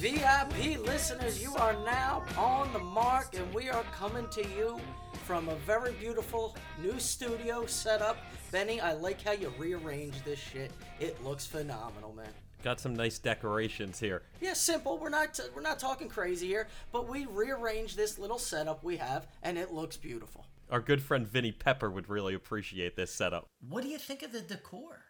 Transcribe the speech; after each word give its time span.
VIP 0.00 0.80
listeners, 0.86 1.42
you 1.42 1.54
are 1.56 1.74
now 1.84 2.24
on 2.38 2.72
the 2.72 2.78
mark, 2.78 3.36
and 3.36 3.52
we 3.52 3.68
are 3.68 3.82
coming 3.92 4.26
to 4.30 4.40
you 4.56 4.80
from 5.26 5.50
a 5.50 5.54
very 5.56 5.92
beautiful 5.92 6.56
new 6.82 6.98
studio 6.98 7.66
setup. 7.66 8.16
Benny, 8.50 8.80
I 8.80 8.94
like 8.94 9.20
how 9.20 9.32
you 9.32 9.52
rearranged 9.58 10.24
this 10.24 10.38
shit. 10.38 10.72
It 11.00 11.22
looks 11.22 11.44
phenomenal, 11.44 12.14
man. 12.14 12.30
Got 12.64 12.80
some 12.80 12.96
nice 12.96 13.18
decorations 13.18 14.00
here. 14.00 14.22
Yeah, 14.40 14.54
simple. 14.54 14.96
We're 14.96 15.10
not 15.10 15.38
we're 15.54 15.60
not 15.60 15.78
talking 15.78 16.08
crazy 16.08 16.46
here, 16.46 16.68
but 16.92 17.06
we 17.06 17.26
rearranged 17.26 17.98
this 17.98 18.18
little 18.18 18.38
setup 18.38 18.82
we 18.82 18.96
have, 18.96 19.26
and 19.42 19.58
it 19.58 19.70
looks 19.70 19.98
beautiful. 19.98 20.46
Our 20.70 20.80
good 20.80 21.02
friend 21.02 21.28
Vinny 21.28 21.52
Pepper 21.52 21.90
would 21.90 22.08
really 22.08 22.32
appreciate 22.32 22.96
this 22.96 23.12
setup. 23.12 23.48
What 23.68 23.82
do 23.82 23.90
you 23.90 23.98
think 23.98 24.22
of 24.22 24.32
the 24.32 24.40
decor? 24.40 25.02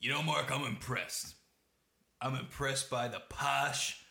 You 0.00 0.08
know, 0.08 0.22
Mark, 0.22 0.50
I'm 0.50 0.64
impressed. 0.64 1.34
I'm 2.22 2.34
impressed 2.34 2.88
by 2.88 3.08
the 3.08 3.20
posh, 3.28 4.05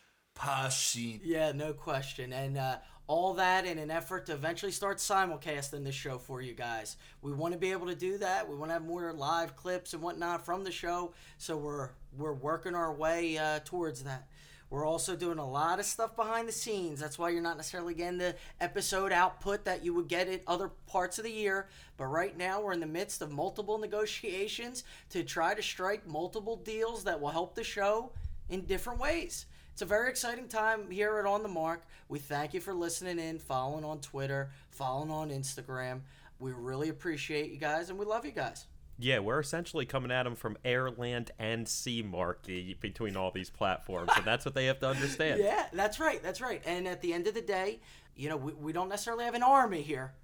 scene. 0.70 1.20
Yeah, 1.24 1.52
no 1.52 1.72
question. 1.72 2.32
And 2.32 2.56
uh, 2.56 2.76
all 3.06 3.34
that 3.34 3.66
in 3.66 3.78
an 3.78 3.90
effort 3.90 4.26
to 4.26 4.32
eventually 4.32 4.72
start 4.72 4.98
simulcasting 4.98 5.84
this 5.84 5.94
show 5.94 6.18
for 6.18 6.40
you 6.40 6.54
guys. 6.54 6.96
We 7.22 7.32
want 7.32 7.52
to 7.54 7.58
be 7.58 7.72
able 7.72 7.86
to 7.86 7.94
do 7.94 8.18
that. 8.18 8.48
We 8.48 8.56
want 8.56 8.70
to 8.70 8.74
have 8.74 8.84
more 8.84 9.12
live 9.12 9.56
clips 9.56 9.94
and 9.94 10.02
whatnot 10.02 10.44
from 10.44 10.64
the 10.64 10.72
show. 10.72 11.12
So 11.38 11.56
we're 11.56 11.90
we're 12.16 12.32
working 12.32 12.74
our 12.74 12.92
way 12.92 13.38
uh, 13.38 13.60
towards 13.64 14.02
that. 14.04 14.26
We're 14.68 14.84
also 14.84 15.14
doing 15.14 15.38
a 15.38 15.48
lot 15.48 15.78
of 15.78 15.84
stuff 15.84 16.16
behind 16.16 16.48
the 16.48 16.52
scenes. 16.52 16.98
That's 16.98 17.18
why 17.18 17.28
you're 17.28 17.40
not 17.40 17.56
necessarily 17.56 17.94
getting 17.94 18.18
the 18.18 18.34
episode 18.60 19.12
output 19.12 19.64
that 19.64 19.84
you 19.84 19.94
would 19.94 20.08
get 20.08 20.28
in 20.28 20.40
other 20.48 20.70
parts 20.88 21.18
of 21.18 21.24
the 21.24 21.30
year. 21.30 21.68
But 21.96 22.06
right 22.06 22.36
now, 22.36 22.60
we're 22.60 22.72
in 22.72 22.80
the 22.80 22.86
midst 22.86 23.22
of 23.22 23.30
multiple 23.30 23.78
negotiations 23.78 24.82
to 25.10 25.22
try 25.22 25.54
to 25.54 25.62
strike 25.62 26.08
multiple 26.08 26.56
deals 26.56 27.04
that 27.04 27.20
will 27.20 27.28
help 27.30 27.54
the 27.54 27.62
show 27.62 28.10
in 28.48 28.62
different 28.62 28.98
ways. 28.98 29.46
It's 29.76 29.82
a 29.82 29.84
very 29.84 30.08
exciting 30.08 30.48
time 30.48 30.90
here 30.90 31.18
at 31.18 31.26
On 31.26 31.42
the 31.42 31.50
Mark. 31.50 31.82
We 32.08 32.18
thank 32.18 32.54
you 32.54 32.60
for 32.60 32.72
listening 32.72 33.18
in, 33.18 33.38
following 33.38 33.84
on 33.84 34.00
Twitter, 34.00 34.48
following 34.70 35.10
on 35.10 35.28
Instagram. 35.28 36.00
We 36.38 36.52
really 36.52 36.88
appreciate 36.88 37.50
you 37.50 37.58
guys, 37.58 37.90
and 37.90 37.98
we 37.98 38.06
love 38.06 38.24
you 38.24 38.30
guys. 38.30 38.64
Yeah, 38.98 39.18
we're 39.18 39.38
essentially 39.38 39.84
coming 39.84 40.10
at 40.10 40.22
them 40.22 40.34
from 40.34 40.56
air, 40.64 40.90
land, 40.90 41.30
and 41.38 41.68
sea, 41.68 42.00
Marky, 42.00 42.74
between 42.80 43.18
all 43.18 43.30
these 43.30 43.50
platforms, 43.50 44.08
and 44.16 44.24
that's 44.24 44.46
what 44.46 44.54
they 44.54 44.64
have 44.64 44.78
to 44.80 44.88
understand. 44.88 45.40
Yeah, 45.44 45.66
that's 45.74 46.00
right. 46.00 46.22
That's 46.22 46.40
right. 46.40 46.62
And 46.64 46.88
at 46.88 47.02
the 47.02 47.12
end 47.12 47.26
of 47.26 47.34
the 47.34 47.42
day, 47.42 47.80
you 48.14 48.30
know, 48.30 48.38
we, 48.38 48.54
we 48.54 48.72
don't 48.72 48.88
necessarily 48.88 49.26
have 49.26 49.34
an 49.34 49.42
army 49.42 49.82
here. 49.82 50.14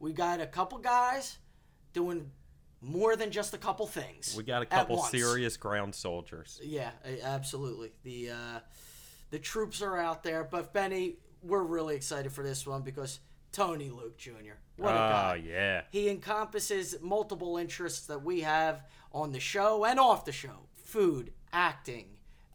We 0.00 0.14
got 0.14 0.40
a 0.40 0.48
couple 0.48 0.78
guys 0.78 1.38
doing 1.92 2.28
more 2.80 3.14
than 3.14 3.30
just 3.30 3.54
a 3.54 3.58
couple 3.58 3.86
things. 3.86 4.34
We 4.36 4.42
got 4.42 4.62
a 4.62 4.66
couple 4.66 4.98
serious 4.98 5.56
ground 5.56 5.94
soldiers. 5.94 6.60
Yeah, 6.60 6.90
absolutely. 7.22 7.92
The 8.02 8.30
uh, 8.30 8.58
the 9.36 9.42
troops 9.42 9.82
are 9.82 9.98
out 9.98 10.22
there, 10.22 10.44
but 10.44 10.72
Benny, 10.72 11.16
we're 11.42 11.62
really 11.62 11.94
excited 11.94 12.32
for 12.32 12.42
this 12.42 12.66
one 12.66 12.80
because 12.80 13.20
Tony 13.52 13.90
Luke 13.90 14.16
Jr. 14.16 14.56
What 14.78 14.92
a 14.92 14.94
Oh, 14.94 14.96
guy! 14.96 15.42
yeah. 15.46 15.82
He 15.90 16.08
encompasses 16.08 16.96
multiple 17.02 17.58
interests 17.58 18.06
that 18.06 18.22
we 18.22 18.40
have 18.40 18.82
on 19.12 19.32
the 19.32 19.38
show 19.40 19.84
and 19.84 20.00
off 20.00 20.24
the 20.24 20.32
show: 20.32 20.68
food, 20.74 21.34
acting. 21.52 22.06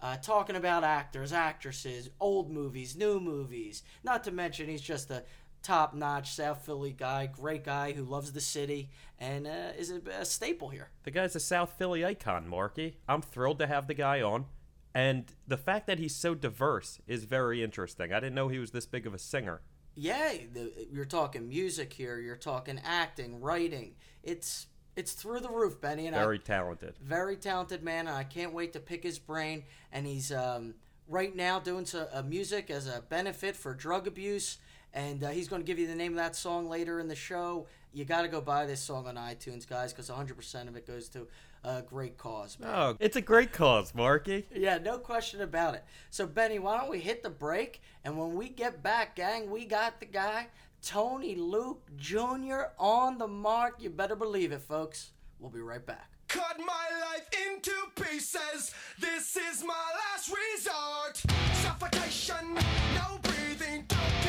Uh, 0.01 0.17
talking 0.17 0.55
about 0.55 0.83
actors, 0.83 1.31
actresses, 1.31 2.09
old 2.19 2.49
movies, 2.49 2.95
new 2.95 3.19
movies. 3.19 3.83
Not 4.03 4.23
to 4.23 4.31
mention, 4.31 4.67
he's 4.67 4.81
just 4.81 5.11
a 5.11 5.23
top-notch 5.61 6.31
South 6.33 6.65
Philly 6.65 6.93
guy, 6.93 7.27
great 7.27 7.63
guy 7.63 7.91
who 7.91 8.03
loves 8.03 8.31
the 8.31 8.41
city 8.41 8.89
and 9.19 9.45
uh, 9.45 9.73
is 9.77 9.91
a, 9.91 10.01
a 10.19 10.25
staple 10.25 10.69
here. 10.69 10.89
The 11.03 11.11
guy's 11.11 11.35
a 11.35 11.39
South 11.39 11.73
Philly 11.77 12.03
icon, 12.03 12.47
Marky. 12.47 12.97
I'm 13.07 13.21
thrilled 13.21 13.59
to 13.59 13.67
have 13.67 13.85
the 13.85 13.93
guy 13.93 14.23
on. 14.23 14.45
And 14.93 15.31
the 15.47 15.57
fact 15.57 15.87
that 15.87 15.99
he's 15.99 16.15
so 16.15 16.35
diverse 16.35 16.99
is 17.07 17.23
very 17.23 17.63
interesting. 17.63 18.11
I 18.11 18.19
didn't 18.19 18.35
know 18.35 18.49
he 18.49 18.59
was 18.59 18.71
this 18.71 18.85
big 18.85 19.07
of 19.07 19.13
a 19.13 19.19
singer. 19.19 19.61
Yeah, 19.95 20.33
the, 20.53 20.71
you're 20.91 21.05
talking 21.05 21.47
music 21.47 21.93
here. 21.93 22.19
You're 22.19 22.35
talking 22.35 22.79
acting, 22.83 23.41
writing. 23.41 23.95
It's 24.23 24.67
it's 24.95 25.13
through 25.13 25.39
the 25.39 25.49
roof, 25.49 25.79
Benny. 25.79 26.07
And 26.07 26.15
I. 26.15 26.19
Very 26.19 26.37
I, 26.37 26.41
talented. 26.41 26.95
very 27.01 27.37
talented 27.37 27.83
man. 27.83 28.07
And 28.07 28.15
I 28.15 28.23
can't 28.23 28.53
wait 28.53 28.73
to 28.73 28.79
pick 28.79 29.03
his 29.03 29.19
brain. 29.19 29.63
And 29.91 30.05
he's 30.05 30.31
um, 30.31 30.75
right 31.07 31.35
now 31.35 31.59
doing 31.59 31.85
some 31.85 32.07
uh, 32.13 32.21
music 32.23 32.69
as 32.69 32.87
a 32.87 33.01
benefit 33.01 33.55
for 33.55 33.73
drug 33.73 34.07
abuse. 34.07 34.57
And 34.93 35.23
uh, 35.23 35.29
he's 35.29 35.47
going 35.47 35.61
to 35.61 35.65
give 35.65 35.79
you 35.79 35.87
the 35.87 35.95
name 35.95 36.11
of 36.11 36.17
that 36.17 36.35
song 36.35 36.67
later 36.67 36.99
in 36.99 37.07
the 37.07 37.15
show. 37.15 37.67
You 37.93 38.05
got 38.05 38.23
to 38.23 38.27
go 38.27 38.41
buy 38.41 38.65
this 38.65 38.81
song 38.81 39.07
on 39.07 39.15
iTunes, 39.15 39.67
guys, 39.67 39.93
because 39.93 40.09
100% 40.09 40.67
of 40.67 40.75
it 40.75 40.87
goes 40.87 41.09
to 41.09 41.27
a 41.63 41.81
great 41.81 42.17
cause, 42.17 42.59
man. 42.59 42.71
Oh, 42.73 42.97
it's 42.99 43.15
a 43.15 43.21
great 43.21 43.51
cause, 43.51 43.93
Marky. 43.93 44.45
Yeah, 44.53 44.77
no 44.77 44.97
question 44.97 45.41
about 45.41 45.75
it. 45.75 45.83
So, 46.09 46.25
Benny, 46.25 46.59
why 46.59 46.77
don't 46.77 46.89
we 46.89 46.99
hit 46.99 47.23
the 47.23 47.29
break? 47.29 47.81
And 48.03 48.17
when 48.17 48.35
we 48.35 48.49
get 48.49 48.81
back, 48.81 49.15
gang, 49.15 49.49
we 49.49 49.65
got 49.65 49.99
the 49.99 50.05
guy, 50.05 50.47
Tony 50.81 51.35
Luke 51.35 51.89
Jr., 51.97 52.71
on 52.79 53.17
the 53.17 53.27
mark. 53.27 53.75
You 53.79 53.89
better 53.89 54.15
believe 54.15 54.51
it, 54.51 54.61
folks. 54.61 55.11
We'll 55.39 55.51
be 55.51 55.61
right 55.61 55.85
back. 55.85 56.09
Cut 56.27 56.57
my 56.59 56.87
life 57.11 57.27
into 57.47 57.73
pieces. 57.95 58.73
This 58.99 59.35
is 59.35 59.63
my 59.63 59.73
last 59.73 60.31
resort. 60.31 61.17
Suffocation, 61.55 62.55
no 62.95 63.19
breathing. 63.21 63.85
Don't 63.87 64.20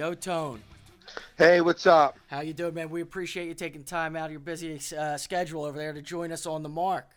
Yo, 0.00 0.14
Tone. 0.14 0.62
Hey, 1.36 1.60
what's 1.60 1.86
up? 1.86 2.16
How 2.28 2.40
you 2.40 2.54
doing, 2.54 2.72
man? 2.72 2.88
We 2.88 3.02
appreciate 3.02 3.48
you 3.48 3.52
taking 3.52 3.84
time 3.84 4.16
out 4.16 4.24
of 4.24 4.30
your 4.30 4.40
busy 4.40 4.80
uh, 4.96 5.18
schedule 5.18 5.62
over 5.62 5.76
there 5.76 5.92
to 5.92 6.00
join 6.00 6.32
us 6.32 6.46
on 6.46 6.62
the 6.62 6.70
mark. 6.70 7.10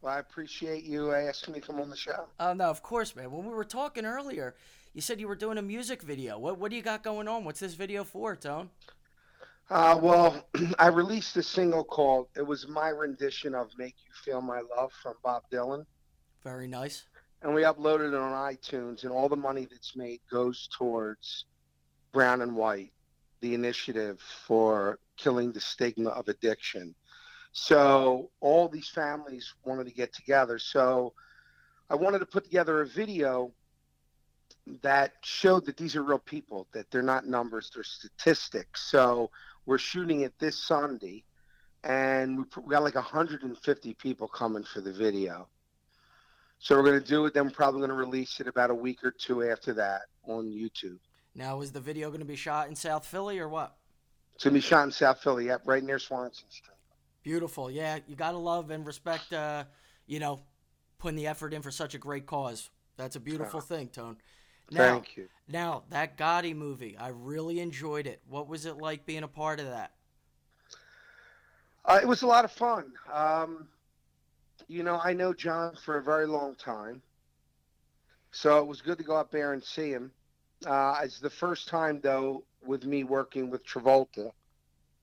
Well, 0.00 0.14
I 0.14 0.20
appreciate 0.20 0.84
you 0.84 1.12
asking 1.12 1.52
me 1.52 1.60
to 1.60 1.66
come 1.66 1.82
on 1.82 1.90
the 1.90 1.96
show. 1.98 2.24
Oh, 2.40 2.54
no, 2.54 2.70
of 2.70 2.82
course, 2.82 3.14
man. 3.14 3.30
When 3.30 3.44
we 3.44 3.52
were 3.52 3.62
talking 3.62 4.06
earlier, 4.06 4.54
you 4.94 5.02
said 5.02 5.20
you 5.20 5.28
were 5.28 5.36
doing 5.36 5.58
a 5.58 5.62
music 5.62 6.00
video. 6.00 6.38
What, 6.38 6.58
what 6.58 6.70
do 6.70 6.78
you 6.78 6.82
got 6.82 7.02
going 7.02 7.28
on? 7.28 7.44
What's 7.44 7.60
this 7.60 7.74
video 7.74 8.04
for, 8.04 8.34
Tone? 8.34 8.70
Uh, 9.68 9.98
well, 10.00 10.48
I 10.78 10.86
released 10.86 11.36
a 11.36 11.42
single 11.42 11.84
called, 11.84 12.28
it 12.34 12.46
was 12.46 12.66
my 12.66 12.88
rendition 12.88 13.54
of 13.54 13.68
Make 13.76 13.96
You 14.02 14.12
Feel 14.24 14.40
My 14.40 14.62
Love 14.74 14.92
from 15.02 15.12
Bob 15.22 15.42
Dylan. 15.52 15.84
Very 16.42 16.68
nice. 16.68 17.04
And 17.42 17.54
we 17.54 17.64
uploaded 17.64 18.08
it 18.08 18.14
on 18.14 18.32
iTunes, 18.32 19.02
and 19.02 19.12
all 19.12 19.28
the 19.28 19.36
money 19.36 19.68
that's 19.70 19.94
made 19.94 20.20
goes 20.30 20.70
towards 20.78 21.44
Brown 22.14 22.40
and 22.40 22.56
White, 22.56 22.92
the 23.40 23.52
initiative 23.54 24.20
for 24.46 24.98
killing 25.18 25.52
the 25.52 25.60
stigma 25.60 26.10
of 26.10 26.28
addiction. 26.28 26.94
So 27.52 28.30
all 28.40 28.68
these 28.68 28.88
families 28.88 29.52
wanted 29.64 29.86
to 29.88 29.92
get 29.92 30.14
together. 30.14 30.58
So 30.58 31.12
I 31.90 31.96
wanted 31.96 32.20
to 32.20 32.26
put 32.26 32.44
together 32.44 32.80
a 32.80 32.86
video 32.86 33.52
that 34.80 35.12
showed 35.22 35.66
that 35.66 35.76
these 35.76 35.94
are 35.94 36.02
real 36.02 36.18
people, 36.18 36.68
that 36.72 36.90
they're 36.90 37.02
not 37.02 37.26
numbers, 37.26 37.70
they're 37.74 37.84
statistics. 37.84 38.90
So 38.90 39.30
we're 39.66 39.78
shooting 39.78 40.22
it 40.22 40.32
this 40.38 40.56
Sunday, 40.56 41.24
and 41.82 42.46
we 42.64 42.70
got 42.70 42.82
like 42.82 42.94
150 42.94 43.94
people 43.94 44.28
coming 44.28 44.64
for 44.64 44.80
the 44.80 44.92
video. 44.92 45.48
So 46.60 46.76
we're 46.76 46.84
going 46.84 47.00
to 47.00 47.06
do 47.06 47.26
it. 47.26 47.34
Then 47.34 47.44
we're 47.44 47.50
probably 47.50 47.80
going 47.80 47.90
to 47.90 47.96
release 47.96 48.40
it 48.40 48.48
about 48.48 48.70
a 48.70 48.74
week 48.74 49.04
or 49.04 49.10
two 49.10 49.42
after 49.42 49.74
that 49.74 50.02
on 50.26 50.46
YouTube. 50.46 50.98
Now, 51.34 51.60
is 51.60 51.72
the 51.72 51.80
video 51.80 52.08
going 52.08 52.20
to 52.20 52.26
be 52.26 52.36
shot 52.36 52.68
in 52.68 52.76
South 52.76 53.06
Philly 53.06 53.38
or 53.38 53.48
what? 53.48 53.76
It's 54.34 54.44
going 54.44 54.54
to 54.54 54.58
be 54.58 54.66
shot 54.66 54.84
in 54.84 54.92
South 54.92 55.20
Philly, 55.20 55.46
yep, 55.46 55.62
right 55.64 55.82
near 55.82 55.98
Swanson 55.98 56.48
Street. 56.48 56.76
Beautiful. 57.22 57.70
Yeah, 57.70 57.98
you 58.06 58.16
got 58.16 58.32
to 58.32 58.38
love 58.38 58.70
and 58.70 58.86
respect, 58.86 59.32
uh, 59.32 59.64
you 60.06 60.20
know, 60.20 60.42
putting 60.98 61.16
the 61.16 61.26
effort 61.26 61.52
in 61.52 61.62
for 61.62 61.70
such 61.70 61.94
a 61.94 61.98
great 61.98 62.26
cause. 62.26 62.70
That's 62.96 63.16
a 63.16 63.20
beautiful 63.20 63.60
thing, 63.60 63.88
Tone. 63.88 64.16
Now, 64.70 64.94
Thank 64.94 65.16
you. 65.16 65.28
Now, 65.48 65.84
that 65.90 66.16
Gotti 66.16 66.54
movie, 66.54 66.96
I 66.96 67.08
really 67.08 67.60
enjoyed 67.60 68.06
it. 68.06 68.22
What 68.28 68.48
was 68.48 68.66
it 68.66 68.78
like 68.78 69.04
being 69.04 69.22
a 69.22 69.28
part 69.28 69.60
of 69.60 69.66
that? 69.66 69.92
Uh, 71.84 72.00
it 72.00 72.08
was 72.08 72.22
a 72.22 72.26
lot 72.26 72.44
of 72.44 72.52
fun. 72.52 72.92
Um, 73.12 73.68
you 74.68 74.82
know, 74.82 75.00
I 75.02 75.12
know 75.12 75.34
John 75.34 75.76
for 75.84 75.98
a 75.98 76.02
very 76.02 76.26
long 76.26 76.54
time, 76.54 77.02
so 78.32 78.58
it 78.58 78.66
was 78.66 78.80
good 78.80 78.96
to 78.98 79.04
go 79.04 79.16
up 79.16 79.30
there 79.30 79.52
and 79.52 79.62
see 79.62 79.90
him. 79.90 80.10
Uh, 80.66 81.00
it's 81.02 81.20
the 81.20 81.30
first 81.30 81.68
time 81.68 82.00
though 82.02 82.44
with 82.64 82.84
me 82.84 83.04
working 83.04 83.50
with 83.50 83.64
Travolta, 83.66 84.30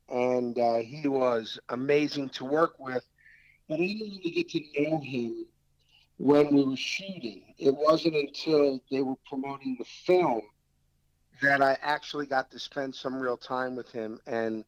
and 0.10 0.58
uh, 0.58 0.78
he 0.78 1.08
was 1.08 1.60
amazing 1.70 2.30
to 2.30 2.46
work 2.46 2.74
with. 2.80 3.04
But 3.70 3.76
I 3.76 3.88
didn't 3.88 4.10
really 4.18 4.32
get 4.32 4.50
to 4.50 4.62
know 4.78 5.00
him 5.00 5.46
when 6.18 6.54
we 6.54 6.64
were 6.64 6.78
shooting. 6.78 7.54
It 7.58 7.76
wasn't 7.76 8.16
until 8.16 8.82
they 8.92 9.02
were 9.02 9.16
promoting 9.28 9.76
the 9.80 9.86
film 10.06 10.42
that 11.42 11.62
I 11.62 11.78
actually 11.82 12.28
got 12.28 12.52
to 12.52 12.60
spend 12.60 12.94
some 12.94 13.20
real 13.20 13.38
time 13.38 13.76
with 13.76 13.92
him 13.92 14.20
and 14.28 14.64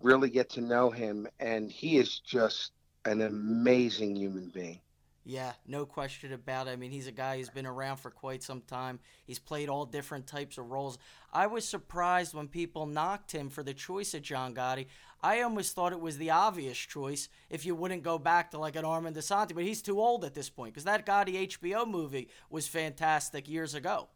really 0.00 0.30
get 0.30 0.50
to 0.50 0.60
know 0.60 0.90
him. 0.90 1.26
And 1.40 1.70
he 1.70 1.98
is 1.98 2.20
just 2.20 2.72
an 3.04 3.20
amazing 3.20 4.16
human 4.16 4.48
being. 4.48 4.80
Yeah, 5.26 5.52
no 5.66 5.86
question 5.86 6.34
about 6.34 6.68
it. 6.68 6.72
I 6.72 6.76
mean, 6.76 6.90
he's 6.90 7.06
a 7.06 7.12
guy 7.12 7.38
who's 7.38 7.48
been 7.48 7.64
around 7.64 7.96
for 7.96 8.10
quite 8.10 8.42
some 8.42 8.60
time. 8.60 9.00
He's 9.24 9.38
played 9.38 9.70
all 9.70 9.86
different 9.86 10.26
types 10.26 10.58
of 10.58 10.70
roles. 10.70 10.98
I 11.32 11.46
was 11.46 11.66
surprised 11.66 12.34
when 12.34 12.46
people 12.46 12.84
knocked 12.84 13.32
him 13.32 13.48
for 13.48 13.62
the 13.62 13.72
choice 13.72 14.12
of 14.12 14.20
John 14.20 14.54
Gotti. 14.54 14.86
I 15.22 15.40
almost 15.40 15.74
thought 15.74 15.92
it 15.92 16.00
was 16.00 16.18
the 16.18 16.28
obvious 16.28 16.76
choice 16.76 17.30
if 17.48 17.64
you 17.64 17.74
wouldn't 17.74 18.02
go 18.02 18.18
back 18.18 18.50
to 18.50 18.58
like 18.58 18.76
an 18.76 18.84
Armand 18.84 19.16
Assante, 19.16 19.54
but 19.54 19.64
he's 19.64 19.80
too 19.80 19.98
old 19.98 20.26
at 20.26 20.34
this 20.34 20.50
point 20.50 20.74
because 20.74 20.84
that 20.84 21.06
Gotti 21.06 21.48
HBO 21.48 21.88
movie 21.88 22.28
was 22.50 22.68
fantastic 22.68 23.48
years 23.48 23.74
ago. 23.74 24.08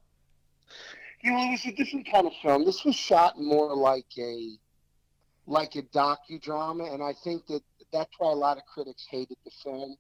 You 1.22 1.32
know, 1.32 1.38
it 1.38 1.52
was 1.52 1.64
a 1.64 1.72
different 1.72 2.06
kind 2.12 2.26
of 2.26 2.34
film. 2.43 2.66
This 2.66 2.84
was 2.84 2.94
shot 2.94 3.40
more 3.40 3.75
like 3.75 4.06
a 4.19 4.58
like 5.46 5.76
a 5.76 5.82
docudrama, 5.82 6.93
and 6.93 7.02
I 7.02 7.14
think 7.25 7.46
that 7.46 7.62
that's 7.90 8.12
why 8.19 8.31
a 8.31 8.34
lot 8.34 8.58
of 8.58 8.64
critics 8.66 9.06
hated 9.11 9.38
the 9.46 9.50
film 9.64 9.96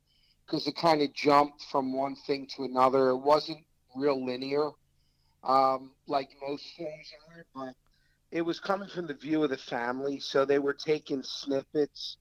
because 0.48 0.66
it 0.66 0.76
kind 0.76 1.02
of 1.02 1.12
jumped 1.12 1.62
from 1.70 1.92
one 1.92 2.16
thing 2.16 2.46
to 2.56 2.64
another. 2.64 3.10
It 3.10 3.18
wasn't 3.18 3.58
real 3.94 4.24
linear, 4.24 4.70
um, 5.44 5.90
like 6.06 6.30
most 6.46 6.64
films 6.76 7.12
are, 7.36 7.44
but 7.54 7.74
it 8.30 8.42
was 8.42 8.58
coming 8.58 8.88
from 8.88 9.06
the 9.06 9.14
view 9.14 9.42
of 9.42 9.50
the 9.50 9.58
family. 9.58 10.20
So 10.20 10.44
they 10.44 10.58
were 10.58 10.72
taking 10.74 11.22
snippets 11.22 12.16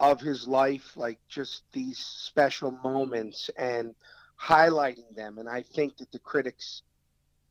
of 0.00 0.20
his 0.20 0.46
life, 0.46 0.96
like 0.96 1.18
just 1.28 1.62
these 1.72 1.98
special 1.98 2.70
moments, 2.70 3.50
and 3.58 3.94
highlighting 4.40 5.14
them. 5.14 5.38
And 5.38 5.48
I 5.48 5.62
think 5.62 5.98
that 5.98 6.12
the 6.12 6.18
critics 6.18 6.82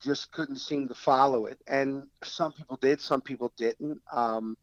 just 0.03 0.31
couldn't 0.31 0.57
seem 0.57 0.87
to 0.87 0.95
follow 0.95 1.45
it. 1.45 1.59
And 1.67 2.03
some 2.23 2.51
people 2.51 2.77
did, 2.81 3.01
some 3.01 3.21
people 3.21 3.51
didn't. 3.57 4.01
Um, 4.11 4.57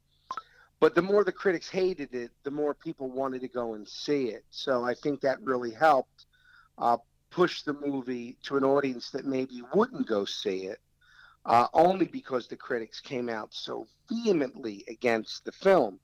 but 0.82 0.96
the 0.96 1.00
more 1.00 1.23
the 1.23 1.31
critics 1.31 1.69
hated 1.69 2.12
it, 2.12 2.32
the 2.43 2.50
more 2.50 2.75
people 2.75 3.08
wanted 3.08 3.40
to 3.43 3.46
go 3.46 3.75
and 3.75 3.87
see 3.87 4.31
it. 4.31 4.44
So 4.50 4.82
I 4.84 4.94
think 4.94 5.20
that 5.20 5.40
really 5.40 5.70
helped 5.70 6.26
uh, 6.76 6.96
push 7.31 7.62
the 7.62 7.73
movie 7.73 8.37
to 8.43 8.56
an 8.56 8.64
audience 8.64 9.11
that 9.11 9.25
maybe 9.25 9.62
wouldn't 9.73 10.08
go 10.08 10.25
see 10.25 10.64
it, 10.64 10.81
uh, 11.46 11.69
only 11.73 12.06
because 12.06 12.49
the 12.49 12.56
critics 12.56 12.99
came 12.99 13.29
out 13.29 13.55
so 13.55 13.87
vehemently 14.08 14.84
against 14.88 15.44
the 15.44 15.52
film. 15.52 16.00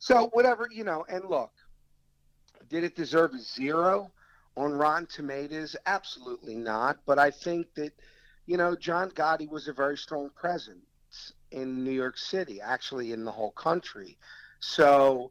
So 0.00 0.26
whatever 0.32 0.68
you 0.72 0.82
know, 0.82 1.04
and 1.08 1.24
look, 1.30 1.52
did 2.68 2.82
it 2.82 2.96
deserve 2.96 3.32
a 3.32 3.38
zero 3.38 4.10
on 4.56 4.72
Rotten 4.72 5.06
Tomatoes? 5.06 5.76
Absolutely 5.86 6.56
not. 6.56 6.98
But 7.06 7.20
I 7.20 7.30
think 7.30 7.72
that 7.76 7.92
you 8.46 8.56
know 8.56 8.74
John 8.74 9.08
Gotti 9.12 9.48
was 9.48 9.68
a 9.68 9.72
very 9.72 9.96
strong 9.96 10.30
presence 10.30 10.85
in 11.56 11.82
New 11.82 11.90
York 11.90 12.18
City, 12.18 12.60
actually 12.60 13.12
in 13.12 13.24
the 13.24 13.32
whole 13.32 13.50
country. 13.52 14.18
So 14.60 15.30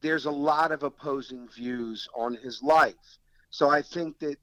there's 0.00 0.26
a 0.26 0.30
lot 0.30 0.70
of 0.70 0.84
opposing 0.84 1.48
views 1.48 2.08
on 2.14 2.34
his 2.34 2.62
life. 2.62 3.18
So 3.50 3.68
I 3.68 3.82
think 3.82 4.18
that 4.20 4.36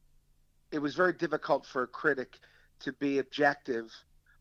it 0.72 0.80
was 0.80 0.94
very 0.96 1.14
difficult 1.14 1.66
for 1.66 1.84
a 1.84 1.88
critic 1.88 2.38
to 2.82 2.92
be 2.94 3.20
objective 3.20 3.90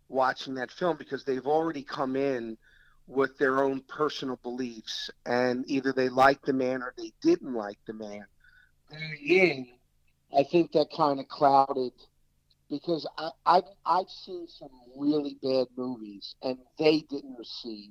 watching 0.08 0.54
that 0.54 0.72
film 0.72 0.96
because 0.96 1.24
they've 1.24 1.46
already 1.46 1.84
come 1.84 2.16
in 2.16 2.58
with 3.06 3.38
their 3.38 3.62
own 3.62 3.80
personal 3.88 4.38
beliefs 4.42 5.08
and 5.26 5.64
either 5.68 5.92
they 5.92 6.08
liked 6.08 6.46
the 6.46 6.52
man 6.52 6.82
or 6.82 6.92
they 6.96 7.12
didn't 7.22 7.54
like 7.54 7.78
the 7.86 7.92
man. 7.92 8.24
In, 9.24 9.68
I 10.36 10.42
think 10.42 10.72
that 10.72 10.88
kind 10.96 11.20
of 11.20 11.28
clouded 11.28 11.92
because 12.70 13.06
I, 13.18 13.30
I've 13.44 13.64
I've 13.84 14.08
seen 14.08 14.46
some 14.48 14.70
really 14.96 15.36
bad 15.42 15.66
movies 15.76 16.34
and 16.42 16.58
they 16.78 17.04
didn't 17.10 17.36
receive 17.36 17.90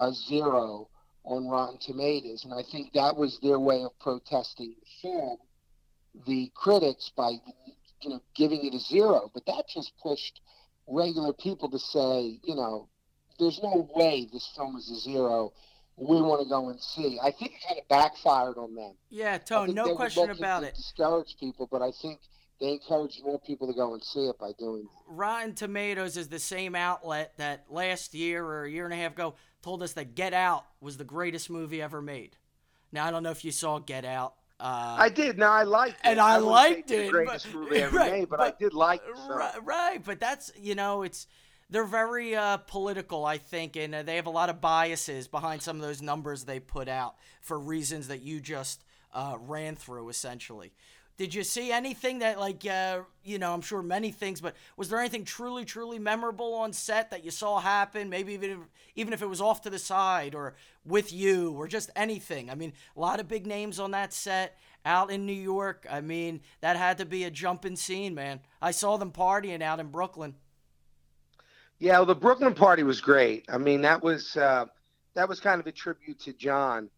a 0.00 0.12
zero 0.12 0.88
on 1.24 1.48
Rotten 1.48 1.78
Tomatoes, 1.80 2.44
and 2.44 2.54
I 2.54 2.62
think 2.70 2.92
that 2.92 3.16
was 3.16 3.38
their 3.42 3.58
way 3.58 3.82
of 3.82 3.98
protesting 3.98 4.74
the 4.80 4.86
film, 5.02 5.38
the 6.26 6.50
critics 6.54 7.10
by 7.16 7.32
you 8.00 8.10
know 8.10 8.22
giving 8.34 8.64
it 8.64 8.74
a 8.74 8.78
zero. 8.78 9.30
But 9.34 9.44
that 9.46 9.64
just 9.68 9.92
pushed 10.00 10.40
regular 10.86 11.32
people 11.32 11.68
to 11.70 11.78
say, 11.78 12.38
you 12.44 12.54
know, 12.54 12.88
there's 13.40 13.60
no 13.62 13.88
way 13.94 14.28
this 14.32 14.48
film 14.56 14.76
is 14.76 14.88
a 14.90 15.00
zero. 15.00 15.52
We 15.96 16.20
want 16.20 16.42
to 16.42 16.48
go 16.48 16.68
and 16.68 16.80
see. 16.80 17.18
I 17.22 17.32
think 17.32 17.52
it 17.52 17.66
kind 17.66 17.80
of 17.80 17.88
backfired 17.88 18.58
on 18.58 18.74
them. 18.74 18.92
Yeah, 19.08 19.38
Tone, 19.38 19.74
no 19.74 19.96
question 19.96 20.30
about 20.30 20.62
it. 20.62 20.74
Discourage 20.74 21.36
people, 21.40 21.66
but 21.72 21.80
I 21.80 21.90
think 22.02 22.20
they 22.60 22.72
encourage 22.72 23.20
more 23.22 23.38
people 23.40 23.66
to 23.66 23.74
go 23.74 23.94
and 23.94 24.02
see 24.02 24.26
it 24.26 24.38
by 24.38 24.52
doing 24.58 24.82
that. 24.82 25.14
Rotten 25.14 25.54
Tomatoes 25.54 26.16
is 26.16 26.28
the 26.28 26.38
same 26.38 26.74
outlet 26.74 27.32
that 27.36 27.66
last 27.70 28.14
year 28.14 28.44
or 28.44 28.64
a 28.64 28.70
year 28.70 28.84
and 28.84 28.94
a 28.94 28.96
half 28.96 29.12
ago 29.12 29.34
told 29.62 29.82
us 29.82 29.92
that 29.92 30.14
Get 30.14 30.32
Out 30.32 30.64
was 30.80 30.96
the 30.96 31.04
greatest 31.04 31.50
movie 31.50 31.82
ever 31.82 32.00
made. 32.00 32.36
Now 32.92 33.06
I 33.06 33.10
don't 33.10 33.22
know 33.22 33.30
if 33.30 33.44
you 33.44 33.50
saw 33.50 33.78
Get 33.78 34.04
Out. 34.04 34.34
Uh, 34.58 34.96
I 34.98 35.10
did. 35.10 35.36
Now 35.36 35.52
I 35.52 35.64
liked 35.64 36.00
it. 36.00 36.08
and 36.08 36.20
I, 36.20 36.38
wouldn't 36.38 36.50
liked 36.50 36.90
it. 36.90 37.06
The 37.06 37.10
greatest 37.10 37.46
but, 37.52 37.60
movie 37.60 37.76
ever 37.76 37.96
right, 37.98 38.12
made, 38.12 38.28
but, 38.28 38.40
I 38.40 38.54
did 38.58 38.72
like 38.72 39.02
it. 39.06 39.16
So. 39.16 39.34
Right, 39.34 39.64
right, 39.64 40.04
but 40.04 40.18
that's 40.18 40.50
you 40.58 40.74
know 40.74 41.02
it's 41.02 41.26
they're 41.68 41.84
very 41.84 42.34
uh, 42.34 42.58
political, 42.58 43.24
I 43.24 43.38
think, 43.38 43.76
and 43.76 43.94
uh, 43.94 44.02
they 44.02 44.16
have 44.16 44.26
a 44.26 44.30
lot 44.30 44.48
of 44.48 44.60
biases 44.60 45.28
behind 45.28 45.62
some 45.62 45.76
of 45.76 45.82
those 45.82 46.00
numbers 46.00 46.44
they 46.44 46.60
put 46.60 46.88
out 46.88 47.16
for 47.40 47.58
reasons 47.58 48.08
that 48.08 48.22
you 48.22 48.40
just 48.40 48.84
uh, 49.12 49.36
ran 49.40 49.76
through, 49.76 50.08
essentially. 50.08 50.72
Did 51.16 51.32
you 51.32 51.44
see 51.44 51.72
anything 51.72 52.18
that, 52.18 52.38
like, 52.38 52.66
uh, 52.66 53.00
you 53.24 53.38
know, 53.38 53.54
I'm 53.54 53.62
sure 53.62 53.82
many 53.82 54.10
things, 54.10 54.42
but 54.42 54.54
was 54.76 54.90
there 54.90 55.00
anything 55.00 55.24
truly, 55.24 55.64
truly 55.64 55.98
memorable 55.98 56.52
on 56.54 56.74
set 56.74 57.10
that 57.10 57.24
you 57.24 57.30
saw 57.30 57.58
happen? 57.58 58.10
Maybe 58.10 58.34
even 58.34 58.50
if, 58.50 58.58
even 58.96 59.12
if 59.14 59.22
it 59.22 59.26
was 59.26 59.40
off 59.40 59.62
to 59.62 59.70
the 59.70 59.78
side 59.78 60.34
or 60.34 60.54
with 60.84 61.14
you 61.14 61.52
or 61.52 61.68
just 61.68 61.90
anything. 61.96 62.50
I 62.50 62.54
mean, 62.54 62.74
a 62.94 63.00
lot 63.00 63.18
of 63.18 63.28
big 63.28 63.46
names 63.46 63.80
on 63.80 63.92
that 63.92 64.12
set 64.12 64.58
out 64.84 65.10
in 65.10 65.24
New 65.24 65.32
York. 65.32 65.86
I 65.90 66.02
mean, 66.02 66.42
that 66.60 66.76
had 66.76 66.98
to 66.98 67.06
be 67.06 67.24
a 67.24 67.30
jumping 67.30 67.76
scene, 67.76 68.14
man. 68.14 68.40
I 68.60 68.70
saw 68.70 68.98
them 68.98 69.10
partying 69.10 69.62
out 69.62 69.80
in 69.80 69.88
Brooklyn. 69.88 70.34
Yeah, 71.78 71.98
well, 71.98 72.06
the 72.06 72.14
Brooklyn 72.14 72.54
party 72.54 72.82
was 72.82 73.00
great. 73.00 73.46
I 73.48 73.58
mean, 73.58 73.82
that 73.82 74.02
was 74.02 74.36
uh, 74.36 74.66
that 75.14 75.28
was 75.28 75.40
kind 75.40 75.60
of 75.60 75.66
a 75.66 75.72
tribute 75.72 76.20
to 76.20 76.32
John. 76.32 76.88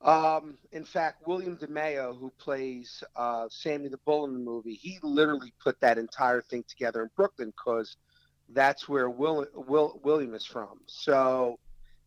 Um, 0.00 0.56
in 0.70 0.84
fact, 0.84 1.26
William 1.26 1.56
DeMeo, 1.56 2.18
who 2.18 2.30
plays 2.38 3.02
uh, 3.16 3.46
Sammy 3.50 3.88
the 3.88 3.98
Bull 3.98 4.26
in 4.26 4.32
the 4.32 4.38
movie, 4.38 4.74
he 4.74 4.98
literally 5.02 5.52
put 5.62 5.80
that 5.80 5.98
entire 5.98 6.40
thing 6.40 6.64
together 6.68 7.02
in 7.02 7.10
Brooklyn 7.16 7.50
because 7.50 7.96
that's 8.50 8.88
where 8.88 9.10
Will, 9.10 9.46
Will 9.54 10.00
William 10.04 10.34
is 10.34 10.44
from. 10.44 10.80
So, 10.86 11.58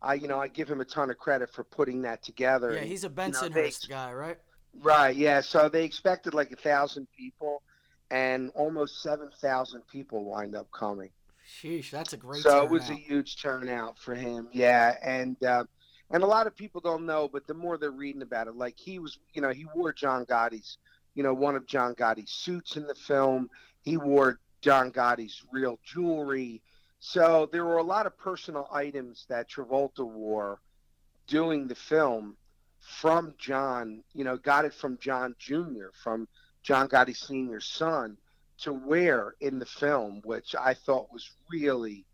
I 0.02 0.16
you 0.16 0.28
know 0.28 0.40
I 0.40 0.48
give 0.48 0.70
him 0.70 0.82
a 0.82 0.86
ton 0.86 1.10
of 1.12 1.18
credit 1.18 1.50
for 1.50 1.64
putting 1.64 2.02
that 2.04 2.24
together. 2.24 2.74
Yeah, 2.74 2.82
he's 2.82 3.04
a 3.04 3.10
Bensonhurst 3.10 3.90
guy, 3.90 4.14
right? 4.14 4.38
Right. 4.82 5.16
Yeah. 5.16 5.42
So 5.42 5.70
they 5.70 5.84
expected 5.84 6.34
like 6.34 6.52
a 6.52 6.56
thousand 6.56 7.08
people, 7.18 7.62
and 8.10 8.52
almost 8.56 9.04
seven 9.04 9.30
thousand 9.42 9.84
people 9.92 10.24
wind 10.24 10.56
up 10.56 10.72
coming. 10.72 11.10
Sheesh, 11.48 11.90
that's 11.90 12.14
a 12.14 12.18
great. 12.18 12.42
so 12.42 12.64
it 12.64 12.70
was 12.70 12.90
a 12.90 12.96
huge 12.96 13.42
turnout 13.42 14.00
for 14.00 14.16
him. 14.16 14.48
Yeah, 14.54 14.96
and 15.04 15.36
uh, 15.44 15.66
and 16.12 16.24
a 16.24 16.28
lot 16.28 16.48
of 16.48 16.56
people 16.56 16.82
don't 16.82 17.06
know, 17.06 17.30
but 17.32 17.48
the 17.48 17.54
more 17.54 17.78
they're 17.78 17.92
reading 17.92 18.22
about 18.22 18.48
it, 18.48 18.56
like 18.56 18.78
he 18.78 19.00
was, 19.00 19.18
you 19.34 19.42
know, 19.42 19.52
he 19.52 19.66
wore 19.76 19.94
John 19.94 20.26
Gotti's, 20.26 20.78
you 21.16 21.24
know, 21.24 21.34
one 21.34 21.56
of 21.56 21.66
John 21.66 21.96
Gotti's 21.96 22.32
suits 22.32 22.76
in 22.76 22.88
the 22.88 22.96
film. 22.96 23.50
He 23.82 23.98
wore 23.98 24.40
John 24.62 24.92
Gotti's 24.92 25.44
real 25.52 25.80
jewelry. 25.86 26.62
So 27.00 27.50
there 27.52 27.66
were 27.66 27.78
a 27.78 27.84
lot 27.84 28.06
of 28.06 28.18
personal 28.18 28.68
items 28.72 29.26
that 29.30 29.50
Travolta 29.50 30.06
wore 30.06 30.60
doing 31.28 31.68
the 31.68 31.76
film 31.76 32.36
from 32.80 33.34
John, 33.38 34.04
you 34.14 34.24
know, 34.24 34.38
got 34.38 34.66
it 34.66 34.74
from 34.74 34.98
John 35.00 35.36
Jr., 35.40 35.90
from 36.04 36.28
John 36.64 36.88
Gotti 36.88 37.16
Sr.'s 37.16 37.66
son 37.66 38.18
to 38.60 38.74
wear 38.74 39.36
in 39.40 39.60
the 39.60 39.66
film, 39.66 40.22
which 40.24 40.56
I 40.56 40.74
thought 40.74 41.12
was 41.12 41.30
really, 41.52 42.06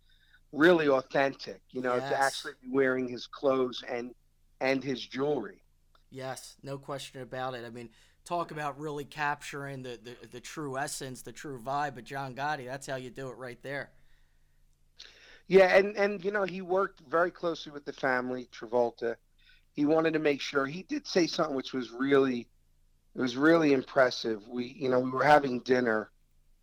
really 0.52 0.88
authentic, 0.90 1.62
you 1.72 1.82
know, 1.82 1.96
Yes. 1.98 2.10
to 2.10 2.18
actually 2.18 2.54
be 2.62 2.70
wearing 2.72 3.08
his 3.08 3.28
clothes 3.28 3.84
and 3.88 4.14
and 4.60 4.84
his 4.84 5.06
jewelry. 5.06 5.62
Yes, 6.10 6.56
no 6.64 6.78
question 6.78 7.22
about 7.22 7.54
it. 7.54 7.66
I 7.66 7.70
mean, 7.70 7.90
talk 8.26 8.52
about 8.52 8.80
really 8.80 9.06
capturing 9.06 9.84
the, 9.84 10.00
the, 10.02 10.16
the 10.32 10.40
true 10.40 10.78
essence, 10.78 11.22
the 11.22 11.32
true 11.32 11.60
vibe 11.60 11.98
of 11.98 12.04
John 12.06 12.34
Gotti. 12.34 12.66
That's 12.66 12.88
how 12.88 12.96
you 12.96 13.10
do 13.10 13.30
it 13.30 13.38
right 13.38 13.62
there. 13.62 13.92
Yeah, 15.48 15.76
and 15.78 15.96
and 15.98 16.24
you 16.24 16.32
know, 16.32 16.44
he 16.44 16.62
worked 16.62 17.02
very 17.02 17.32
closely 17.32 17.72
with 17.72 17.86
the 17.86 17.94
family, 17.94 18.50
Travolta. 18.52 19.16
he 19.74 19.86
wanted 19.86 20.14
to 20.14 20.20
make 20.20 20.42
sure 20.42 20.66
he 20.66 20.84
did 20.84 21.08
say 21.08 21.28
something 21.28 21.56
which 21.56 21.74
was 21.74 21.92
really 21.92 22.48
it 23.16 23.22
was 23.22 23.38
really 23.38 23.74
impressive. 23.74 24.48
We 24.48 24.66
you 24.80 24.90
know 24.90 25.00
we 25.00 25.12
were 25.12 25.24
having 25.24 25.62
dinner, 25.62 26.12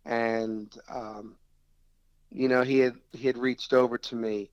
and 0.05 0.73
um, 0.89 1.37
you 2.35 2.49
know 2.49 2.63
he 2.63 2.79
had 2.79 2.95
he 3.13 3.27
had 3.27 3.37
reached 3.37 3.73
over 3.73 3.97
to 3.97 4.15
me, 4.15 4.51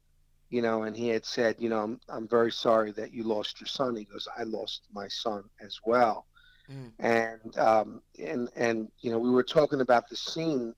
you 0.51 0.63
know, 0.63 0.85
and 0.85 0.97
he 0.97 1.09
had 1.09 1.25
said, 1.25 1.57
you 1.59 1.69
know, 1.69 1.81
I'm 1.81 2.01
I'm 2.09 2.29
very 2.29 2.53
sorry 2.53 2.93
that 2.93 3.13
you 3.13 3.25
lost 3.25 3.61
your 3.61 3.69
son. 3.69 3.97
He 3.97 4.05
goes, 4.05 4.29
I 4.39 4.45
lost 4.45 4.83
my 4.93 5.09
son 5.09 5.45
as 5.61 5.79
well, 5.85 6.27
Mm. 6.71 6.93
and 7.01 7.59
um, 7.59 8.03
and 8.19 8.49
and 8.57 8.89
you 9.01 9.11
know 9.11 9.19
we 9.19 9.31
were 9.31 9.43
talking 9.43 9.81
about 9.81 10.09
the 10.09 10.17
scene 10.17 10.75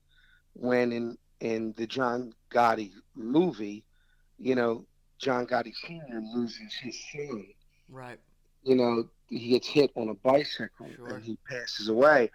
when 0.53 0.91
in 0.91 1.17
in 1.41 1.73
the 1.77 1.87
John 1.87 2.33
Gotti 2.51 2.91
movie, 3.15 3.85
you 4.39 4.55
know, 4.55 4.85
John 5.19 5.45
Gotti 5.45 5.73
Sr. 5.75 6.21
loses 6.33 6.73
his 6.81 6.97
son 7.11 7.45
Right. 7.89 8.19
you 8.63 8.75
know, 8.75 9.09
he 9.29 9.49
gets 9.49 9.67
hit 9.67 9.91
on 9.95 10.09
a 10.09 10.13
bicycle 10.15 10.89
Sure. 10.95 11.07
and 11.09 11.23
he 11.23 11.37
passes 11.47 11.89
away. 11.89 12.31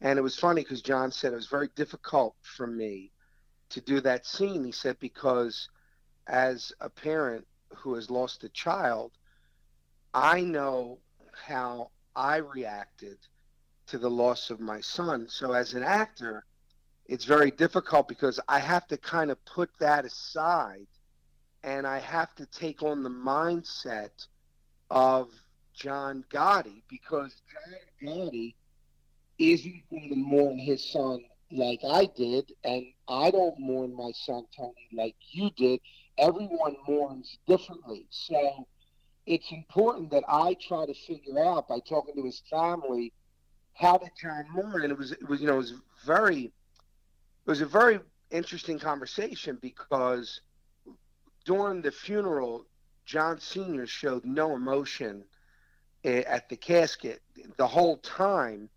And 0.00 0.18
it 0.18 0.22
was 0.22 0.38
funny 0.38 0.62
because 0.62 0.82
John 0.82 1.10
said 1.12 1.32
it 1.32 1.36
was 1.36 1.48
very 1.48 1.68
difficult 1.76 2.36
for 2.42 2.66
me 2.66 3.12
to 3.70 3.80
do 3.80 4.00
that 4.00 4.26
scene. 4.26 4.64
He 4.64 4.72
said, 4.72 4.98
because 4.98 5.68
as 6.26 6.72
a 6.80 6.88
parent 6.88 7.46
who 7.74 7.94
has 7.94 8.10
lost 8.10 8.44
a 8.44 8.48
child, 8.48 9.12
I 10.12 10.42
know 10.42 10.98
how 11.32 11.90
I 12.14 12.36
reacted 12.36 13.18
to 13.88 13.98
the 13.98 14.10
loss 14.10 14.50
of 14.50 14.60
my 14.60 14.80
son. 14.80 15.26
So 15.28 15.52
as 15.52 15.74
an 15.74 15.82
actor, 15.82 16.44
it's 17.06 17.24
very 17.24 17.50
difficult 17.50 18.08
because 18.08 18.40
I 18.48 18.58
have 18.60 18.86
to 18.88 18.96
kind 18.96 19.30
of 19.30 19.44
put 19.44 19.70
that 19.80 20.04
aside 20.04 20.86
and 21.62 21.86
I 21.86 21.98
have 21.98 22.34
to 22.36 22.46
take 22.46 22.82
on 22.82 23.02
the 23.02 23.10
mindset 23.10 24.26
of 24.90 25.30
John 25.74 26.24
Gotti 26.30 26.82
because 26.88 27.34
John 27.50 27.74
Gotti 28.02 28.54
isn't 29.38 29.82
going 29.90 30.08
to 30.10 30.16
mourn 30.16 30.58
his 30.58 30.92
son 30.92 31.24
like 31.54 31.80
I 31.88 32.06
did, 32.16 32.52
and 32.64 32.84
I 33.08 33.30
don't 33.30 33.58
mourn 33.58 33.94
my 33.94 34.10
son 34.12 34.44
Tony 34.56 34.88
like 34.92 35.14
you 35.30 35.50
did. 35.56 35.80
Everyone 36.18 36.76
mourns 36.86 37.38
differently, 37.46 38.06
so 38.10 38.66
it's 39.26 39.50
important 39.52 40.10
that 40.10 40.24
I 40.28 40.56
try 40.60 40.86
to 40.86 40.94
figure 40.94 41.44
out 41.44 41.68
by 41.68 41.78
talking 41.88 42.14
to 42.16 42.24
his 42.24 42.42
family 42.50 43.12
how 43.74 43.98
did 43.98 44.10
John 44.20 44.46
mourn, 44.52 44.82
and 44.82 44.92
it 44.92 44.98
was 44.98 45.12
it 45.12 45.28
was 45.28 45.40
you 45.40 45.46
know 45.46 45.54
it 45.54 45.58
was 45.58 45.74
very 46.04 46.44
it 46.44 47.50
was 47.50 47.60
a 47.60 47.66
very 47.66 48.00
interesting 48.30 48.78
conversation 48.78 49.58
because 49.60 50.40
during 51.44 51.82
the 51.82 51.92
funeral 51.92 52.66
John 53.06 53.38
Sr. 53.38 53.86
showed 53.86 54.24
no 54.24 54.54
emotion 54.54 55.24
eh, 56.04 56.22
at 56.26 56.48
the 56.48 56.56
casket. 56.56 57.20
The 57.56 57.66
whole 57.66 57.98
time, 57.98 58.70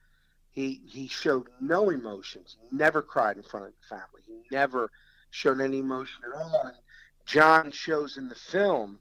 he 0.58 0.82
he 0.88 1.08
showed 1.08 1.50
no 1.62 1.92
emotions. 1.92 2.58
He 2.60 2.76
never 2.76 3.04
cried 3.04 3.38
in 3.38 3.44
front 3.44 3.68
of 3.68 3.74
the 3.74 3.96
family. 3.96 4.24
He 4.26 4.42
never 4.50 4.90
showed 5.30 5.62
any 5.62 5.78
emotion 5.78 6.24
at 6.26 6.42
all. 6.42 6.62
And 6.66 6.76
John 7.28 7.70
shows 7.70 8.18
in 8.18 8.28
the 8.28 8.34
film, 8.34 9.00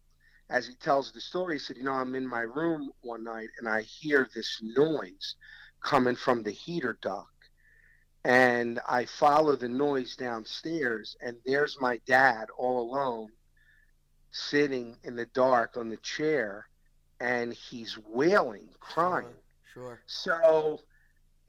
as 0.50 0.66
he 0.66 0.74
tells 0.74 1.12
the 1.12 1.20
story, 1.22 1.54
he 1.54 1.58
said, 1.58 1.78
"You 1.78 1.84
know, 1.84 1.94
I'm 1.94 2.14
in 2.14 2.26
my 2.26 2.42
room 2.42 2.92
one 3.00 3.24
night 3.24 3.48
and 3.58 3.66
I 3.66 3.80
hear 3.80 4.28
this 4.34 4.60
noise 4.62 5.36
coming 5.80 6.14
from 6.14 6.42
the 6.42 6.50
heater 6.50 6.98
duct." 7.00 7.30
And 8.22 8.78
I 8.86 9.06
follow 9.06 9.56
the 9.56 9.70
noise 9.70 10.14
downstairs, 10.14 11.16
and 11.22 11.38
there's 11.46 11.80
my 11.80 11.96
dad 12.04 12.48
all 12.58 12.82
alone 12.82 13.30
sitting 14.30 14.98
in 15.04 15.16
the 15.16 15.26
dark 15.26 15.78
on 15.78 15.88
the 15.88 15.96
chair 15.98 16.68
and 17.18 17.54
he's 17.54 17.96
wailing, 17.96 18.68
crying. 18.78 19.40
Sure. 19.72 20.02
So 20.04 20.82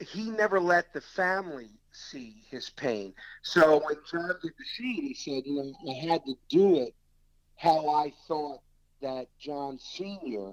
he 0.00 0.30
never 0.30 0.60
let 0.60 0.92
the 0.92 1.00
family 1.00 1.70
see 1.92 2.42
his 2.50 2.70
pain. 2.70 3.14
So 3.42 3.80
when 3.84 3.96
John 4.10 4.34
did 4.42 4.52
the 4.58 4.64
scene, 4.76 5.02
he 5.02 5.14
said, 5.14 5.42
you 5.46 5.56
know, 5.56 5.90
I 5.90 6.06
had 6.06 6.24
to 6.26 6.34
do 6.48 6.76
it 6.76 6.94
how 7.56 7.88
I 7.88 8.12
thought 8.28 8.60
that 9.02 9.26
John 9.40 9.78
Sr. 9.78 10.52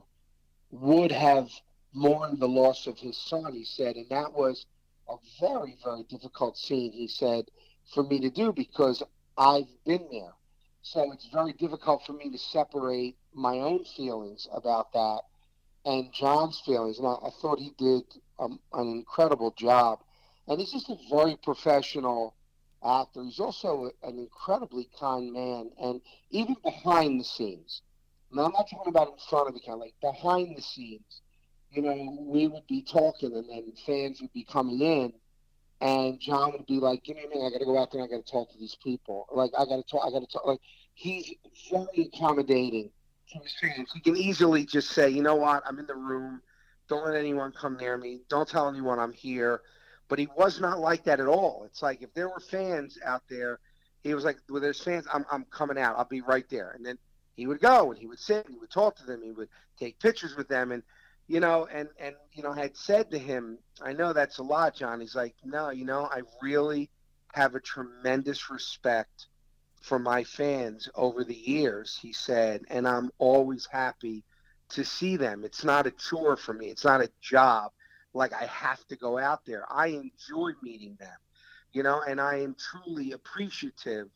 would 0.72 1.12
have 1.12 1.50
mourned 1.94 2.40
the 2.40 2.48
loss 2.48 2.88
of 2.88 2.98
his 2.98 3.18
son, 3.18 3.54
he 3.54 3.64
said. 3.64 3.96
And 3.96 4.10
that 4.10 4.34
was 4.34 4.66
a 5.08 5.16
very, 5.40 5.78
very 5.84 6.04
difficult 6.04 6.58
scene, 6.58 6.92
he 6.92 7.08
said, 7.08 7.46
for 7.94 8.04
me 8.04 8.20
to 8.22 8.30
do 8.30 8.52
because 8.52 9.04
I've 9.38 9.68
been 9.86 10.08
there. 10.12 10.34
So 10.82 11.12
it's 11.12 11.28
very 11.32 11.54
difficult 11.54 12.06
for 12.06 12.14
me 12.14 12.32
to 12.32 12.38
separate 12.38 13.18
my 13.34 13.58
own 13.58 13.84
feelings 13.86 14.48
about 14.52 14.92
that 14.94 15.22
and 15.86 16.12
John's 16.12 16.62
feelings. 16.66 16.98
And 16.98 17.08
I, 17.08 17.14
I 17.14 17.30
thought 17.42 17.60
he 17.60 17.72
did 17.78 18.04
um, 18.40 18.60
an 18.74 18.90
incredible 18.90 19.54
job. 19.58 20.00
And 20.48 20.60
he's 20.60 20.72
just 20.72 20.90
a 20.90 20.98
very 21.10 21.38
professional 21.44 22.36
actor. 22.86 23.24
He's 23.24 23.40
also 23.40 23.92
an 24.04 24.18
incredibly 24.18 24.90
kind 25.00 25.32
man. 25.32 25.72
And 25.82 26.02
even 26.32 26.56
behind 26.64 27.20
the 27.20 27.24
scenes, 27.24 27.82
now 28.32 28.46
I'm 28.46 28.52
not 28.52 28.70
talking 28.70 28.90
about 28.90 29.10
in 29.10 29.18
front 29.30 29.48
of 29.48 29.54
the 29.54 29.60
camera, 29.60 29.86
like 29.86 29.96
behind 30.02 30.58
the 30.58 30.62
scenes, 30.62 31.22
you 31.72 31.82
know, 31.82 32.18
we 32.22 32.48
would 32.48 32.68
be 32.68 32.82
talking 32.82 33.34
and 33.34 33.50
then 33.50 33.74
fans 33.86 34.22
would 34.22 34.34
be 34.34 34.44
coming 34.44 34.82
in. 34.82 35.14
And 35.82 36.20
John 36.20 36.54
would 36.54 36.66
be 36.66 36.80
like, 36.80 37.04
"Give 37.04 37.18
me 37.18 37.26
a 37.26 37.30
minute. 37.30 37.48
I 37.48 37.50
got 37.52 37.60
to 37.60 37.66
go 37.66 37.78
out 37.78 37.92
there. 37.92 38.02
and 38.02 38.12
I 38.12 38.16
got 38.16 38.26
to 38.26 38.32
talk 38.32 38.50
to 38.52 38.58
these 38.58 38.78
people. 38.82 39.28
Like, 39.32 39.52
I 39.58 39.66
got 39.66 39.76
to 39.76 39.84
talk. 39.84 40.04
I 40.08 40.10
got 40.10 40.22
to 40.22 40.28
talk." 40.32 40.46
Like, 40.46 40.62
he's 40.94 41.34
very 41.70 42.10
accommodating 42.14 42.92
He 43.26 44.00
can 44.02 44.16
easily 44.16 44.66
just 44.66 44.90
say, 44.90 45.10
"You 45.10 45.24
know 45.24 45.36
what? 45.36 45.64
I'm 45.66 45.80
in 45.80 45.88
the 45.88 45.96
room. 45.96 46.42
Don't 46.88 47.06
let 47.06 47.16
anyone 47.16 47.52
come 47.52 47.78
near 47.78 47.98
me. 47.98 48.22
Don't 48.30 48.48
tell 48.48 48.70
anyone 48.70 49.00
I'm 49.00 49.14
here." 49.14 49.62
But 50.08 50.20
he 50.20 50.28
was 50.38 50.60
not 50.62 50.80
like 50.80 51.04
that 51.06 51.20
at 51.20 51.28
all. 51.28 51.64
It's 51.66 51.82
like 51.82 52.02
if 52.02 52.14
there 52.14 52.30
were 52.30 52.40
fans 52.40 52.98
out 53.04 53.24
there, 53.28 53.60
he 54.04 54.14
was 54.14 54.24
like, 54.24 54.38
"Well, 54.50 54.62
there's 54.62 54.82
fans. 54.82 55.08
I'm 55.12 55.26
I'm 55.32 55.46
coming 55.46 55.78
out. 55.78 55.98
I'll 55.98 56.06
be 56.06 56.22
right 56.22 56.48
there." 56.50 56.72
And 56.72 56.86
then 56.86 56.98
he 57.36 57.48
would 57.48 57.60
go 57.60 57.92
and 57.92 58.00
he 58.00 58.08
would 58.08 58.20
sit 58.20 58.46
and 58.46 58.54
he 58.54 58.60
would 58.60 58.72
talk 58.72 58.96
to 58.98 59.06
them. 59.06 59.22
He 59.22 59.32
would 59.32 59.50
take 59.78 60.00
pictures 60.00 60.36
with 60.36 60.48
them 60.48 60.72
and 60.72 60.84
you 61.28 61.40
know, 61.40 61.68
and 61.72 61.90
and 62.00 62.16
you 62.34 62.44
know, 62.44 62.52
I 62.52 62.60
had 62.60 62.78
said 62.78 63.12
to 63.12 63.18
him, 63.18 63.58
I 63.82 63.94
know 63.94 64.14
that's 64.14 64.38
a 64.38 64.44
lot, 64.44 64.76
John. 64.76 65.02
He's 65.02 65.16
like, 65.16 65.36
no, 65.44 65.70
you 65.70 65.86
know, 65.86 66.08
I 66.12 66.22
really 66.42 66.90
have 67.34 67.56
a 67.56 67.60
tremendous 67.60 68.50
respect 68.50 69.28
for 69.86 70.00
my 70.00 70.24
fans 70.24 70.90
over 70.96 71.24
the 71.24 71.36
years. 71.36 71.98
He 72.02 72.12
said, 72.12 72.62
and 72.70 72.88
I'm 72.88 73.12
always 73.20 73.68
happy 73.72 74.24
to 74.70 74.84
see 74.84 75.16
them. 75.16 75.44
It's 75.44 75.64
not 75.64 75.86
a 75.86 75.92
chore 75.92 76.36
for 76.36 76.54
me. 76.54 76.68
It's 76.68 76.84
not 76.84 77.02
a 77.02 77.10
job. 77.22 77.72
Like 78.14 78.34
I 78.34 78.46
have 78.46 78.84
to 78.88 78.96
go 78.96 79.20
out 79.20 79.46
there. 79.46 79.64
I 79.72 79.88
enjoy 79.88 80.52
meeting 80.64 80.98
them, 81.00 81.18
you 81.72 81.84
know, 81.84 82.02
and 82.08 82.20
I 82.20 82.40
am 82.40 82.56
truly 82.56 83.12
appreciative 83.12 84.08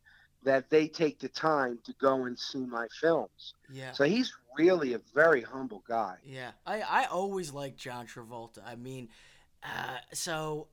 that 0.44 0.72
they 0.72 0.88
take 0.88 1.20
the 1.20 1.30
time 1.30 1.78
to 1.84 1.94
go 2.02 2.26
and 2.26 2.40
see 2.40 2.66
my 2.66 2.88
films. 3.00 3.54
Yeah. 3.72 3.92
So 3.92 4.06
he's 4.06 4.34
really 4.58 4.94
a 4.94 5.02
very 5.14 5.42
humble 5.42 5.84
guy. 5.88 6.16
Yeah, 6.24 6.52
I, 6.66 6.82
I 6.82 7.06
always 7.06 7.54
liked 7.54 7.78
John 7.78 8.08
Travolta. 8.08 8.66
I 8.66 8.76
mean, 8.76 9.10
uh, 9.64 9.98
so 10.14 10.68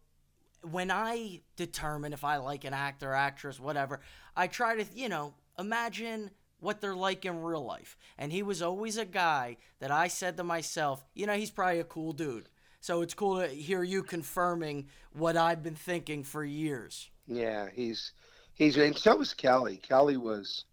when 0.73 0.90
I 0.90 1.40
determine 1.56 2.12
if 2.12 2.25
I 2.25 2.37
like 2.38 2.64
an 2.64 2.75
actor, 2.75 3.12
actress, 3.12 3.61
whatever, 3.61 4.00
I 4.37 4.46
try 4.46 4.82
to, 4.82 4.85
you 4.94 5.08
know, 5.08 5.35
imagine 5.58 6.30
what 6.61 6.80
they're 6.80 6.96
like 6.96 7.25
in 7.25 7.42
real 7.42 7.64
life. 7.64 7.96
And 8.18 8.32
he 8.32 8.42
was 8.42 8.62
always 8.62 8.96
a 8.96 9.04
guy 9.04 9.56
that 9.80 9.90
I 9.90 10.08
said 10.08 10.37
to 10.37 10.44
myself, 10.44 11.04
you 11.14 11.26
know, 11.26 11.35
he's 11.35 11.50
probably 11.50 11.80
a 11.80 11.85
cool 11.85 12.12
dude. 12.12 12.49
So 12.80 13.02
it's 13.02 13.14
cool 13.14 13.40
to 13.40 13.49
hear 13.49 13.82
you 13.82 14.02
confirming 14.02 14.88
what 15.12 15.37
I've 15.37 15.62
been 15.62 15.75
thinking 15.75 16.23
for 16.23 16.44
years. 16.44 17.11
Yeah, 17.26 17.68
he's 17.73 18.12
he's 18.54 18.76
and 18.76 18.96
so 18.96 19.16
was 19.16 19.35
Kelly. 19.35 19.78
Kelly 19.78 20.16
was 20.16 20.64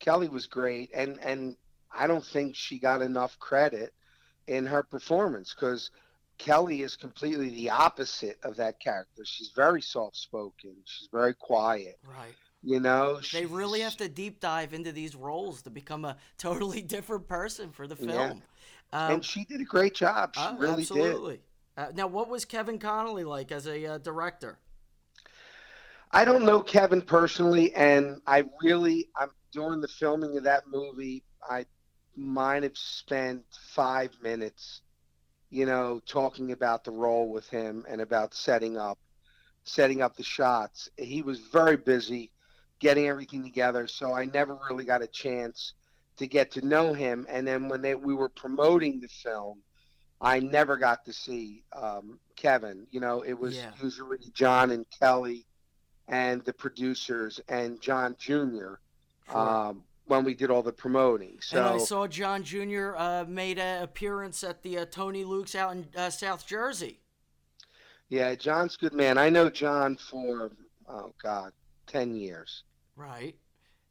Kelly 0.00 0.28
was 0.28 0.46
great, 0.46 0.90
and 0.94 1.18
and 1.20 1.56
I 1.92 2.06
don't 2.08 2.24
think 2.24 2.56
she 2.56 2.78
got 2.78 3.02
enough 3.02 3.38
credit 3.38 3.94
in 4.46 4.66
her 4.66 4.82
performance 4.82 5.54
because 5.54 5.90
Kelly 6.38 6.82
is 6.82 6.96
completely 6.96 7.50
the 7.50 7.70
opposite 7.70 8.38
of 8.42 8.56
that 8.56 8.80
character. 8.80 9.24
She's 9.24 9.50
very 9.54 9.82
soft 9.82 10.16
spoken. 10.16 10.76
She's 10.84 11.08
very 11.12 11.34
quiet. 11.34 11.98
Right. 12.06 12.36
You 12.62 12.80
know, 12.80 13.20
They 13.32 13.46
really 13.46 13.80
have 13.80 13.96
to 13.98 14.08
deep 14.08 14.40
dive 14.40 14.72
into 14.72 14.92
these 14.92 15.16
roles 15.16 15.62
to 15.62 15.70
become 15.70 16.04
a 16.04 16.16
totally 16.38 16.82
different 16.82 17.26
person 17.28 17.72
for 17.72 17.86
the 17.86 17.96
Yeah. 17.98 18.06
film. 18.06 18.42
Um, 18.92 19.14
and 19.14 19.24
she 19.24 19.44
did 19.44 19.60
a 19.60 19.64
great 19.64 19.94
job. 19.94 20.34
She 20.34 20.42
Oh, 20.46 20.56
really 20.58 20.82
absolutely. 20.82 21.40
Uh, 21.76 21.90
now, 21.94 22.06
what 22.06 22.28
was 22.28 22.44
Kevin 22.44 22.78
Connolly 22.78 23.24
like 23.24 23.50
as 23.50 23.66
a 23.66 23.84
uh, 23.86 23.98
director? 23.98 24.58
I 26.12 26.24
don't 26.24 26.44
know 26.44 26.62
Kevin 26.62 27.02
personally, 27.02 27.74
and 27.74 28.20
I 28.26 28.44
really, 28.62 29.08
I'm 29.16 29.30
during 29.52 29.80
the 29.80 29.88
filming 29.88 30.36
of 30.36 30.44
that 30.44 30.66
movie, 30.66 31.24
I 31.42 31.66
might 32.16 32.62
have 32.62 32.76
spent 32.78 33.44
five 33.74 34.12
minutes, 34.22 34.80
you 35.54 35.66
know, 35.66 36.00
talking 36.04 36.50
about 36.50 36.82
the 36.82 36.90
role 36.90 37.28
with 37.30 37.48
him 37.48 37.86
and 37.88 38.00
about 38.00 38.34
setting 38.34 38.76
up, 38.76 38.98
setting 39.62 40.02
up 40.02 40.16
the 40.16 40.22
shots. 40.24 40.88
He 40.96 41.22
was 41.22 41.38
very 41.38 41.76
busy 41.76 42.32
getting 42.80 43.06
everything 43.06 43.44
together, 43.44 43.86
so 43.86 44.12
I 44.12 44.24
never 44.24 44.58
really 44.68 44.84
got 44.84 45.00
a 45.00 45.06
chance 45.06 45.74
to 46.16 46.26
get 46.26 46.50
to 46.52 46.66
know 46.66 46.92
him. 46.92 47.24
And 47.28 47.46
then 47.46 47.68
when 47.68 47.82
they 47.82 47.94
we 47.94 48.14
were 48.14 48.28
promoting 48.28 48.98
the 49.00 49.06
film, 49.06 49.62
I 50.20 50.40
never 50.40 50.76
got 50.76 51.04
to 51.04 51.12
see 51.12 51.62
um, 51.72 52.18
Kevin. 52.34 52.88
You 52.90 52.98
know, 52.98 53.22
it 53.22 53.34
was 53.34 53.54
Yeah. 53.54 53.70
usually 53.80 54.18
John 54.32 54.72
and 54.72 54.84
Kelly 54.98 55.46
and 56.08 56.44
the 56.44 56.52
producers 56.52 57.40
and 57.48 57.80
John 57.80 58.16
Jr. 58.18 58.74
Sure. 59.30 59.38
Um, 59.38 59.84
when 60.06 60.24
we 60.24 60.34
did 60.34 60.50
all 60.50 60.62
the 60.62 60.72
promoting. 60.72 61.38
So 61.40 61.58
and 61.58 61.66
I 61.74 61.78
saw 61.78 62.06
John 62.06 62.42
Jr. 62.42 62.94
Uh, 62.96 63.24
made 63.26 63.58
an 63.58 63.82
appearance 63.82 64.44
at 64.44 64.62
the 64.62 64.78
uh, 64.78 64.84
Tony 64.90 65.24
Luke's 65.24 65.54
out 65.54 65.72
in 65.72 65.86
uh, 65.96 66.10
South 66.10 66.46
Jersey. 66.46 67.00
yeah, 68.08 68.34
John's 68.34 68.76
a 68.76 68.78
good 68.78 68.92
man. 68.94 69.18
I 69.18 69.30
know 69.30 69.48
John 69.50 69.96
for 69.96 70.50
oh 70.88 71.12
God, 71.22 71.52
ten 71.86 72.14
years. 72.14 72.64
Right. 72.96 73.36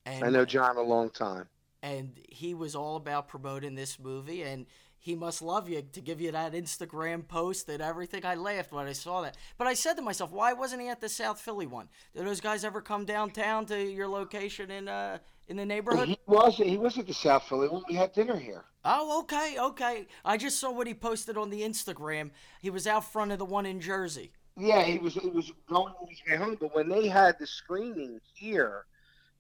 And 0.05 0.23
I 0.23 0.29
know 0.29 0.45
John 0.45 0.77
a 0.77 0.81
long 0.81 1.09
time. 1.09 1.47
and 1.81 2.19
he 2.29 2.53
was 2.53 2.75
all 2.75 2.95
about 2.97 3.27
promoting 3.27 3.75
this 3.75 3.99
movie 3.99 4.41
and 4.43 4.65
he 4.97 5.15
must 5.15 5.41
love 5.41 5.67
you 5.67 5.81
to 5.81 5.99
give 6.01 6.21
you 6.21 6.31
that 6.31 6.53
Instagram 6.53 7.27
post 7.27 7.67
and 7.67 7.81
everything. 7.81 8.25
I 8.25 8.35
laughed 8.35 8.71
when 8.71 8.87
I 8.87 8.93
saw 8.93 9.21
that. 9.21 9.35
But 9.57 9.67
I 9.67 9.73
said 9.73 9.95
to 9.95 10.01
myself, 10.01 10.31
why 10.31 10.53
wasn't 10.53 10.81
he 10.81 10.87
at 10.87 11.01
the 11.01 11.09
South 11.09 11.41
Philly 11.41 11.65
one? 11.67 11.89
Did 12.15 12.25
those 12.25 12.39
guys 12.39 12.63
ever 12.63 12.81
come 12.81 13.03
downtown 13.03 13.65
to 13.65 13.77
your 13.81 14.07
location 14.07 14.71
in 14.71 14.87
uh 14.87 15.17
in 15.47 15.57
the 15.57 15.65
neighborhood? 15.65 16.09
He 16.09 16.17
was 16.25 16.55
he 16.57 16.77
was 16.77 16.97
at 16.97 17.07
the 17.07 17.13
South 17.13 17.43
Philly 17.47 17.67
when 17.67 17.83
we 17.89 17.95
had 17.95 18.13
dinner 18.13 18.37
here. 18.37 18.65
Oh, 18.85 19.19
okay, 19.21 19.55
okay. 19.59 20.07
I 20.25 20.37
just 20.37 20.59
saw 20.59 20.71
what 20.71 20.87
he 20.87 20.93
posted 20.93 21.37
on 21.37 21.49
the 21.49 21.61
Instagram. 21.61 22.31
He 22.61 22.69
was 22.69 22.85
out 22.87 23.05
front 23.11 23.31
of 23.31 23.39
the 23.39 23.45
one 23.45 23.65
in 23.65 23.79
Jersey. 23.79 24.31
Yeah, 24.57 24.83
he 24.83 24.97
was 24.99 25.15
he 25.15 25.29
was 25.29 25.51
going 25.67 25.93
on 25.99 26.07
his 26.07 26.21
way 26.29 26.35
home. 26.37 26.57
But 26.59 26.75
when 26.75 26.89
they 26.89 27.07
had 27.07 27.37
the 27.39 27.47
screening 27.47 28.19
here, 28.35 28.85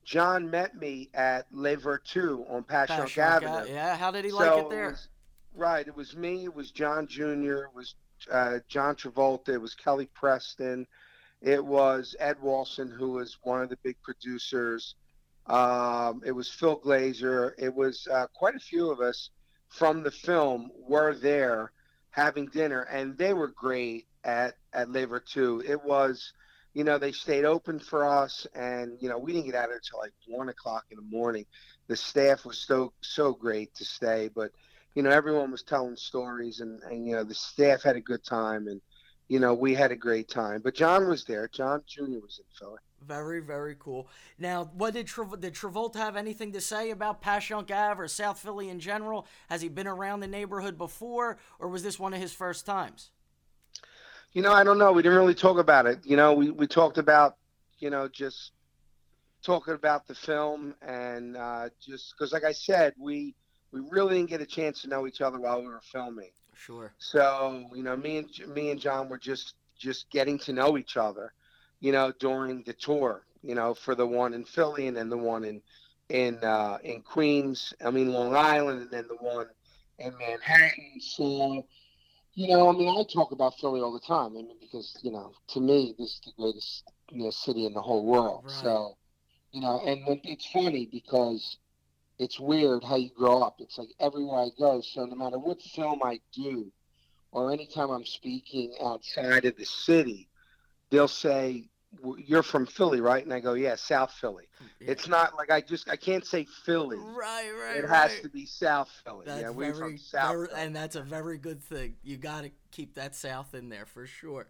John 0.03 0.49
met 0.49 0.75
me 0.75 1.09
at 1.13 1.45
Le 1.51 1.75
Virtu 1.77 2.45
on 2.49 2.63
Passyunk 2.63 3.17
Avenue. 3.17 3.71
Yeah, 3.71 3.95
how 3.95 4.11
did 4.11 4.25
he 4.25 4.31
So 4.31 4.37
like 4.37 4.63
it 4.65 4.69
there? 4.69 4.89
was- 4.91 5.07
right, 5.55 5.87
it 5.87 5.95
was 5.95 6.15
me. 6.15 6.45
It 6.45 6.55
was 6.55 6.71
John 6.71 7.07
Jr. 7.07 7.63
It 7.65 7.75
was 7.75 7.95
uh, 8.31 8.59
John 8.67 8.95
Travolta. 8.95 9.49
It 9.49 9.61
was 9.61 9.75
Kelly 9.75 10.07
Preston. 10.13 10.87
It 11.41 11.63
was 11.63 12.15
Ed 12.19 12.37
Walson, 12.41 12.89
who 12.91 13.11
was 13.11 13.37
one 13.43 13.61
of 13.61 13.69
the 13.69 13.77
big 13.83 13.97
producers. 14.01 14.95
Um, 15.47 16.21
it 16.25 16.31
was 16.31 16.49
Phil 16.49 16.79
Glazer. 16.79 17.51
It 17.57 17.73
was 17.73 18.07
uh, 18.11 18.27
quite 18.33 18.55
a 18.55 18.59
few 18.59 18.89
of 18.91 19.01
us 19.01 19.29
from 19.67 20.03
the 20.03 20.11
film 20.11 20.71
were 20.87 21.13
there 21.13 21.71
having 22.11 22.45
dinner, 22.47 22.81
and 22.83 23.17
they 23.17 23.33
were 23.33 23.47
great 23.47 24.05
at 24.23 24.55
at 24.71 24.89
Le 24.89 25.05
Virtu. 25.05 25.61
It 25.65 25.83
was, 25.83 26.31
you 26.73 26.83
know, 26.83 26.97
they 26.97 27.11
stayed 27.11 27.43
open 27.43 27.79
for 27.79 28.05
us, 28.05 28.47
and 28.53 28.97
you 29.01 29.09
know, 29.09 29.17
we 29.17 29.33
didn't 29.33 29.47
get 29.47 29.55
out 29.55 29.65
of 29.65 29.69
there 29.71 29.77
until 29.77 29.99
like 29.99 30.13
one 30.27 30.49
o'clock 30.49 30.85
in 30.91 30.97
the 30.97 31.17
morning. 31.17 31.45
The 31.87 31.95
staff 31.95 32.45
was 32.45 32.57
so 32.59 32.93
so 33.01 33.33
great 33.33 33.73
to 33.75 33.85
stay, 33.85 34.29
but 34.33 34.51
you 34.95 35.01
know, 35.01 35.09
everyone 35.09 35.51
was 35.51 35.63
telling 35.63 35.95
stories, 35.95 36.59
and 36.59 36.81
and 36.83 37.05
you 37.05 37.15
know, 37.15 37.23
the 37.23 37.35
staff 37.35 37.83
had 37.83 37.95
a 37.95 38.01
good 38.01 38.23
time, 38.23 38.67
and 38.67 38.79
you 39.33 39.39
know, 39.39 39.55
we 39.55 39.73
had 39.73 39.91
a 39.91 39.95
great 39.95 40.29
time. 40.29 40.61
But 40.63 40.75
John 40.75 41.09
was 41.09 41.25
there. 41.25 41.49
John 41.51 41.81
Jr. 41.87 42.19
was 42.21 42.37
in 42.37 42.45
Philly. 42.55 42.77
Very, 43.01 43.39
very 43.39 43.75
cool. 43.79 44.07
Now, 44.37 44.69
what 44.75 44.93
did 44.93 45.07
did 45.39 45.55
Travolta 45.55 45.95
have 45.95 46.15
anything 46.15 46.51
to 46.51 46.61
say 46.61 46.91
about 46.91 47.19
Passyunk 47.19 47.71
Ave 47.71 47.99
or 47.99 48.07
South 48.07 48.37
Philly 48.37 48.69
in 48.69 48.79
general? 48.79 49.25
Has 49.49 49.63
he 49.63 49.69
been 49.69 49.87
around 49.87 50.19
the 50.19 50.27
neighborhood 50.27 50.77
before, 50.77 51.39
or 51.57 51.67
was 51.67 51.81
this 51.81 51.99
one 51.99 52.13
of 52.13 52.21
his 52.21 52.31
first 52.31 52.67
times? 52.67 53.09
You 54.33 54.43
know, 54.43 54.51
I 54.51 54.63
don't 54.63 54.77
know. 54.77 54.91
We 54.91 55.01
didn't 55.01 55.17
really 55.17 55.33
talk 55.33 55.57
about 55.57 55.87
it. 55.87 56.01
You 56.03 56.15
know, 56.15 56.33
we, 56.33 56.51
we 56.51 56.67
talked 56.67 56.99
about, 56.99 57.37
you 57.79 57.89
know, 57.89 58.07
just 58.07 58.51
talking 59.41 59.73
about 59.73 60.05
the 60.05 60.13
film 60.13 60.75
and 60.83 61.35
uh, 61.35 61.69
just 61.83 62.13
because, 62.13 62.33
like 62.33 62.43
I 62.43 62.51
said, 62.51 62.93
we 62.99 63.33
we 63.71 63.81
really 63.89 64.15
didn't 64.15 64.29
get 64.29 64.41
a 64.41 64.45
chance 64.45 64.83
to 64.83 64.89
know 64.89 65.07
each 65.07 65.21
other 65.21 65.39
while 65.39 65.59
we 65.59 65.67
were 65.69 65.81
filming. 65.91 66.29
Sure. 66.65 66.93
So 66.97 67.65
you 67.73 67.83
know, 67.83 67.97
me 67.97 68.17
and 68.17 68.53
me 68.53 68.71
and 68.71 68.79
John 68.79 69.09
were 69.09 69.17
just 69.17 69.55
just 69.77 70.09
getting 70.09 70.39
to 70.39 70.53
know 70.53 70.77
each 70.77 70.95
other. 70.95 71.33
You 71.81 71.91
know, 71.91 72.13
during 72.19 72.63
the 72.63 72.73
tour. 72.73 73.25
You 73.41 73.55
know, 73.55 73.73
for 73.73 73.93
the 73.93 74.07
one 74.07 74.33
in 74.33 74.45
Philly 74.45 74.87
and 74.87 74.95
then 74.95 75.09
the 75.09 75.17
one 75.17 75.43
in 75.43 75.61
in 76.09 76.37
uh, 76.37 76.77
in 76.83 77.01
Queens. 77.01 77.73
I 77.83 77.91
mean 77.91 78.13
Long 78.13 78.35
Island, 78.35 78.81
and 78.81 78.91
then 78.91 79.07
the 79.09 79.17
one 79.17 79.47
in 79.99 80.17
Manhattan. 80.17 81.01
So 81.01 81.65
you 82.35 82.47
know, 82.47 82.69
I 82.69 82.71
mean, 82.71 82.87
I 82.89 83.03
talk 83.11 83.31
about 83.31 83.59
Philly 83.59 83.81
all 83.81 83.93
the 83.93 83.99
time. 83.99 84.31
I 84.31 84.41
mean, 84.41 84.57
because 84.61 84.97
you 85.03 85.11
know, 85.11 85.33
to 85.49 85.59
me, 85.59 85.93
this 85.99 86.11
is 86.11 86.21
the 86.25 86.31
greatest 86.41 86.83
you 87.11 87.23
know, 87.23 87.29
city 87.29 87.65
in 87.65 87.73
the 87.73 87.81
whole 87.81 88.05
world. 88.05 88.45
Right. 88.45 88.53
So, 88.53 88.97
you 89.51 89.61
know, 89.61 89.81
and 89.85 90.01
it's 90.23 90.47
funny 90.47 90.87
because 90.91 91.57
it's 92.23 92.39
weird 92.39 92.83
how 92.83 92.95
you 92.95 93.09
grow 93.09 93.41
up. 93.41 93.57
It's 93.59 93.77
like 93.77 93.89
everywhere 93.99 94.39
I 94.39 94.49
go. 94.57 94.81
So 94.81 95.05
no 95.05 95.15
matter 95.15 95.37
what 95.37 95.61
film 95.61 96.01
I 96.03 96.19
do, 96.31 96.71
or 97.31 97.51
anytime 97.51 97.89
I'm 97.89 98.05
speaking 98.05 98.73
outside 98.81 99.45
of 99.45 99.57
the 99.57 99.65
city, 99.65 100.29
they'll 100.89 101.07
say, 101.07 101.69
"You're 102.17 102.43
from 102.43 102.65
Philly, 102.65 103.01
right?" 103.01 103.23
And 103.23 103.33
I 103.33 103.39
go, 103.39 103.53
"Yeah, 103.53 103.75
South 103.75 104.11
Philly." 104.11 104.47
Yeah. 104.79 104.91
It's 104.91 105.07
not 105.07 105.35
like 105.35 105.51
I 105.51 105.61
just 105.61 105.89
I 105.89 105.95
can't 105.95 106.25
say 106.25 106.45
Philly. 106.65 106.97
right, 106.97 107.51
right. 107.51 107.77
It 107.77 107.89
has 107.89 108.11
right. 108.11 108.23
to 108.23 108.29
be 108.29 108.45
South 108.45 108.89
Philly. 109.03 109.25
That's 109.25 109.41
yeah, 109.41 109.49
we're 109.49 109.73
very, 109.73 109.91
from 109.91 109.97
South. 109.97 110.31
very- 110.31 110.47
Philly. 110.47 110.61
and 110.61 110.75
that's 110.75 110.95
a 110.95 111.01
very 111.01 111.37
good 111.37 111.61
thing. 111.61 111.95
You 112.03 112.17
got 112.17 112.43
to 112.43 112.51
keep 112.71 112.95
that 112.95 113.15
South 113.15 113.53
in 113.53 113.69
there 113.69 113.85
for 113.85 114.05
sure. 114.05 114.47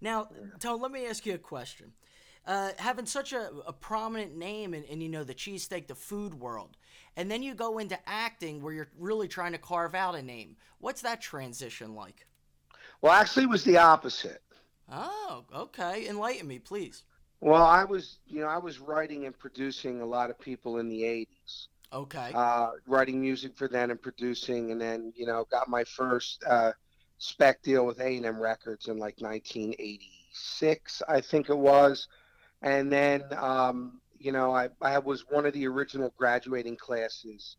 Now, 0.00 0.28
Tone, 0.60 0.80
let 0.80 0.92
me 0.92 1.06
ask 1.06 1.24
you 1.26 1.34
a 1.34 1.38
question. 1.38 1.92
Uh, 2.46 2.70
having 2.78 3.06
such 3.06 3.32
a, 3.32 3.50
a 3.66 3.72
prominent 3.72 4.36
name 4.36 4.72
in, 4.72 4.84
in 4.84 5.00
you 5.00 5.08
know 5.08 5.24
the 5.24 5.34
cheesesteak, 5.34 5.86
the 5.88 5.94
food 5.94 6.34
world, 6.34 6.76
and 7.16 7.30
then 7.30 7.42
you 7.42 7.54
go 7.54 7.78
into 7.78 7.98
acting 8.08 8.62
where 8.62 8.72
you're 8.72 8.88
really 8.98 9.28
trying 9.28 9.52
to 9.52 9.58
carve 9.58 9.94
out 9.94 10.14
a 10.14 10.22
name. 10.22 10.56
What's 10.78 11.02
that 11.02 11.20
transition 11.20 11.94
like? 11.94 12.26
Well, 13.00 13.12
actually, 13.12 13.44
it 13.44 13.48
was 13.48 13.64
the 13.64 13.78
opposite. 13.78 14.42
Oh, 14.88 15.44
okay. 15.54 16.08
Enlighten 16.08 16.48
me, 16.48 16.58
please. 16.58 17.04
Well, 17.40 17.62
I 17.62 17.84
was, 17.84 18.18
you 18.26 18.40
know, 18.40 18.48
I 18.48 18.58
was 18.58 18.78
writing 18.78 19.26
and 19.26 19.38
producing 19.38 20.00
a 20.00 20.06
lot 20.06 20.30
of 20.30 20.38
people 20.38 20.78
in 20.78 20.88
the 20.88 21.02
'80s, 21.04 21.68
Okay. 21.92 22.38
uh, 22.38 22.72
writing 22.86 23.20
music 23.20 23.56
for 23.56 23.68
them 23.68 23.90
and 23.90 24.00
producing, 24.00 24.70
and 24.72 24.80
then, 24.80 25.12
you 25.16 25.26
know, 25.26 25.46
got 25.50 25.68
my 25.68 25.84
first 25.84 26.42
uh, 26.46 26.72
spec 27.18 27.62
deal 27.62 27.86
with 27.86 28.00
A&M 28.00 28.40
Records 28.40 28.88
in 28.88 28.98
like 28.98 29.20
1986, 29.20 31.02
I 31.08 31.20
think 31.20 31.50
it 31.50 31.58
was, 31.58 32.08
and 32.62 32.90
then, 32.90 33.24
um, 33.36 34.00
you 34.18 34.32
know, 34.32 34.54
I, 34.54 34.68
I 34.80 34.98
was 34.98 35.24
one 35.28 35.46
of 35.46 35.52
the 35.52 35.66
original 35.66 36.12
graduating 36.16 36.76
classes 36.76 37.56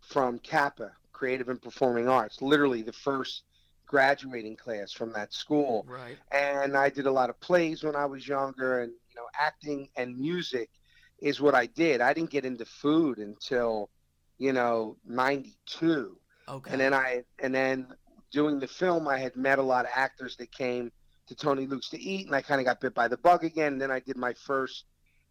from 0.00 0.38
CAPA, 0.38 0.92
Creative 1.12 1.48
and 1.48 1.60
Performing 1.60 2.08
Arts, 2.08 2.40
literally 2.40 2.82
the 2.82 2.92
first 2.92 3.42
graduating 3.86 4.56
class 4.56 4.92
from 4.92 5.12
that 5.14 5.32
school 5.32 5.86
right. 5.88 6.18
and 6.30 6.76
I 6.76 6.90
did 6.90 7.06
a 7.06 7.10
lot 7.10 7.30
of 7.30 7.40
plays 7.40 7.82
when 7.82 7.96
I 7.96 8.04
was 8.04 8.28
younger, 8.28 8.80
and 8.80 8.92
you 8.92 9.16
know, 9.16 9.26
acting 9.38 9.88
and 9.96 10.16
music 10.16 10.68
is 11.20 11.40
what 11.40 11.54
I 11.54 11.66
did. 11.66 12.00
I 12.00 12.12
didn't 12.12 12.30
get 12.30 12.44
into 12.44 12.64
food 12.66 13.18
until, 13.18 13.90
you 14.38 14.52
know, 14.52 14.96
'92, 15.06 16.18
Okay. 16.48 16.70
and 16.70 16.80
then 16.80 16.94
I 16.94 17.22
and 17.38 17.54
then 17.54 17.88
doing 18.30 18.60
the 18.60 18.68
film, 18.68 19.08
I 19.08 19.18
had 19.18 19.36
met 19.36 19.58
a 19.58 19.62
lot 19.62 19.86
of 19.86 19.90
actors 19.94 20.36
that 20.36 20.52
came 20.52 20.92
to 21.28 21.34
Tony 21.34 21.66
Luke's 21.66 21.90
to 21.90 22.00
eat, 22.00 22.26
and 22.26 22.34
I 22.34 22.42
kind 22.42 22.60
of 22.60 22.64
got 22.64 22.80
bit 22.80 22.94
by 22.94 23.08
the 23.08 23.16
bug 23.16 23.44
again. 23.44 23.74
And 23.74 23.80
then 23.80 23.90
I 23.90 24.00
did 24.00 24.16
my 24.16 24.32
first 24.32 24.84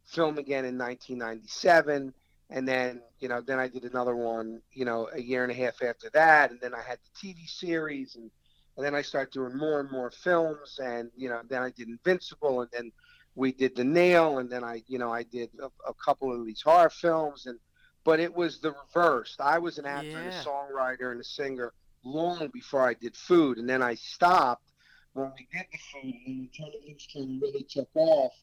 film 0.06 0.38
again 0.38 0.66
in 0.66 0.78
1997. 0.78 2.14
And 2.50 2.68
then, 2.68 3.02
you 3.20 3.28
know, 3.28 3.42
then 3.42 3.60
I 3.60 3.68
did 3.68 3.84
another 3.84 4.16
one, 4.16 4.62
you 4.72 4.86
know, 4.86 5.10
a 5.12 5.20
year 5.20 5.44
and 5.44 5.52
a 5.52 5.56
half 5.56 5.82
after 5.82 6.10
that. 6.12 6.52
And 6.52 6.62
then 6.62 6.74
I 6.74 6.82
had 6.82 6.98
the 7.04 7.28
TV 7.28 7.50
series 7.50 8.16
and 8.16 8.32
and 8.78 8.86
then 8.86 8.94
I 8.94 9.02
started 9.02 9.34
doing 9.34 9.58
more 9.58 9.80
and 9.80 9.92
more 9.92 10.12
films, 10.12 10.80
and 10.82 11.10
you 11.18 11.30
know, 11.30 11.42
then 11.50 11.64
I 11.64 11.72
did 11.72 11.88
Invincible, 11.88 12.62
and 12.62 12.70
then 12.72 12.92
we 13.36 13.52
did 13.52 13.76
The 13.76 13.84
Nail, 13.84 14.38
and 14.38 14.50
then 14.50 14.64
I, 14.64 14.84
you 14.88 15.00
know, 15.00 15.12
I 15.12 15.24
did 15.24 15.50
a, 15.62 15.90
a 15.90 15.94
couple 15.96 16.32
of 16.32 16.46
these 16.46 16.62
horror 16.62 16.92
films, 16.92 17.48
and 17.48 17.60
but 18.04 18.20
it 18.20 18.34
was 18.34 18.60
the 18.60 18.72
reverse. 18.72 19.36
I 19.40 19.58
was 19.58 19.80
an 19.80 19.86
actor, 19.86 20.18
and 20.18 20.30
a 20.30 20.44
songwriter, 20.44 21.12
and 21.12 21.20
a 21.20 21.24
singer 21.24 21.74
long 22.04 22.50
before 22.54 22.88
I 22.88 22.94
did 22.94 23.16
food, 23.16 23.58
and 23.58 23.68
then 23.68 23.82
I 23.82 23.96
stopped 23.96 24.72
when 25.18 25.34
we 25.38 25.48
did 25.52 25.66
the 25.72 25.78
food, 25.92 26.84
and 26.88 27.00
Train 27.00 27.40
really 27.42 27.64
took 27.64 27.90
off. 27.96 28.34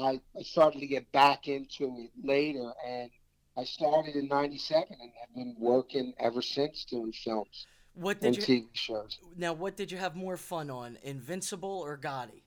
I, 0.00 0.20
I 0.38 0.42
started 0.42 0.80
to 0.80 0.86
get 0.86 1.10
back 1.12 1.48
into 1.48 1.96
it 1.98 2.10
later, 2.22 2.72
and 2.86 3.10
I 3.56 3.64
started 3.64 4.16
in 4.16 4.28
'97, 4.28 4.84
and 4.90 5.12
have 5.20 5.34
been 5.34 5.56
working 5.58 6.12
ever 6.18 6.42
since 6.42 6.84
doing 6.84 7.12
films 7.12 7.66
what 7.98 8.22
and 8.22 8.34
did 8.34 8.48
you 8.48 8.62
TV 8.62 8.66
shows. 8.74 9.18
now? 9.36 9.52
What 9.52 9.76
did 9.76 9.90
you 9.90 9.98
have 9.98 10.14
more 10.14 10.36
fun 10.36 10.70
on, 10.70 10.98
Invincible 11.02 11.68
or 11.68 11.98
Gotti? 11.98 12.42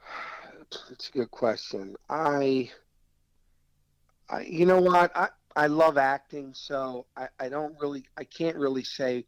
That's 0.88 1.08
a 1.08 1.12
good 1.12 1.30
question. 1.30 1.94
I, 2.10 2.70
I, 4.28 4.40
you 4.40 4.66
know 4.66 4.80
what? 4.80 5.16
I, 5.16 5.28
I 5.54 5.68
love 5.68 5.98
acting, 5.98 6.52
so 6.52 7.06
I, 7.16 7.28
I 7.38 7.48
don't 7.48 7.76
really, 7.80 8.04
I 8.16 8.24
can't 8.24 8.56
really 8.56 8.82
say 8.82 9.24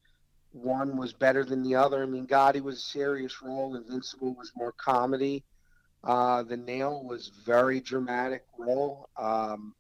one 0.56 0.96
was 0.96 1.12
better 1.12 1.44
than 1.44 1.62
the 1.62 1.74
other. 1.74 2.02
I 2.02 2.06
mean, 2.06 2.26
Gotti 2.26 2.60
was 2.60 2.78
a 2.78 2.80
serious 2.80 3.42
role. 3.42 3.76
Invincible 3.76 4.34
was 4.34 4.52
more 4.56 4.72
comedy. 4.72 5.44
Uh, 6.02 6.42
the 6.42 6.56
Nail 6.56 7.04
was 7.04 7.30
very 7.44 7.80
dramatic 7.80 8.44
role. 8.58 9.08
Um, 9.16 9.74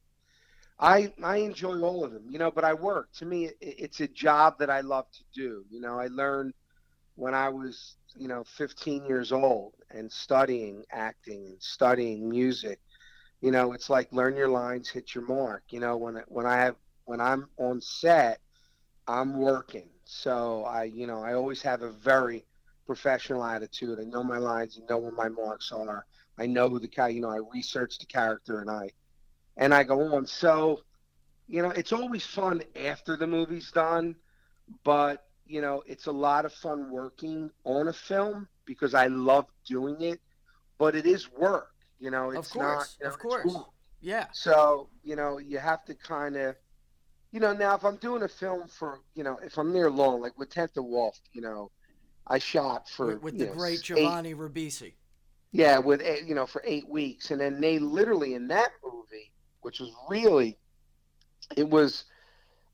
I 0.78 1.12
I 1.22 1.38
enjoy 1.38 1.80
all 1.80 2.04
of 2.04 2.12
them, 2.12 2.24
you 2.28 2.38
know. 2.38 2.50
But 2.50 2.64
I 2.64 2.74
work. 2.74 3.08
To 3.18 3.24
me, 3.26 3.46
it, 3.46 3.56
it's 3.60 4.00
a 4.00 4.08
job 4.08 4.58
that 4.58 4.70
I 4.70 4.80
love 4.80 5.06
to 5.12 5.24
do. 5.34 5.64
You 5.70 5.80
know, 5.80 5.98
I 5.98 6.08
learned 6.08 6.52
when 7.14 7.34
I 7.34 7.48
was 7.48 7.96
you 8.16 8.28
know 8.28 8.44
15 8.44 9.06
years 9.06 9.32
old 9.32 9.74
and 9.90 10.10
studying 10.10 10.84
acting 10.90 11.46
and 11.46 11.62
studying 11.62 12.28
music. 12.28 12.80
You 13.40 13.50
know, 13.50 13.72
it's 13.72 13.88
like 13.88 14.12
learn 14.12 14.36
your 14.36 14.48
lines, 14.48 14.88
hit 14.88 15.14
your 15.14 15.26
mark. 15.26 15.62
You 15.70 15.80
know, 15.80 15.96
when 15.96 16.22
when 16.28 16.46
I 16.46 16.56
have 16.56 16.76
when 17.04 17.20
I'm 17.20 17.48
on 17.58 17.80
set, 17.80 18.40
I'm 19.06 19.38
working. 19.38 19.88
So 20.06 20.64
I 20.64 20.84
you 20.84 21.06
know 21.06 21.22
I 21.22 21.34
always 21.34 21.60
have 21.62 21.82
a 21.82 21.90
very 21.90 22.44
professional 22.86 23.44
attitude. 23.44 23.98
I 24.00 24.04
know 24.04 24.22
my 24.22 24.38
lines. 24.38 24.80
I 24.80 24.86
know 24.88 24.98
where 24.98 25.12
my 25.12 25.28
marks 25.28 25.72
are. 25.72 26.06
I 26.38 26.46
know 26.46 26.68
who 26.68 26.78
the 26.78 26.88
guy. 26.88 27.08
You 27.08 27.20
know, 27.20 27.30
I 27.30 27.40
research 27.52 27.98
the 27.98 28.06
character 28.06 28.60
and 28.60 28.70
I 28.70 28.90
and 29.56 29.74
I 29.74 29.84
go 29.84 30.14
on. 30.14 30.26
So, 30.26 30.80
you 31.48 31.62
know, 31.62 31.70
it's 31.70 31.92
always 31.92 32.24
fun 32.24 32.62
after 32.84 33.16
the 33.16 33.26
movie's 33.26 33.70
done, 33.72 34.16
but 34.84 35.24
you 35.46 35.60
know, 35.60 35.82
it's 35.86 36.06
a 36.06 36.12
lot 36.12 36.44
of 36.44 36.52
fun 36.52 36.90
working 36.90 37.50
on 37.64 37.88
a 37.88 37.92
film 37.92 38.48
because 38.64 38.94
I 38.94 39.06
love 39.06 39.46
doing 39.66 40.00
it, 40.00 40.20
but 40.78 40.94
it 40.96 41.06
is 41.06 41.30
work. 41.32 41.70
You 41.98 42.10
know, 42.10 42.30
it's 42.30 42.48
of 42.48 42.52
course, 42.52 42.64
not. 42.64 42.96
You 43.00 43.04
know, 43.04 43.14
of 43.14 43.18
course. 43.18 43.54
work. 43.54 43.66
Yeah. 44.00 44.26
So, 44.32 44.88
you 45.02 45.16
know, 45.16 45.38
you 45.38 45.58
have 45.58 45.84
to 45.86 45.94
kind 45.94 46.36
of, 46.36 46.56
you 47.36 47.40
know, 47.40 47.52
now 47.52 47.74
if 47.74 47.84
I'm 47.84 47.96
doing 47.96 48.22
a 48.22 48.28
film 48.28 48.66
for, 48.66 49.00
you 49.14 49.22
know, 49.22 49.38
if 49.44 49.58
I'm 49.58 49.70
near 49.70 49.90
long, 49.90 50.22
like 50.22 50.38
with 50.38 50.48
Tenth 50.48 50.74
and 50.78 50.86
Wolf, 50.86 51.20
you 51.34 51.42
know, 51.42 51.70
I 52.26 52.38
shot 52.38 52.88
for 52.88 53.08
With, 53.08 53.22
with 53.24 53.38
the 53.38 53.44
know, 53.44 53.52
great 53.52 53.74
eight- 53.80 53.82
Giovanni 53.84 54.34
Ribisi. 54.34 54.94
yeah, 55.52 55.76
with 55.76 56.00
eight, 56.00 56.24
you 56.24 56.34
know 56.34 56.46
for 56.46 56.62
eight 56.64 56.88
weeks, 56.88 57.30
and 57.32 57.38
then 57.38 57.60
they 57.60 57.78
literally 57.78 58.32
in 58.32 58.48
that 58.48 58.70
movie, 58.82 59.30
which 59.60 59.80
was 59.80 59.90
really, 60.08 60.56
it 61.58 61.68
was, 61.68 62.06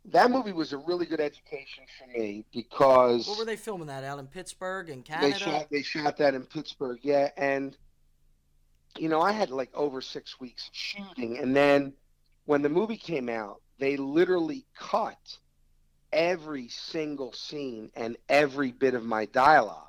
that 0.04 0.30
movie 0.30 0.52
was 0.52 0.72
a 0.72 0.78
really 0.78 1.06
good 1.06 1.20
education 1.20 1.82
for 1.98 2.06
me 2.16 2.44
because 2.52 3.26
What 3.26 3.40
were 3.40 3.44
they 3.44 3.56
filming 3.56 3.88
that 3.88 4.04
out 4.04 4.20
in 4.20 4.28
Pittsburgh 4.28 4.90
in 4.90 5.02
they 5.20 5.32
shot 5.32 5.66
they 5.72 5.82
shot 5.82 6.16
that 6.18 6.34
in 6.36 6.44
Pittsburgh, 6.46 7.00
yeah, 7.02 7.30
and 7.36 7.76
you 8.96 9.08
know 9.08 9.20
I 9.20 9.32
had 9.32 9.50
like 9.50 9.70
over 9.74 10.00
six 10.00 10.38
weeks 10.38 10.68
of 10.68 10.74
shooting, 10.76 11.38
and 11.38 11.54
then 11.56 11.94
when 12.44 12.62
the 12.62 12.68
movie 12.68 12.96
came 12.96 13.28
out, 13.28 13.60
they 13.82 13.96
literally 13.96 14.64
cut 14.76 15.38
every 16.12 16.68
single 16.68 17.32
scene 17.32 17.90
and 17.96 18.16
every 18.28 18.70
bit 18.70 18.94
of 18.94 19.04
my 19.04 19.26
dialogue, 19.26 19.88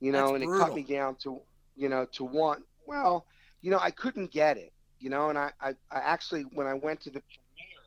you 0.00 0.12
know, 0.12 0.32
That's 0.32 0.44
and 0.44 0.44
it 0.44 0.58
cut 0.58 0.74
me 0.74 0.82
down 0.82 1.16
to 1.22 1.40
you 1.76 1.88
know 1.88 2.06
to 2.12 2.24
one. 2.24 2.62
Well, 2.86 3.26
you 3.60 3.70
know 3.70 3.78
I 3.80 3.90
couldn't 3.90 4.30
get 4.30 4.56
it, 4.56 4.72
you 5.00 5.10
know, 5.10 5.30
and 5.30 5.38
I 5.38 5.50
I, 5.60 5.70
I 5.90 5.98
actually 5.98 6.42
when 6.42 6.66
I 6.66 6.74
went 6.74 7.00
to 7.02 7.10
the 7.10 7.20
premiere, 7.20 7.84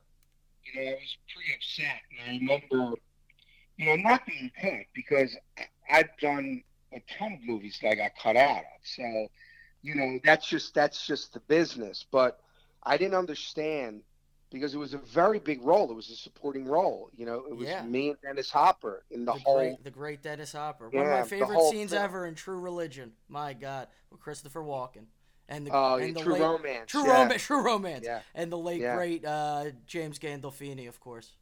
you 0.66 0.86
know 0.86 0.92
I 0.92 0.94
was 0.96 1.18
pretty 1.34 1.54
upset, 1.56 2.02
and 2.26 2.50
I 2.50 2.54
remember 2.54 2.98
you 3.82 3.88
know, 3.88 3.96
not 3.96 4.26
being 4.28 4.52
cut 4.62 4.86
because 4.94 5.36
I've 5.90 6.16
done 6.20 6.62
a 6.94 7.02
ton 7.18 7.34
of 7.34 7.44
movies 7.44 7.80
that 7.82 7.90
I 7.90 7.96
got 7.96 8.12
cut 8.22 8.36
out 8.36 8.60
of. 8.60 8.82
So, 8.84 9.28
you 9.82 9.96
know, 9.96 10.20
that's 10.24 10.48
just 10.48 10.76
that's 10.76 11.06
just 11.08 11.34
the 11.34 11.40
business. 11.42 12.06
But 12.12 12.40
I 12.84 12.98
didn't 12.98 13.16
understand 13.16 14.04
because 14.52 14.74
it 14.76 14.78
was 14.78 14.94
a 14.94 14.98
very 15.00 15.40
big 15.40 15.64
role. 15.64 15.90
It 15.90 15.96
was 15.96 16.10
a 16.10 16.16
supporting 16.16 16.66
role. 16.66 17.10
You 17.16 17.26
know, 17.26 17.46
it 17.50 17.56
was 17.56 17.68
Yeah. 17.68 17.84
me 17.84 18.10
and 18.10 18.18
Dennis 18.22 18.52
Hopper 18.52 19.04
in 19.10 19.26
the, 19.26 19.34
the 19.34 19.40
whole. 19.40 19.58
great, 19.58 19.84
the 19.84 19.92
great 19.92 20.22
Dennis 20.22 20.52
Hopper. 20.52 20.90
One 20.90 21.06
of 21.06 21.12
my 21.12 21.24
favorite 21.24 21.60
scenes 21.72 21.92
film. 21.92 22.04
ever 22.04 22.26
in 22.28 22.36
True 22.36 22.60
Religion. 22.60 23.14
My 23.28 23.54
God, 23.54 23.88
with 24.12 24.20
Christopher 24.20 24.62
Walken 24.62 25.06
and 25.48 25.66
the 25.66 25.72
Oh, 25.74 25.96
and 25.96 26.16
the 26.16 26.20
True 26.22 26.34
late, 26.34 26.42
Romance. 26.42 26.92
True 26.92 27.08
yeah. 27.08 27.22
romance, 27.24 27.42
True 27.46 27.64
Romance, 27.64 28.08
and 28.36 28.52
the 28.52 28.58
late 28.58 28.82
great 28.82 29.26
uh, 29.26 29.66
James 29.88 30.20
Gandolfini, 30.20 30.88
of 30.88 31.00
course. 31.00 31.34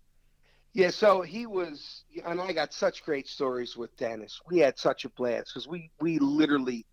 Yeah, 0.74 0.92
so 0.92 1.22
he 1.24 1.48
was, 1.48 2.04
and 2.24 2.40
I 2.40 2.54
got 2.54 2.74
such 2.74 3.04
great 3.04 3.28
stories 3.28 3.76
with 3.76 3.96
Dennis. 3.98 4.40
We 4.48 4.60
had 4.60 4.78
such 4.78 5.04
a 5.04 5.10
blast 5.10 5.48
because 5.52 5.68
we 5.68 5.90
we 6.00 6.20
literally, 6.20 6.86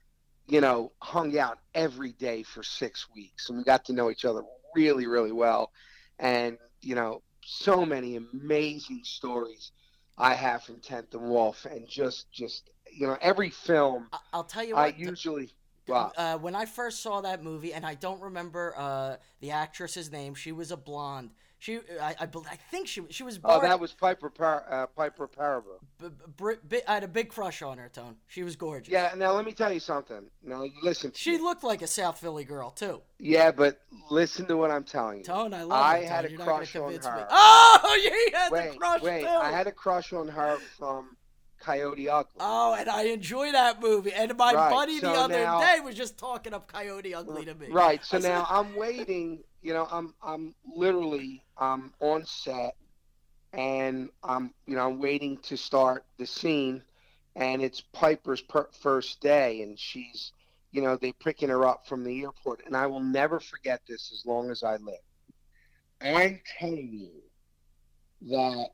you 0.49 0.63
know, 0.63 0.93
hung 1.03 1.39
out 1.39 1.59
every 1.75 2.13
day 2.13 2.43
for 2.43 2.63
six 2.63 3.07
weeks, 3.15 3.51
and 3.51 3.59
we 3.59 3.65
got 3.65 3.85
to 3.85 3.93
know 3.93 4.11
each 4.11 4.25
other 4.25 4.43
really, 4.75 5.07
really 5.07 5.33
well. 5.33 5.73
And 6.19 6.59
you 6.81 6.95
know, 6.95 7.23
so 7.45 7.85
many 7.85 8.17
amazing 8.17 9.01
stories 9.05 9.73
I 10.19 10.35
have 10.35 10.63
from 10.63 10.81
Tenth 10.81 11.15
and 11.15 11.29
Wolf, 11.29 11.65
and 11.67 11.87
just 11.89 12.31
just 12.33 12.71
you 12.93 13.07
know, 13.07 13.19
every 13.21 13.51
film 13.51 14.09
I- 14.13 14.19
I'll 14.33 14.45
tell 14.45 14.65
you 14.65 14.77
I 14.77 14.87
what. 14.87 14.99
the- 14.99 15.05
usually. 15.05 15.51
Wow. 15.89 16.11
uh, 16.17 16.37
when 16.39 16.57
I 16.57 16.65
first 16.65 17.01
saw 17.01 17.21
that 17.21 17.45
movie, 17.45 17.73
and 17.73 17.87
I 17.87 17.95
don't 17.95 18.21
remember 18.21 18.75
uh, 18.77 19.19
the 19.41 19.53
actress's 19.53 20.11
name. 20.11 20.35
She 20.35 20.51
was 20.51 20.73
a 20.73 20.77
blonde. 20.77 21.31
She, 21.67 21.81
I, 22.01 22.15
I, 22.21 22.29
I 22.49 22.57
think 22.71 22.87
she, 22.87 23.03
she 23.11 23.25
was. 23.25 23.41
Oh, 23.43 23.61
that 23.61 23.81
was 23.81 23.91
Piper 23.93 24.31
Par- 24.31 24.65
uh, 24.71 24.87
Piper 24.87 25.27
Perabo. 25.27 25.81
b- 26.39 26.55
b- 26.69 26.79
I 26.87 26.95
had 26.95 27.03
a 27.03 27.09
big 27.09 27.29
crush 27.29 27.61
on 27.61 27.77
her, 27.79 27.89
Tone. 27.89 28.15
She 28.29 28.45
was 28.45 28.55
gorgeous. 28.55 28.93
Yeah. 28.93 29.11
Now 29.17 29.33
let 29.33 29.45
me 29.45 29.51
tell 29.51 29.73
you 29.73 29.81
something. 29.81 30.27
Now 30.45 30.65
listen. 30.85 31.11
She 31.13 31.33
me. 31.33 31.39
looked 31.39 31.65
like 31.65 31.83
a 31.83 31.89
South 31.89 32.21
Philly 32.21 32.45
girl 32.45 32.71
too. 32.71 33.03
Yeah, 33.19 33.51
but 33.51 33.81
listen 34.13 34.47
to 34.47 34.57
what 34.57 34.71
I'm 34.71 34.85
telling 34.85 35.19
you. 35.19 35.25
Tone, 35.25 35.53
I 35.53 35.65
love 35.65 35.73
I 35.83 36.03
her. 36.03 36.07
had 36.07 36.21
Tone. 36.23 36.27
a 36.27 36.31
You're 36.37 36.45
crush 36.45 36.77
on 36.77 36.83
convince 36.85 37.05
me. 37.05 37.11
her. 37.11 37.27
Oh, 37.31 38.01
you 38.31 38.33
had 38.39 38.53
wait, 38.53 38.71
the 38.71 38.79
crush 38.79 39.03
wait. 39.03 39.23
too. 39.23 39.27
I 39.29 39.51
had 39.51 39.67
a 39.67 39.73
crush 39.73 40.13
on 40.13 40.29
her 40.29 40.59
from 40.79 41.17
Coyote 41.59 42.09
Ugly. 42.09 42.31
Oh, 42.39 42.77
and 42.79 42.89
I 42.89 43.07
enjoy 43.07 43.51
that 43.51 43.83
movie. 43.83 44.13
And 44.13 44.37
my 44.37 44.55
Right, 44.55 44.71
buddy 44.71 45.01
the 45.01 45.11
other 45.11 45.35
now- 45.43 45.59
day 45.61 45.81
was 45.83 45.97
just 45.97 46.17
talking 46.17 46.55
up 46.55 46.71
Coyote 46.71 47.13
Ugly 47.13 47.47
to 47.47 47.57
me. 47.57 47.67
Right. 47.73 48.05
So 48.05 48.19
now 48.19 48.47
I'm 48.49 48.77
waiting. 48.77 49.41
You 49.67 49.73
know, 49.73 49.89
I'm 49.91 50.15
I'm 50.23 50.55
literally 50.77 51.43
I'm 51.59 51.93
on 51.99 52.25
set, 52.25 52.77
and 53.53 54.11
I'm 54.23 54.55
you 54.65 54.77
know 54.77 54.87
I'm 54.87 55.01
waiting 55.01 55.39
to 55.39 55.57
start 55.57 56.05
the 56.19 56.27
scene, 56.27 56.85
and 57.35 57.61
it's 57.61 57.81
Piper's 57.93 58.41
per- 58.43 58.71
first 58.71 59.21
day, 59.21 59.63
and 59.63 59.77
she's, 59.77 60.31
you 60.71 60.83
know, 60.83 60.97
they 60.97 61.11
picking 61.11 61.49
her 61.49 61.67
up 61.67 61.85
from 61.85 62.05
the 62.05 62.23
airport, 62.23 62.65
and 62.65 62.77
I 62.77 62.87
will 62.87 63.01
never 63.01 63.41
forget 63.41 63.81
this 63.89 64.13
as 64.13 64.25
long 64.25 64.53
as 64.53 64.63
I 64.63 64.77
live. 64.77 65.03
I'm 66.01 66.41
telling 66.61 66.93
you 66.93 68.31
that 68.31 68.69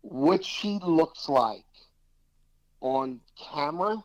what 0.00 0.42
she 0.42 0.78
looks 0.82 1.28
like 1.28 1.66
on 2.80 3.20
camera 3.36 4.02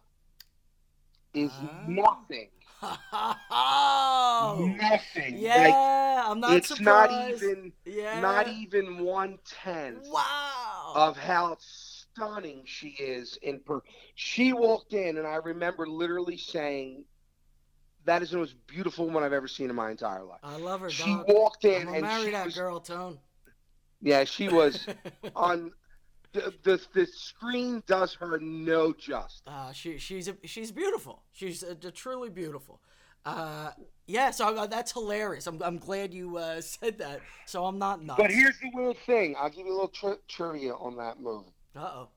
is 1.33 1.53
Ah. 1.61 1.85
nothing. 1.87 2.49
Oh, 2.81 4.73
Nothing. 4.79 5.33
Like, 5.35 5.41
yeah, 5.41 6.23
I'm 6.27 6.39
not 6.39 6.51
it's 6.51 6.79
not 6.79 7.11
even 7.11 7.71
yeah. 7.85 8.19
not 8.21 8.47
even 8.47 8.99
one 8.99 9.39
tenth 9.45 10.07
Wow. 10.07 10.93
of 10.95 11.17
how 11.17 11.57
stunning 11.59 12.63
she 12.65 12.89
is 12.89 13.37
in 13.41 13.59
per 13.59 13.81
she 14.15 14.53
walked 14.53 14.93
in 14.93 15.17
and 15.17 15.27
I 15.27 15.35
remember 15.35 15.87
literally 15.87 16.37
saying 16.37 17.05
that 18.05 18.21
is 18.21 18.31
the 18.31 18.37
most 18.37 18.55
beautiful 18.67 19.05
woman 19.05 19.23
I've 19.23 19.33
ever 19.33 19.47
seen 19.49 19.69
in 19.69 19.75
my 19.75 19.91
entire 19.91 20.23
life. 20.23 20.39
I 20.43 20.55
love 20.57 20.79
her, 20.81 20.89
She 20.89 21.03
dog. 21.11 21.25
walked 21.27 21.65
I'm 21.65 21.71
in 21.73 21.87
and 21.89 22.01
marry 22.03 22.25
she 22.25 22.31
that 22.31 22.45
was 22.45 22.55
girl, 22.55 22.79
Tone. 22.79 23.19
yeah, 24.01 24.23
she 24.23 24.47
was 24.49 24.85
on 25.35 25.71
the, 26.37 26.53
the 26.63 26.81
the 26.93 27.05
screen 27.07 27.83
does 27.87 28.13
her 28.15 28.39
no 28.39 28.93
justice. 28.93 29.41
Uh, 29.47 29.71
she 29.71 29.97
she's 29.97 30.27
a, 30.27 30.35
she's 30.45 30.71
beautiful. 30.71 31.23
She's 31.31 31.63
uh 31.63 31.75
truly 31.93 32.29
beautiful. 32.29 32.81
Uh, 33.25 33.71
yeah, 34.05 34.31
so 34.31 34.55
uh, 34.55 34.67
that's 34.67 34.93
hilarious. 34.93 35.47
I'm, 35.47 35.61
I'm 35.61 35.77
glad 35.79 36.13
you 36.13 36.37
uh, 36.37 36.61
said 36.75 36.97
that. 36.99 37.19
So 37.45 37.65
I'm 37.65 37.77
not 37.77 38.01
nuts. 38.01 38.21
But 38.21 38.31
here's 38.31 38.57
the 38.59 38.71
weird 38.73 38.97
thing. 39.05 39.35
I'll 39.37 39.49
give 39.49 39.65
you 39.65 39.71
a 39.71 39.73
little 39.73 39.89
tri- 39.89 40.15
trivia 40.29 40.73
on 40.75 40.95
that 40.97 41.19
movie. 41.19 41.51
Uh 41.75 41.79
oh. 41.79 42.07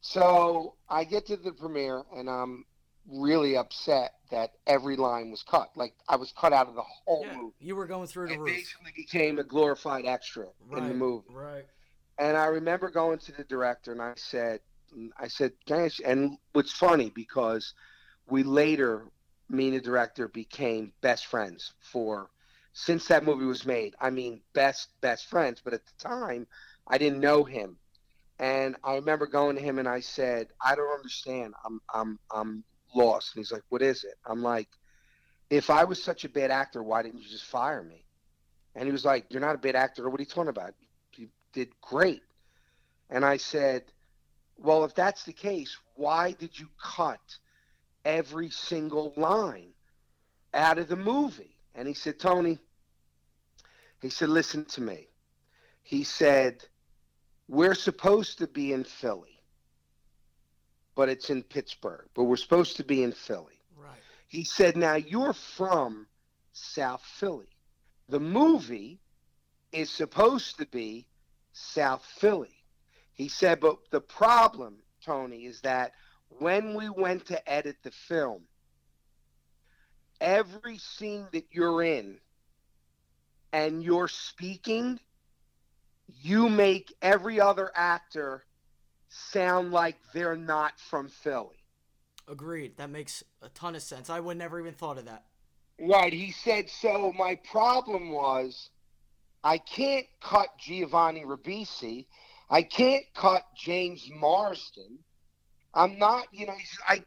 So 0.00 0.74
I 0.88 1.04
get 1.04 1.26
to 1.26 1.36
the 1.36 1.52
premiere 1.52 2.02
and 2.16 2.28
I'm 2.28 2.64
really 3.08 3.56
upset 3.56 4.14
that 4.30 4.52
every 4.66 4.96
line 4.96 5.30
was 5.30 5.42
cut. 5.42 5.70
Like 5.76 5.94
I 6.08 6.16
was 6.16 6.32
cut 6.36 6.52
out 6.52 6.68
of 6.68 6.74
the 6.74 6.82
whole 6.82 7.24
Yeah, 7.24 7.36
movie. 7.36 7.54
you 7.60 7.76
were 7.76 7.86
going 7.86 8.06
through 8.08 8.28
the 8.28 8.34
I 8.34 8.38
roof. 8.38 8.48
basically 8.48 8.92
became 8.96 9.38
a 9.38 9.44
glorified 9.44 10.06
extra 10.06 10.46
Right. 10.68 10.82
in 10.82 10.88
the 10.88 10.94
movie. 10.94 11.26
Right. 11.30 11.66
And 12.18 12.36
I 12.36 12.46
remember 12.46 12.90
going 12.90 13.18
to 13.18 13.32
the 13.32 13.44
director 13.44 13.92
and 13.92 14.00
I 14.02 14.14
said, 14.16 14.60
I 15.18 15.28
said, 15.28 15.52
guys, 15.66 16.00
and 16.00 16.38
what's 16.52 16.72
funny 16.72 17.10
because 17.10 17.74
we 18.28 18.42
later, 18.42 19.06
me 19.48 19.68
and 19.68 19.76
the 19.76 19.80
director 19.80 20.28
became 20.28 20.92
best 21.02 21.26
friends 21.26 21.74
for 21.80 22.30
since 22.72 23.08
that 23.08 23.24
movie 23.24 23.46
was 23.46 23.64
made. 23.64 23.94
I 24.00 24.10
mean, 24.10 24.42
best 24.52 24.88
best 25.00 25.26
friends. 25.26 25.60
But 25.64 25.74
at 25.74 25.82
the 25.86 26.08
time, 26.08 26.46
I 26.86 26.98
didn't 26.98 27.20
know 27.20 27.44
him, 27.44 27.78
and 28.38 28.76
I 28.84 28.96
remember 28.96 29.26
going 29.26 29.56
to 29.56 29.62
him 29.62 29.78
and 29.78 29.88
I 29.88 30.00
said, 30.00 30.48
I 30.64 30.74
don't 30.74 30.94
understand. 30.94 31.54
I'm 31.64 31.80
I'm 31.92 32.18
I'm 32.30 32.64
lost. 32.94 33.34
And 33.34 33.40
he's 33.40 33.52
like, 33.52 33.62
What 33.70 33.82
is 33.82 34.04
it? 34.04 34.14
I'm 34.26 34.42
like, 34.42 34.68
If 35.50 35.70
I 35.70 35.84
was 35.84 36.02
such 36.02 36.24
a 36.24 36.28
bad 36.28 36.50
actor, 36.50 36.82
why 36.82 37.02
didn't 37.02 37.22
you 37.22 37.28
just 37.28 37.44
fire 37.44 37.82
me? 37.82 38.04
And 38.74 38.84
he 38.84 38.92
was 38.92 39.04
like, 39.06 39.26
You're 39.30 39.40
not 39.40 39.54
a 39.54 39.58
bad 39.58 39.76
actor. 39.76 40.08
What 40.10 40.20
are 40.20 40.22
you 40.22 40.28
talking 40.28 40.48
about? 40.50 40.74
Did 41.56 41.80
great. 41.80 42.22
And 43.08 43.24
I 43.24 43.38
said, 43.38 43.84
Well, 44.58 44.84
if 44.84 44.94
that's 44.94 45.24
the 45.24 45.32
case, 45.32 45.74
why 45.94 46.32
did 46.32 46.58
you 46.58 46.68
cut 46.78 47.38
every 48.04 48.50
single 48.50 49.14
line 49.16 49.72
out 50.52 50.76
of 50.76 50.88
the 50.88 50.96
movie? 50.96 51.56
And 51.74 51.88
he 51.88 51.94
said, 51.94 52.20
Tony, 52.20 52.58
He 54.02 54.10
said, 54.10 54.28
"Listen 54.28 54.66
to 54.66 54.82
me." 54.82 55.08
He 55.82 56.04
said, 56.04 56.62
"We're 57.48 57.74
supposed 57.74 58.36
to 58.40 58.46
be 58.46 58.74
in 58.74 58.84
Philly, 58.84 59.40
but 60.94 61.08
it's 61.08 61.30
in 61.30 61.42
Pittsburgh. 61.42 62.06
But 62.12 62.24
we're 62.24 62.36
supposed 62.36 62.76
to 62.76 62.84
be 62.84 63.02
in 63.02 63.12
Philly." 63.12 63.62
Right. 63.74 64.02
He 64.28 64.44
said, 64.44 64.76
"Now 64.76 64.96
you're 64.96 65.32
from 65.32 66.06
South 66.52 67.02
Philly. 67.02 67.56
The 68.10 68.20
movie 68.20 69.00
is 69.72 69.88
supposed 69.88 70.58
to 70.58 70.66
be 70.66 71.08
South 71.56 72.04
Philly." 72.04 72.62
He 73.12 73.28
said, 73.28 73.60
"But 73.60 73.90
the 73.90 74.00
problem, 74.00 74.82
Tony, 75.00 75.46
is 75.46 75.62
that 75.62 75.94
when 76.28 76.74
we 76.74 76.88
went 76.88 77.26
to 77.26 77.50
edit 77.50 77.76
the 77.82 77.90
film, 77.90 78.48
every 80.20 80.78
scene 80.78 81.28
that 81.32 81.46
you're 81.50 81.82
in 81.82 82.20
and 83.52 83.82
you're 83.82 84.08
speaking, 84.08 85.00
you 86.06 86.48
make 86.48 86.94
every 87.00 87.40
other 87.40 87.70
actor 87.74 88.44
sound 89.08 89.72
like 89.72 89.96
they're 90.12 90.36
not 90.36 90.78
from 90.78 91.08
Philly." 91.08 91.64
Agreed. 92.28 92.76
That 92.76 92.90
makes 92.90 93.22
a 93.40 93.48
ton 93.48 93.76
of 93.76 93.82
sense. 93.82 94.10
I 94.10 94.20
would 94.20 94.36
never 94.36 94.58
even 94.58 94.74
thought 94.74 94.98
of 94.98 95.04
that. 95.04 95.26
Right. 95.78 96.12
He 96.12 96.32
said, 96.32 96.68
so 96.68 97.12
my 97.12 97.36
problem 97.36 98.10
was 98.10 98.70
I 99.44 99.58
can't 99.58 100.06
cut 100.20 100.48
Giovanni 100.58 101.24
Ribisi. 101.24 102.06
I 102.48 102.62
can't 102.62 103.04
cut 103.14 103.42
James 103.56 104.08
Marsden. 104.12 104.98
I'm 105.74 105.98
not, 105.98 106.26
you 106.32 106.46
know, 106.46 106.54
I 106.88 107.02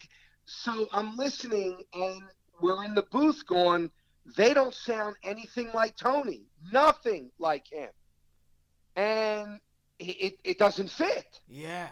so 0.46 0.88
I'm 0.92 1.16
listening 1.16 1.82
and 1.94 2.22
we're 2.62 2.84
in 2.84 2.96
the 2.96 3.06
booth 3.12 3.46
going, 3.46 3.92
they 4.36 4.54
don't 4.54 4.74
sound 4.74 5.16
anything 5.24 5.70
like 5.74 5.96
Tony. 5.96 6.44
Nothing 6.72 7.32
like 7.40 7.68
him. 7.68 7.90
And 8.96 9.60
it, 10.00 10.40
it, 10.44 10.60
doesn't 10.60 10.90
fit. 10.90 11.40
Yeah. 11.48 11.88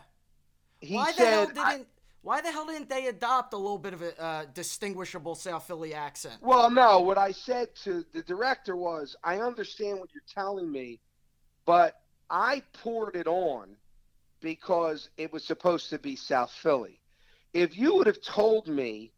He 0.80 0.96
why 0.96 1.12
the 1.14 1.26
hell 1.26 1.46
said, 1.48 1.56
didn't 1.56 1.88
Why 2.22 2.42
the 2.42 2.52
hell 2.52 2.66
didn't 2.66 2.90
they 2.90 3.08
adopt 3.08 3.54
a 3.54 3.58
little 3.58 3.78
bit 3.78 3.94
of 3.94 4.02
a 4.02 4.22
uh, 4.22 4.46
distinguishable 4.54 5.36
South 5.36 5.66
Philly 5.68 5.94
accent? 5.94 6.36
Well, 6.42 6.70
no, 6.70 7.00
what 7.00 7.18
I 7.18 7.32
said 7.32 7.70
to 7.84 8.04
the 8.14 8.22
director 8.24 8.76
was, 8.76 9.16
I 9.24 9.40
understand 9.40 10.00
what 10.00 10.10
you're 10.14 10.24
telling 10.34 10.70
me, 10.72 11.00
but 11.66 12.02
I 12.30 12.64
poured 12.84 13.16
it 13.16 13.28
on 13.28 13.78
because 14.42 15.10
it 15.18 15.32
was 15.32 15.44
supposed 15.44 15.90
to 15.92 16.00
be 16.00 16.16
South 16.16 16.52
Philly. 16.52 17.00
If 17.54 17.78
you 17.78 17.96
would 17.96 18.08
have 18.08 18.22
told 18.22 18.68
me 18.68 19.12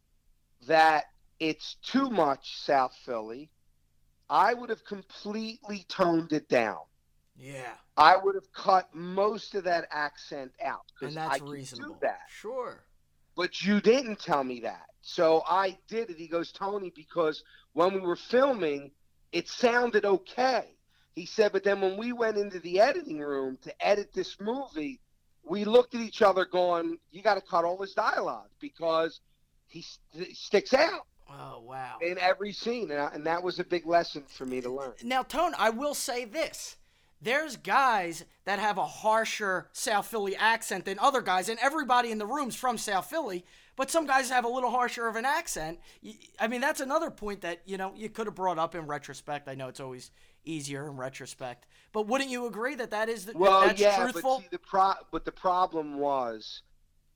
that 0.68 1.06
it's 1.40 1.76
too 1.84 2.10
much 2.10 2.60
South 2.64 2.94
Philly, 3.06 3.50
I 4.30 4.54
would 4.54 4.70
have 4.70 4.86
completely 4.86 5.86
toned 5.90 6.32
it 6.34 6.48
down. 6.48 6.78
Yeah, 7.36 7.72
I 7.96 8.18
would 8.18 8.36
have 8.36 8.52
cut 8.54 8.94
most 8.94 9.56
of 9.56 9.64
that 9.64 9.88
accent 9.92 10.52
out 10.64 10.82
and 11.02 11.18
I 11.18 11.30
that's 11.30 11.38
can 11.40 11.50
reasonable. 11.50 11.94
do 11.94 12.00
that. 12.02 12.20
Sure. 12.30 12.84
But 13.40 13.62
you 13.64 13.80
didn't 13.80 14.20
tell 14.20 14.44
me 14.44 14.60
that. 14.60 14.88
So 15.00 15.44
I 15.48 15.78
did 15.88 16.10
it. 16.10 16.18
He 16.18 16.28
goes, 16.28 16.52
Tony, 16.52 16.92
because 16.94 17.42
when 17.72 17.94
we 17.94 18.02
were 18.02 18.18
filming, 18.18 18.92
it 19.32 19.48
sounded 19.48 20.04
okay. 20.04 20.76
He 21.16 21.26
said, 21.26 21.54
but 21.54 21.64
then 21.64 21.80
when 21.80 21.96
we 21.96 22.12
went 22.12 22.36
into 22.36 22.60
the 22.60 22.82
editing 22.82 23.22
room 23.22 23.58
to 23.62 23.74
edit 23.80 24.10
this 24.14 24.36
movie, 24.42 25.00
we 25.42 25.64
looked 25.64 25.96
at 25.96 26.02
each 26.02 26.22
other 26.22 26.44
going, 26.44 26.98
you 27.12 27.22
got 27.22 27.36
to 27.36 27.42
cut 27.42 27.64
all 27.64 27.82
his 27.82 27.94
dialogue 27.94 28.50
because 28.60 29.22
he 29.68 29.84
st- 29.84 30.36
sticks 30.36 30.74
out 30.74 31.08
Oh 31.30 31.62
wow. 31.62 31.96
in 32.02 32.18
every 32.18 32.52
scene. 32.52 32.92
And, 32.92 33.00
I, 33.00 33.10
and 33.14 33.26
that 33.26 33.42
was 33.42 33.58
a 33.58 33.64
big 33.64 33.88
lesson 33.88 34.26
for 34.28 34.46
me 34.46 34.60
to 34.60 34.70
learn. 34.70 34.96
Now, 35.02 35.24
Tone, 35.24 35.54
I 35.58 35.70
will 35.70 35.94
say 35.94 36.26
this. 36.26 36.76
There's 37.22 37.58
guys 37.58 38.24
that 38.46 38.60
have 38.60 38.78
a 38.78 38.86
harsher 38.86 39.68
South 39.74 40.08
Philly 40.08 40.36
accent 40.36 40.86
than 40.86 40.98
other 41.00 41.22
guys, 41.22 41.50
and 41.50 41.60
everybody 41.60 42.12
in 42.12 42.18
the 42.18 42.26
room's 42.26 42.56
from 42.56 42.78
South 42.78 43.10
Philly, 43.10 43.46
but 43.76 43.92
some 43.92 44.06
guys 44.06 44.30
have 44.30 44.46
a 44.46 44.50
little 44.50 44.72
harsher 44.72 45.08
of 45.08 45.16
an 45.16 45.26
accent. 45.26 45.80
I 46.40 46.48
mean, 46.48 46.62
that's 46.62 46.80
another 46.80 47.12
point 47.12 47.42
that, 47.42 47.62
you 47.66 47.78
know, 47.78 47.94
you 47.96 48.10
could 48.10 48.28
have 48.28 48.36
brought 48.36 48.58
up 48.58 48.74
in 48.74 48.88
retrospect. 48.88 49.50
I 49.50 49.56
know 49.56 49.68
it's 49.68 49.80
always 49.82 50.12
easier 50.46 50.88
in 50.88 50.96
retrospect, 50.96 51.66
but 51.92 52.08
wouldn't 52.08 52.30
you 52.30 52.46
agree 52.46 52.76
that 52.76 52.92
that 52.92 53.10
is 53.10 53.26
the, 53.26 53.38
Well, 53.38 53.62
that's 53.62 53.82
yeah, 53.82 53.98
truthful? 53.98 54.38
but 54.38 54.44
see, 54.44 54.50
the 54.52 54.60
pro- 54.60 54.94
but 55.12 55.26
the 55.26 55.32
problem 55.34 55.98
was, 56.00 56.62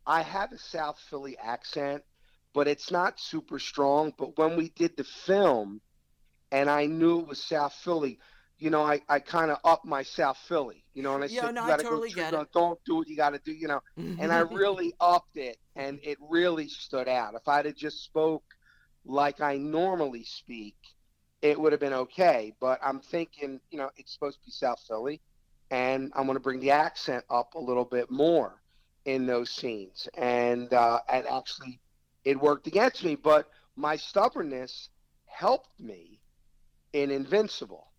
I 0.05 0.21
have 0.21 0.51
a 0.51 0.57
South 0.57 0.99
Philly 1.09 1.37
accent, 1.41 2.03
but 2.53 2.67
it's 2.67 2.91
not 2.91 3.21
super 3.21 3.57
strong. 3.57 4.13
But 4.17 4.37
when 4.37 4.57
we 4.57 4.67
did 4.69 4.97
the 4.97 5.05
film, 5.05 5.79
and 6.51 6.69
I 6.69 6.85
knew 6.87 7.21
it 7.21 7.27
was 7.27 7.41
South 7.41 7.73
Philly, 7.73 8.19
you 8.63 8.71
know, 8.71 8.83
I, 8.83 9.01
I 9.09 9.19
kind 9.19 9.51
of 9.51 9.59
upped 9.65 9.85
my 9.85 10.03
South 10.03 10.37
Philly, 10.47 10.85
you 10.93 11.03
know, 11.03 11.15
and 11.15 11.23
I 11.23 11.27
Yeah, 11.27 11.41
said, 11.41 11.51
no, 11.51 11.61
you 11.61 11.75
gotta 11.77 11.83
totally 11.83 12.11
go, 12.29 12.45
it. 12.45 12.49
don't 12.53 12.79
do 12.85 12.95
what 12.97 13.07
you 13.09 13.17
got 13.17 13.31
to 13.31 13.41
do, 13.43 13.51
you 13.53 13.67
know, 13.67 13.81
and 14.17 14.31
I 14.31 14.39
really 14.39 14.93
upped 15.01 15.35
it, 15.37 15.57
and 15.75 15.99
it 16.03 16.17
really 16.29 16.69
stood 16.69 17.09
out. 17.09 17.35
If 17.35 17.47
I'd 17.47 17.65
have 17.65 17.75
just 17.75 18.03
spoke 18.03 18.43
like 19.05 19.41
I 19.41 19.57
normally 19.57 20.23
speak, 20.23 20.75
it 21.41 21.59
would 21.59 21.73
have 21.73 21.81
been 21.81 21.93
okay. 21.93 22.53
But 22.61 22.79
I'm 22.83 22.99
thinking, 23.01 23.59
you 23.71 23.77
know, 23.79 23.89
it's 23.97 24.13
supposed 24.13 24.39
to 24.39 24.45
be 24.45 24.51
South 24.51 24.79
Philly, 24.87 25.21
and 25.71 26.11
I'm 26.15 26.25
going 26.25 26.37
to 26.37 26.41
bring 26.43 26.61
the 26.61 26.71
accent 26.71 27.25
up 27.29 27.55
a 27.55 27.59
little 27.59 27.85
bit 27.85 28.11
more 28.11 28.61
in 29.05 29.25
those 29.27 29.51
scenes, 29.51 30.07
and 30.15 30.73
uh, 30.73 30.99
and 31.11 31.27
actually, 31.27 31.81
it 32.25 32.39
worked 32.39 32.67
against 32.67 33.03
me. 33.03 33.15
But 33.15 33.47
my 33.75 33.97
stubbornness 33.97 34.89
helped 35.27 35.79
me 35.79 36.21
in 36.93 37.11
Invincible 37.11 37.92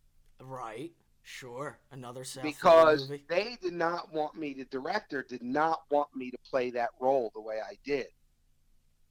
right. 0.44 0.92
Sure. 1.22 1.78
Another 1.90 2.22
South 2.22 2.44
because 2.44 3.10
they 3.28 3.56
did 3.62 3.72
not 3.72 4.12
want 4.12 4.36
me. 4.36 4.52
The 4.52 4.66
director 4.66 5.24
did 5.26 5.42
not 5.42 5.80
want 5.90 6.14
me 6.14 6.30
to 6.30 6.36
play 6.50 6.70
that 6.72 6.90
role 7.00 7.32
the 7.34 7.40
way 7.40 7.60
I 7.66 7.78
did. 7.82 8.08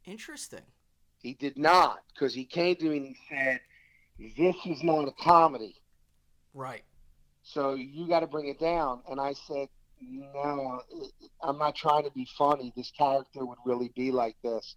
Interesting. 0.06 0.62
He 1.18 1.34
did 1.34 1.58
not 1.58 2.04
because 2.14 2.34
he 2.34 2.46
came 2.46 2.76
to 2.76 2.90
me 2.90 2.98
and 2.98 3.06
he 3.08 3.18
said, 3.30 3.62
"This 4.38 4.56
is 4.66 4.84
not 4.84 5.08
a 5.08 5.12
comedy, 5.14 5.82
Right. 6.54 6.84
so 7.42 7.74
you 7.74 8.08
got 8.08 8.20
to 8.20 8.28
bring 8.28 8.48
it 8.48 8.60
down." 8.60 9.02
And 9.10 9.20
I 9.20 9.34
said, 9.34 9.70
"No, 10.02 10.82
I'm 11.42 11.58
not 11.58 11.76
trying 11.76 12.04
to 12.04 12.12
be 12.12 12.26
funny. 12.38 12.74
This 12.76 12.92
character 12.92 13.46
would 13.46 13.60
really 13.66 13.90
be 13.96 14.12
like 14.12 14.36
this." 14.44 14.76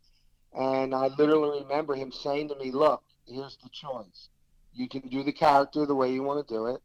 And 0.53 0.95
I 0.95 1.09
literally 1.09 1.63
remember 1.65 1.97
him 1.97 2.13
saying 2.13 2.49
to 2.49 2.55
me, 2.55 2.71
"Look, 2.71 3.03
here's 3.27 3.57
the 3.59 3.69
choice. 3.71 4.31
You 4.77 4.89
can 4.89 5.09
do 5.09 5.23
the 5.23 5.33
character 5.33 5.87
the 5.87 5.95
way 5.95 6.13
you 6.13 6.23
want 6.23 6.47
to 6.47 6.55
do 6.55 6.67
it, 6.67 6.81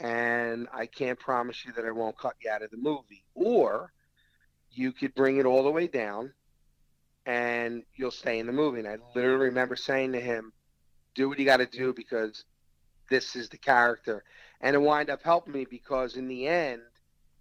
and 0.00 0.68
I 0.72 0.86
can't 0.86 1.18
promise 1.18 1.64
you 1.64 1.72
that 1.72 1.84
I 1.84 1.92
won't 1.92 2.18
cut 2.18 2.34
you 2.42 2.50
out 2.50 2.62
of 2.62 2.70
the 2.70 2.76
movie, 2.76 3.24
or 3.34 3.92
you 4.70 4.92
could 4.92 5.14
bring 5.14 5.38
it 5.38 5.46
all 5.46 5.62
the 5.62 5.70
way 5.70 5.86
down." 5.86 6.32
and 7.26 7.84
you'll 7.94 8.10
stay 8.10 8.38
in 8.38 8.46
the 8.46 8.52
movie. 8.52 8.80
And 8.80 8.88
I 8.88 8.96
literally 9.14 9.46
remember 9.46 9.76
saying 9.76 10.12
to 10.12 10.20
him, 10.20 10.52
do 11.14 11.28
what 11.28 11.38
you 11.38 11.44
got 11.44 11.58
to 11.58 11.66
do 11.66 11.92
because 11.92 12.44
this 13.10 13.36
is 13.36 13.48
the 13.48 13.58
character. 13.58 14.24
And 14.60 14.74
it 14.74 14.80
wind 14.80 15.10
up 15.10 15.22
helping 15.22 15.52
me 15.52 15.66
because 15.68 16.16
in 16.16 16.28
the 16.28 16.46
end, 16.46 16.82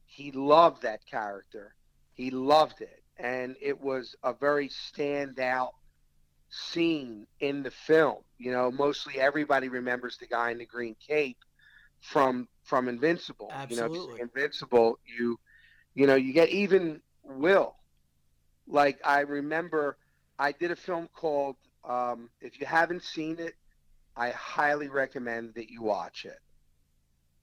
he 0.05 0.31
loved 0.31 0.83
that 0.83 1.05
character. 1.05 1.73
He 2.13 2.31
loved 2.31 2.81
it. 2.81 3.03
And 3.17 3.55
it 3.61 3.79
was 3.79 4.15
a 4.23 4.33
very 4.33 4.69
standout 4.69 5.71
scene 6.51 7.25
in 7.39 7.63
the 7.63 7.71
film. 7.71 8.17
You 8.37 8.51
know, 8.51 8.71
mostly 8.71 9.19
everybody 9.19 9.69
remembers 9.69 10.17
the 10.17 10.27
guy 10.27 10.51
in 10.51 10.59
the 10.59 10.65
green 10.65 10.95
cape 11.07 11.37
from 11.99 12.47
from 12.63 12.87
Invincible. 12.87 13.51
You 13.69 13.77
know, 13.77 13.85
if 13.85 13.91
you 13.91 13.97
Absolutely. 13.97 14.15
say 14.17 14.21
Invincible, 14.21 14.99
you 15.17 15.39
you 15.95 16.07
know, 16.07 16.15
you 16.15 16.33
get 16.33 16.49
even 16.49 17.01
Will 17.23 17.75
like 18.67 18.99
I 19.05 19.21
remember 19.21 19.97
I 20.39 20.51
did 20.53 20.71
a 20.71 20.75
film 20.75 21.09
called 21.13 21.57
um, 21.83 22.29
if 22.39 22.59
you 22.59 22.65
haven't 22.65 23.03
seen 23.03 23.37
it, 23.39 23.53
I 24.15 24.29
highly 24.31 24.87
recommend 24.87 25.55
that 25.55 25.69
you 25.69 25.81
watch 25.81 26.25
it. 26.25 26.37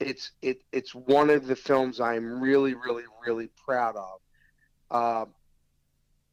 It's 0.01 0.33
it 0.43 0.63
it's 0.73 0.95
one 0.95 1.31
of 1.31 1.47
the 1.47 1.57
films 1.57 2.01
I'm 2.01 2.41
really 2.41 2.75
really 2.75 3.05
really 3.27 3.51
proud 3.67 3.97
of. 3.97 4.21
Um 4.91 5.35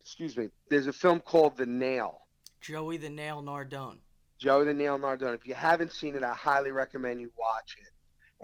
excuse 0.02 0.38
me. 0.38 0.50
There's 0.70 0.88
a 0.88 0.94
film 0.94 1.20
called 1.20 1.58
The 1.58 1.66
Nail. 1.66 2.22
Joey 2.66 2.98
the 2.98 3.12
Nail 3.12 3.44
Nardone. 3.44 4.00
Joey 4.40 4.66
the 4.66 4.74
Nail 4.74 4.98
Nardone. 4.98 5.36
If 5.36 5.46
you 5.46 5.54
haven't 5.54 5.92
seen 5.92 6.16
it, 6.16 6.24
I 6.24 6.34
highly 6.34 6.72
recommend 6.72 7.22
you 7.22 7.32
watch 7.38 7.78
it. 7.80 7.92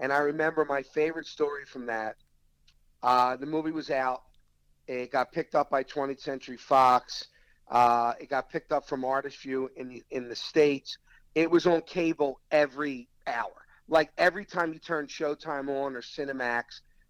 And 0.00 0.12
I 0.12 0.18
remember 0.18 0.64
my 0.64 0.82
favorite 0.82 1.26
story 1.26 1.64
from 1.64 1.86
that. 1.86 2.14
Uh, 3.02 3.34
the 3.36 3.46
movie 3.46 3.72
was 3.72 3.90
out. 3.90 4.22
It 4.86 5.10
got 5.10 5.32
picked 5.32 5.56
up 5.56 5.70
by 5.70 5.82
20th 5.82 6.20
Century 6.20 6.56
Fox. 6.56 7.26
Uh, 7.68 8.12
it 8.20 8.30
got 8.30 8.48
picked 8.48 8.70
up 8.70 8.86
from 8.86 9.04
Artist 9.04 9.42
View 9.42 9.68
in 9.74 9.88
the 9.88 10.04
in 10.10 10.28
the 10.28 10.36
states. 10.36 10.98
It 11.34 11.50
was 11.50 11.66
on 11.66 11.80
cable 11.82 12.38
every 12.52 13.08
hour. 13.26 13.66
Like 13.88 14.12
every 14.16 14.44
time 14.44 14.72
you 14.72 14.78
turned 14.78 15.08
Showtime 15.08 15.68
on 15.68 15.96
or 15.96 16.00
Cinemax, 16.00 16.62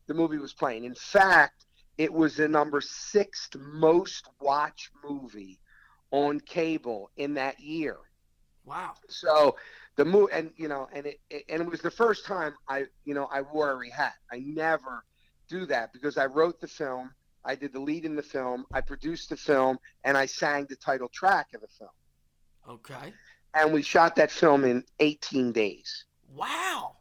the 0.07 0.15
movie 0.15 0.39
was 0.39 0.55
playing. 0.55 0.85
In 0.85 0.95
fact, 0.95 1.67
it 1.99 2.11
was 2.11 2.37
the 2.37 2.49
number 2.49 2.81
sixth 2.81 3.55
most 3.55 4.31
watched 4.41 4.89
movie 5.07 5.59
on 6.13 6.39
cable 6.41 7.11
in 7.17 7.35
that 7.35 7.59
year. 7.59 7.97
Wow. 8.65 8.93
So 9.09 9.57
the 9.97 10.05
move 10.05 10.29
and 10.33 10.53
you 10.57 10.69
know 10.69 10.89
and 10.93 11.07
it, 11.07 11.21
it 11.29 11.45
and 11.49 11.63
it 11.63 11.69
was 11.69 11.81
the 11.81 11.91
first 11.91 12.25
time 12.25 12.55
I 12.69 12.85
you 13.05 13.15
know 13.15 13.29
I 13.33 13.41
wore 13.41 13.83
a 13.83 13.91
hat. 13.91 14.15
I 14.31 14.39
never 14.39 15.05
do 15.49 15.67
that 15.67 15.93
because 15.93 16.17
I 16.17 16.27
wrote 16.27 16.61
the 16.61 16.69
film, 16.69 17.11
I 17.45 17.57
did 17.57 17.73
the 17.73 17.81
lead 17.81 18.05
in 18.05 18.15
the 18.15 18.23
film, 18.23 18.65
I 18.73 18.81
produced 18.81 19.31
the 19.31 19.37
film, 19.37 19.79
and 20.05 20.17
I 20.17 20.27
sang 20.27 20.67
the 20.69 20.77
title 20.77 21.09
track 21.09 21.49
of 21.55 21.61
the 21.61 21.67
film. 21.67 21.91
Okay. 22.69 23.13
And 23.55 23.73
we 23.73 23.83
shot 23.83 24.17
that 24.17 24.31
film 24.31 24.65
in 24.65 24.85
18 25.01 25.53
days. 25.53 26.05
Wow. 26.35 26.97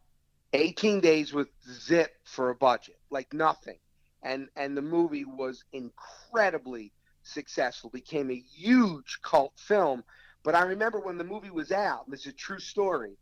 18 0.54 1.00
days 1.00 1.32
with 1.32 1.48
zip 1.72 2.12
for 2.26 2.50
a 2.50 2.56
budget, 2.56 3.00
like 3.10 3.34
nothing. 3.34 3.78
And 4.24 4.50
and 4.56 4.76
the 4.76 4.82
movie 4.82 5.26
was 5.26 5.64
incredibly 5.74 6.92
successful, 7.24 7.90
became 7.90 8.32
a 8.32 8.44
huge 8.56 9.20
cult 9.22 9.54
film. 9.58 10.04
But 10.44 10.56
I 10.56 10.64
remember 10.64 11.00
when 11.00 11.18
the 11.18 11.24
movie 11.24 11.52
was 11.52 11.72
out, 11.72 12.10
this 12.10 12.22
is 12.22 12.28
a 12.28 12.34
true 12.34 12.60
story. 12.60 13.18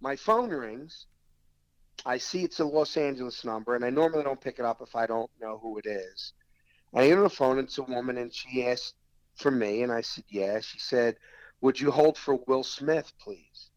My 0.00 0.16
phone 0.16 0.50
rings. 0.50 1.06
I 2.04 2.18
see 2.18 2.42
it's 2.42 2.60
a 2.60 2.64
Los 2.64 2.96
Angeles 2.96 3.44
number, 3.44 3.76
and 3.76 3.84
I 3.84 3.90
normally 3.90 4.24
don't 4.24 4.40
pick 4.40 4.58
it 4.58 4.64
up 4.64 4.82
if 4.82 4.96
I 4.96 5.06
don't 5.06 5.30
know 5.40 5.58
who 5.62 5.78
it 5.78 5.86
is. 5.86 6.32
I 6.92 7.10
on 7.12 7.22
the 7.22 7.30
phone, 7.30 7.58
it's 7.58 7.78
a 7.78 7.82
woman, 7.82 8.18
and 8.18 8.34
she 8.34 8.66
asked 8.66 8.94
for 9.36 9.50
me, 9.50 9.82
and 9.82 9.92
I 9.92 10.00
said, 10.00 10.24
yeah. 10.28 10.60
She 10.60 10.78
said, 10.78 11.16
would 11.60 11.80
you 11.80 11.90
hold 11.90 12.18
for 12.18 12.36
Will 12.46 12.62
Smith, 12.62 13.12
please? 13.20 13.70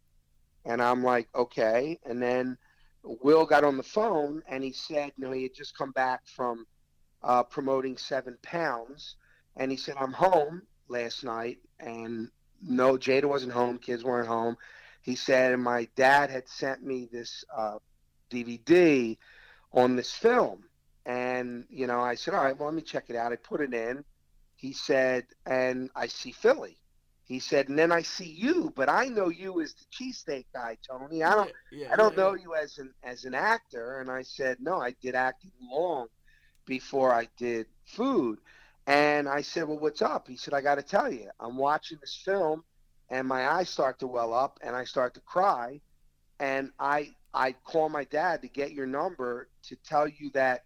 And 0.65 0.81
I'm 0.81 1.03
like, 1.03 1.29
okay. 1.33 1.99
And 2.05 2.21
then 2.21 2.57
Will 3.03 3.45
got 3.45 3.63
on 3.63 3.77
the 3.77 3.83
phone 3.83 4.43
and 4.49 4.63
he 4.63 4.73
said, 4.73 5.13
you 5.15 5.25
know, 5.25 5.31
he 5.31 5.43
had 5.43 5.53
just 5.53 5.77
come 5.77 5.91
back 5.91 6.21
from 6.27 6.65
uh, 7.23 7.43
promoting 7.43 7.97
seven 7.97 8.37
pounds. 8.43 9.15
And 9.57 9.71
he 9.71 9.77
said, 9.77 9.95
I'm 9.99 10.13
home 10.13 10.63
last 10.89 11.23
night 11.25 11.59
and 11.79 12.29
no, 12.61 12.97
Jada 12.97 13.25
wasn't 13.25 13.53
home. 13.53 13.79
Kids 13.79 14.03
weren't 14.03 14.27
home. 14.29 14.57
He 15.01 15.15
said, 15.15 15.53
and 15.53 15.63
my 15.63 15.89
dad 15.95 16.29
had 16.31 16.47
sent 16.49 16.83
me 16.83 17.09
this 17.11 17.45
uh, 17.55 17.79
DVD 18.31 19.17
on 19.73 19.95
this 19.95 20.13
film. 20.13 20.65
And, 21.05 21.65
you 21.69 21.87
know, 21.87 22.01
I 22.01 22.15
said, 22.15 22.33
all 22.35 22.43
right, 22.43 22.57
well, 22.57 22.67
let 22.69 22.75
me 22.75 22.81
check 22.83 23.05
it 23.09 23.15
out. 23.15 23.33
I 23.33 23.37
put 23.37 23.61
it 23.61 23.73
in. 23.73 24.05
He 24.55 24.73
said, 24.73 25.25
and 25.45 25.89
I 25.95 26.07
see 26.07 26.31
Philly. 26.31 26.77
He 27.25 27.39
said, 27.39 27.69
and 27.69 27.77
then 27.79 27.91
I 27.91 28.03
see 28.03 28.29
you, 28.29 28.73
but 28.75 28.89
I 28.89 29.07
know 29.07 29.29
you 29.29 29.61
as 29.61 29.73
the 29.75 29.85
cheesesteak 29.93 30.45
guy, 30.53 30.77
Tony. 30.87 31.23
I 31.23 31.35
don't, 31.35 31.51
Yeah, 31.71 31.89
I 31.91 31.95
don't 31.97 32.15
yeah, 32.15 32.17
know 32.17 32.35
you 32.35 32.55
as 32.55 32.77
an 32.79 32.93
as 33.03 33.25
an 33.25 33.35
actor. 33.35 33.99
And 33.99 34.09
I 34.11 34.23
said, 34.23 34.57
no, 34.61 34.79
I 34.81 34.91
did 35.01 35.15
acting 35.15 35.51
long 35.61 36.07
before 36.65 37.13
I 37.13 37.27
did 37.37 37.67
food. 37.85 38.39
And 38.87 39.27
I 39.27 39.41
said, 39.41 39.67
well, 39.67 39.79
what's 39.79 40.01
up? 40.01 40.29
He 40.29 40.37
said, 40.37 40.53
I 40.53 40.61
got 40.61 40.75
to 40.75 40.81
tell 40.81 41.11
you, 41.11 41.29
I'm 41.41 41.57
watching 41.57 41.97
this 41.99 42.21
film, 42.23 42.63
and 43.09 43.27
my 43.27 43.45
eyes 43.47 43.69
start 43.69 43.99
to 43.99 44.07
well 44.07 44.33
up, 44.33 44.59
and 44.63 44.75
I 44.75 44.85
start 44.85 45.13
to 45.15 45.19
cry, 45.19 45.81
and 46.39 46.71
I 46.79 47.11
I 47.33 47.51
call 47.51 47.89
my 47.89 48.05
dad 48.05 48.41
to 48.41 48.47
get 48.47 48.71
your 48.71 48.87
number 48.87 49.49
to 49.63 49.75
tell 49.75 50.07
you 50.07 50.31
that 50.33 50.63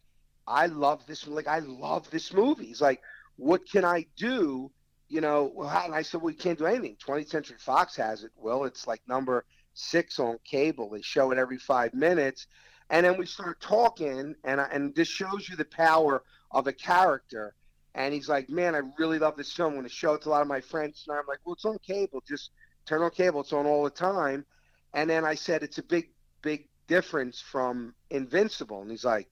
I 0.47 0.67
love 0.67 1.05
this. 1.07 1.25
Like 1.27 1.47
I 1.47 1.59
love 1.59 2.09
this 2.11 2.31
movie. 2.31 2.67
He's 2.67 2.81
like, 2.81 3.01
what 3.37 3.67
can 3.67 3.83
I 3.83 4.05
do? 4.15 4.71
You 5.09 5.21
know, 5.21 5.51
well, 5.53 5.69
and 5.83 5.95
I 5.95 6.03
said, 6.03 6.21
well, 6.21 6.31
you 6.31 6.37
can't 6.37 6.59
do 6.59 6.65
anything. 6.67 6.97
20th 7.05 7.29
Century 7.29 7.57
Fox 7.59 7.95
has 7.95 8.23
it. 8.23 8.31
Well, 8.37 8.65
it's 8.65 8.87
like 8.87 9.01
number 9.07 9.45
six 9.73 10.19
on 10.19 10.37
cable. 10.45 10.89
They 10.91 11.01
show 11.01 11.31
it 11.31 11.37
every 11.39 11.57
five 11.57 11.93
minutes. 11.93 12.45
And 12.89 13.05
then 13.05 13.17
we 13.17 13.25
start 13.25 13.59
talking, 13.59 14.35
and 14.43 14.61
I, 14.61 14.67
and 14.71 14.93
this 14.95 15.07
shows 15.07 15.49
you 15.49 15.55
the 15.55 15.65
power 15.65 16.23
of 16.51 16.67
a 16.67 16.73
character. 16.73 17.55
And 17.93 18.13
he's 18.13 18.29
like, 18.29 18.49
man, 18.49 18.75
I 18.75 18.81
really 18.97 19.19
love 19.19 19.35
this 19.35 19.51
film. 19.51 19.69
I'm 19.69 19.79
going 19.79 19.87
to 19.87 19.93
show 19.93 20.13
it 20.13 20.21
to 20.21 20.29
a 20.29 20.31
lot 20.31 20.41
of 20.41 20.47
my 20.47 20.61
friends. 20.61 21.05
And 21.07 21.17
I'm 21.17 21.25
like, 21.27 21.39
well, 21.43 21.53
it's 21.53 21.65
on 21.65 21.77
cable. 21.79 22.23
Just 22.27 22.51
turn 22.85 23.01
on 23.01 23.11
cable. 23.11 23.41
It's 23.41 23.53
on 23.53 23.65
all 23.65 23.83
the 23.83 23.89
time. 23.89 24.45
And 24.93 25.09
then 25.09 25.25
I 25.25 25.35
said, 25.35 25.63
it's 25.63 25.77
a 25.77 25.83
big, 25.83 26.09
big 26.41 26.67
difference 26.87 27.41
from 27.41 27.93
Invincible. 28.09 28.81
And 28.81 28.91
he's 28.91 29.05
like, 29.05 29.27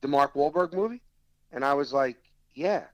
the 0.00 0.08
Mark 0.08 0.34
Wahlberg 0.34 0.72
movie? 0.72 1.00
And 1.52 1.64
I 1.64 1.74
was 1.74 1.92
like, 1.92 2.16
yeah. 2.54 2.84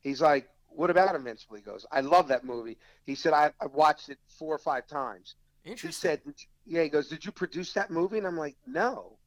He's 0.00 0.20
like, 0.20 0.48
what 0.68 0.90
about 0.90 1.14
Invincible? 1.14 1.56
He 1.56 1.62
goes, 1.62 1.86
I 1.90 2.00
love 2.00 2.28
that 2.28 2.44
movie. 2.44 2.78
He 3.06 3.14
said, 3.14 3.32
I, 3.32 3.52
I've 3.60 3.72
watched 3.72 4.08
it 4.10 4.18
four 4.38 4.54
or 4.54 4.58
five 4.58 4.86
times. 4.86 5.34
Interesting. 5.64 5.88
He 5.88 5.92
said, 5.92 6.20
yeah, 6.66 6.82
he 6.82 6.88
goes, 6.88 7.08
did 7.08 7.24
you 7.24 7.32
produce 7.32 7.72
that 7.72 7.90
movie? 7.90 8.18
And 8.18 8.26
I'm 8.26 8.36
like, 8.36 8.56
no. 8.66 9.18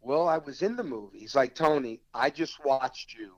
Well, 0.00 0.28
I 0.28 0.38
was 0.38 0.62
in 0.62 0.76
the 0.76 0.84
movie. 0.84 1.18
He's 1.18 1.34
like, 1.34 1.54
Tony, 1.54 2.00
I 2.14 2.30
just 2.30 2.64
watched 2.64 3.14
you 3.18 3.34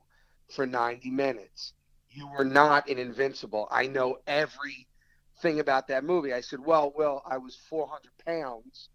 for 0.53 0.67
90 0.67 1.11
minutes. 1.11 1.73
You 2.11 2.29
were 2.29 2.45
not 2.45 2.89
in 2.89 2.99
Invincible. 2.99 3.69
I 3.71 3.87
know 3.87 4.19
everything 4.27 5.61
about 5.61 5.89
that 5.89 6.05
movie. 6.05 6.33
I 6.33 6.43
said, 6.43 6.61
well, 6.61 6.93
well, 6.97 7.23
I 7.27 7.39
was 7.39 7.57
400 7.69 8.11
pounds 8.25 8.91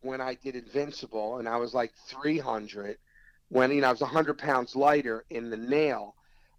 when 0.00 0.20
I 0.20 0.34
did 0.34 0.56
Invincible, 0.56 1.38
and 1.38 1.48
I 1.48 1.56
was 1.56 1.74
like 1.74 1.92
300 2.08 2.96
when, 3.48 3.70
you 3.70 3.82
know, 3.82 3.88
I 3.88 3.92
was 3.92 4.00
100 4.00 4.38
pounds 4.38 4.74
lighter 4.74 5.24
in 5.28 5.50
the 5.50 5.56
nail. 5.56 6.14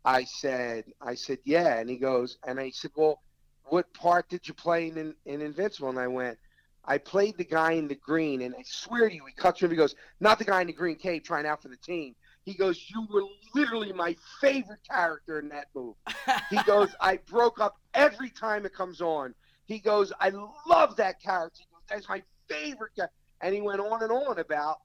I 0.05 0.25
said, 0.25 0.85
I 1.01 1.15
said, 1.15 1.39
yeah. 1.43 1.79
And 1.79 1.89
he 1.89 1.97
goes, 1.97 2.37
and 2.45 2.59
I 2.59 2.69
said, 2.69 2.91
well, 2.95 3.19
what 3.65 3.91
part 3.93 4.29
did 4.29 4.47
you 4.47 4.53
play 4.53 4.87
in, 4.89 5.15
in 5.25 5.41
Invincible? 5.41 5.89
And 5.89 5.99
I 5.99 6.07
went, 6.07 6.37
I 6.85 6.97
played 6.97 7.37
the 7.37 7.45
guy 7.45 7.71
in 7.73 7.87
the 7.87 7.95
green, 7.95 8.41
and 8.41 8.53
I 8.55 8.63
swear 8.65 9.09
to 9.09 9.15
you, 9.15 9.25
he 9.25 9.33
cuts 9.33 9.61
him. 9.61 9.71
He 9.71 9.77
goes, 9.77 9.95
not 10.19 10.37
the 10.37 10.45
guy 10.45 10.61
in 10.61 10.67
the 10.67 10.73
green 10.73 10.97
cape 10.97 11.23
trying 11.23 11.45
out 11.45 11.61
for 11.61 11.69
the 11.69 11.77
team. 11.77 12.13
He 12.45 12.53
goes, 12.53 12.89
you 12.89 13.07
were 13.11 13.23
literally 13.55 13.93
my 13.93 14.15
favorite 14.41 14.81
character 14.89 15.39
in 15.39 15.49
that 15.49 15.67
movie. 15.73 15.97
He 16.49 16.61
goes, 16.63 16.93
I 16.99 17.17
broke 17.17 17.59
up 17.59 17.77
every 17.93 18.29
time 18.29 18.65
it 18.65 18.73
comes 18.73 19.01
on. 19.01 19.33
He 19.65 19.79
goes, 19.79 20.11
I 20.19 20.31
love 20.67 20.95
that 20.97 21.21
character. 21.21 21.59
He 21.59 21.65
goes, 21.73 21.81
that's 21.89 22.09
my 22.09 22.21
favorite 22.49 22.91
guy. 22.97 23.07
And 23.41 23.53
he 23.55 23.61
went 23.61 23.79
on 23.79 24.03
and 24.03 24.11
on 24.11 24.39
about 24.39 24.77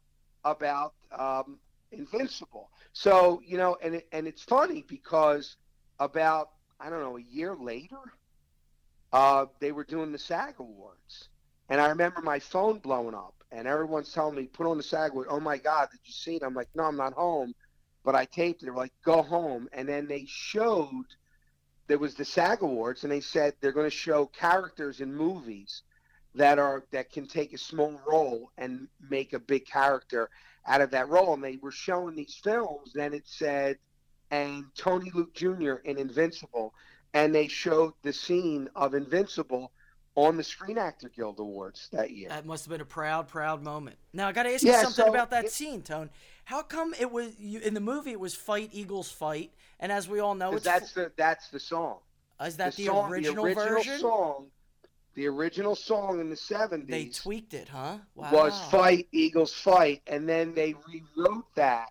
about 0.45 0.95
um, 1.19 1.59
Invincible. 1.93 2.71
So 2.93 3.41
you 3.45 3.57
know, 3.57 3.77
and 3.83 3.97
it, 3.97 4.09
and 4.13 4.27
it's 4.27 4.43
funny 4.43 4.85
because 4.87 5.57
about 5.99 6.51
I 6.81 6.91
don't 6.91 7.01
know 7.01 7.17
a 7.17 7.23
year 7.23 7.55
later, 7.57 7.99
uh, 9.13 9.47
they 9.61 9.73
were 9.73 9.85
doing 9.85 10.13
the 10.13 10.19
SAG 10.19 10.57
Awards, 10.59 11.29
and 11.69 11.81
I 11.81 11.89
remember 11.89 12.21
my 12.21 12.39
phone 12.39 12.79
blowing 12.79 13.15
up, 13.15 13.38
and 13.51 13.67
everyone's 13.67 14.13
telling 14.13 14.37
me, 14.37 14.47
"Put 14.47 14.67
on 14.67 14.77
the 14.77 14.83
SAG 14.83 15.13
Award." 15.13 15.29
Oh 15.31 15.41
my 15.41 15.59
God, 15.59 15.89
did 15.91 16.01
you 16.05 16.13
see 16.13 16.37
it? 16.37 16.43
I'm 16.43 16.55
like, 16.55 16.69
"No, 16.75 16.85
I'm 16.85 16.97
not 16.97 17.15
home," 17.15 17.55
but 18.05 18.15
I 18.15 18.25
taped 18.25 18.63
it. 18.63 18.67
They 18.67 18.71
were 18.71 18.79
like, 18.79 18.93
"Go 19.05 19.23
home," 19.23 19.69
and 19.73 19.89
then 19.89 20.07
they 20.07 20.25
showed 20.27 21.07
there 21.87 21.99
was 21.99 22.15
the 22.15 22.25
SAG 22.25 22.63
Awards, 22.63 23.03
and 23.03 23.13
they 23.13 23.21
said 23.21 23.55
they're 23.61 23.73
going 23.73 23.91
to 23.91 23.91
show 23.91 24.27
characters 24.27 25.01
in 25.01 25.15
movies 25.15 25.83
that 26.35 26.59
are 26.59 26.85
that 26.91 27.11
can 27.11 27.27
take 27.27 27.53
a 27.53 27.59
small 27.59 28.01
role 28.07 28.51
and 28.59 28.89
make 29.01 29.33
a 29.33 29.39
big 29.39 29.67
character 29.67 30.29
out 30.67 30.83
of 30.83 30.91
that 30.91 31.09
role. 31.09 31.35
And 31.35 31.43
they 31.43 31.57
were 31.57 31.73
showing 31.73 32.15
these 32.15 32.37
films, 32.37 32.95
and 32.95 33.15
it 33.15 33.27
said, 33.27 33.79
and 34.31 34.67
Tony 34.77 35.11
Luke 35.15 35.35
Jr. 35.35 35.77
in 35.85 35.99
Invincible, 35.99 36.75
and 37.15 37.35
they 37.35 37.49
showed 37.49 37.95
the 38.03 38.13
scene 38.13 38.69
of 38.77 38.95
Invincible 38.95 39.73
on 40.27 40.37
the 40.37 40.43
Screen 40.43 40.79
Actor 40.79 41.11
Guild 41.15 41.39
Awards 41.39 41.89
that 41.93 42.11
year. 42.11 42.29
That 42.29 42.45
must 42.45 42.65
have 42.65 42.73
been 42.73 42.81
a 42.81 42.85
proud, 42.85 43.29
proud 43.29 43.63
moment. 43.63 43.97
Now 44.13 44.27
I 44.29 44.33
got 44.33 44.45
to 44.45 44.53
ask 44.53 44.65
Yeah, 44.65 44.73
you 44.79 44.85
something 44.87 45.05
so 45.05 45.11
about 45.11 45.31
that 45.31 45.47
it- 45.47 45.53
scene, 45.53 45.83
Tone. 45.83 46.11
How 46.45 46.63
come 46.63 46.93
it 46.99 47.11
was 47.13 47.39
you, 47.39 47.61
in 47.61 47.75
the 47.75 47.81
movie? 47.81 48.11
It 48.13 48.19
was 48.21 48.35
fight 48.35 48.71
Eagles 48.73 49.11
fight, 49.13 49.53
and 49.79 49.93
as 49.93 50.09
we 50.09 50.19
all 50.19 50.35
know, 50.35 50.55
it's 50.55 50.65
that's 50.65 50.93
the 50.93 51.13
that's 51.17 51.51
the 51.51 51.61
song. 51.61 51.99
is 52.45 52.57
that 52.57 52.75
the, 52.75 52.87
song, 52.87 53.11
original, 53.13 53.45
the 53.45 53.51
original 53.51 53.77
version? 53.77 53.99
song, 54.01 54.47
the 55.15 55.27
original 55.27 55.77
song 55.77 56.21
in 56.21 56.31
the 56.31 56.37
seventies. 56.37 56.89
They 56.89 57.05
tweaked 57.11 57.55
it, 57.55 57.69
huh? 57.69 57.99
Wow. 58.15 58.33
was 58.33 58.61
fight 58.71 59.09
Eagles 59.13 59.53
fight, 59.53 60.03
and 60.07 60.29
then 60.29 60.55
they 60.55 60.75
rewrote 61.17 61.55
that 61.55 61.91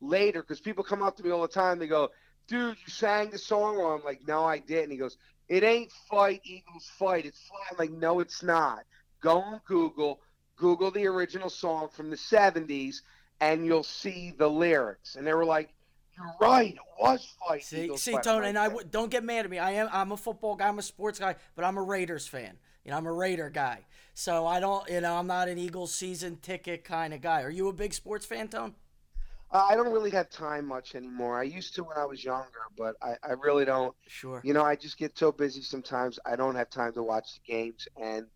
later 0.00 0.40
because 0.40 0.60
people 0.60 0.84
come 0.84 1.02
up 1.02 1.16
to 1.16 1.22
me 1.24 1.30
all 1.30 1.42
the 1.42 1.48
time. 1.48 1.78
They 1.80 1.88
go, 1.88 2.10
"Dude, 2.46 2.76
you 2.86 2.90
sang 2.92 3.30
the 3.30 3.38
song 3.38 3.76
wrong." 3.76 3.98
I'm 3.98 4.04
like, 4.04 4.26
"No, 4.26 4.44
I 4.44 4.60
didn't." 4.60 4.92
He 4.92 4.96
goes, 4.98 5.18
"It 5.48 5.62
ain't 5.62 5.92
fight 6.10 6.40
Eagles 6.44 6.90
fight. 6.98 7.26
It's 7.26 7.40
fight." 7.48 7.66
I'm 7.70 7.76
like, 7.78 7.90
"No, 7.90 8.20
it's 8.20 8.42
not." 8.42 8.84
Go 9.20 9.40
on 9.40 9.60
Google, 9.66 10.20
Google 10.56 10.90
the 10.90 11.06
original 11.06 11.50
song 11.50 11.88
from 11.88 12.10
the 12.10 12.16
'70s, 12.16 13.02
and 13.40 13.66
you'll 13.66 13.82
see 13.82 14.32
the 14.36 14.48
lyrics. 14.48 15.16
And 15.16 15.26
they 15.26 15.34
were 15.34 15.44
like, 15.44 15.74
"You're 16.16 16.34
right. 16.40 16.74
It 16.74 16.80
was 17.00 17.34
fight 17.46 17.64
See, 17.64 17.84
Eagles 17.84 18.02
see, 18.02 18.12
fight." 18.12 18.24
Tone, 18.24 18.42
I'm 18.42 18.48
and 18.48 18.58
I 18.58 18.68
don't 18.90 19.10
get 19.10 19.24
mad 19.24 19.44
at 19.44 19.50
me. 19.50 19.58
I 19.58 19.72
am, 19.72 19.88
I'm 19.92 20.12
a 20.12 20.16
football 20.16 20.56
guy, 20.56 20.68
I'm 20.68 20.78
a 20.78 20.82
sports 20.82 21.18
guy, 21.18 21.36
but 21.54 21.64
I'm 21.64 21.76
a 21.76 21.82
Raiders 21.82 22.26
fan. 22.26 22.58
You 22.84 22.92
know, 22.92 22.98
I'm 22.98 23.06
a 23.06 23.12
Raider 23.12 23.50
guy, 23.50 23.84
so 24.14 24.46
I 24.46 24.60
don't, 24.60 24.88
you 24.88 25.00
know, 25.00 25.16
I'm 25.16 25.26
not 25.26 25.48
an 25.48 25.58
Eagles 25.58 25.92
season 25.92 26.36
ticket 26.36 26.84
kind 26.84 27.12
of 27.12 27.20
guy. 27.20 27.42
Are 27.42 27.50
you 27.50 27.68
a 27.68 27.72
big 27.72 27.92
sports 27.92 28.24
fan, 28.24 28.48
Tone? 28.48 28.74
Uh, 29.50 29.66
I 29.68 29.76
don't 29.76 29.92
really 29.92 30.10
have 30.10 30.28
time 30.28 30.66
much 30.66 30.94
anymore. 30.94 31.38
I 31.38 31.44
used 31.44 31.74
to 31.76 31.84
when 31.84 31.96
I 31.96 32.04
was 32.04 32.24
younger, 32.24 32.50
but 32.76 32.96
I, 33.00 33.14
I 33.22 33.32
really 33.32 33.64
don't. 33.64 33.94
Sure. 34.08 34.40
You 34.42 34.52
know, 34.52 34.64
I 34.64 34.74
just 34.74 34.98
get 34.98 35.16
so 35.16 35.30
busy 35.30 35.62
sometimes. 35.62 36.18
I 36.26 36.36
don't 36.36 36.56
have 36.56 36.68
time 36.68 36.92
to 36.94 37.02
watch 37.02 37.34
the 37.34 37.52
games, 37.52 37.86
and 38.00 38.26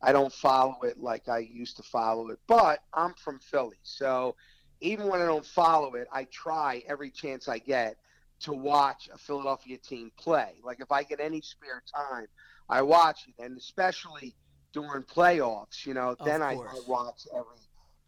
I 0.00 0.12
don't 0.12 0.32
follow 0.32 0.76
it 0.84 0.98
like 0.98 1.28
I 1.28 1.38
used 1.38 1.76
to 1.78 1.82
follow 1.82 2.28
it. 2.28 2.38
But 2.46 2.80
I'm 2.94 3.14
from 3.14 3.40
Philly, 3.40 3.78
so 3.82 4.36
even 4.80 5.08
when 5.08 5.20
I 5.20 5.26
don't 5.26 5.44
follow 5.44 5.94
it, 5.94 6.06
I 6.12 6.24
try 6.24 6.82
every 6.88 7.10
chance 7.10 7.48
I 7.48 7.58
get 7.58 7.96
to 8.40 8.52
watch 8.52 9.10
a 9.12 9.18
Philadelphia 9.18 9.76
team 9.76 10.10
play. 10.18 10.54
Like 10.64 10.80
if 10.80 10.90
I 10.92 11.02
get 11.02 11.20
any 11.20 11.40
spare 11.40 11.82
time, 11.94 12.26
I 12.68 12.82
watch 12.82 13.26
it, 13.28 13.42
and 13.42 13.58
especially 13.58 14.34
during 14.72 15.02
playoffs. 15.02 15.84
You 15.84 15.94
know, 15.94 16.10
Of 16.10 16.24
then 16.24 16.42
I, 16.42 16.52
I 16.52 16.80
watch 16.86 17.26
every 17.34 17.56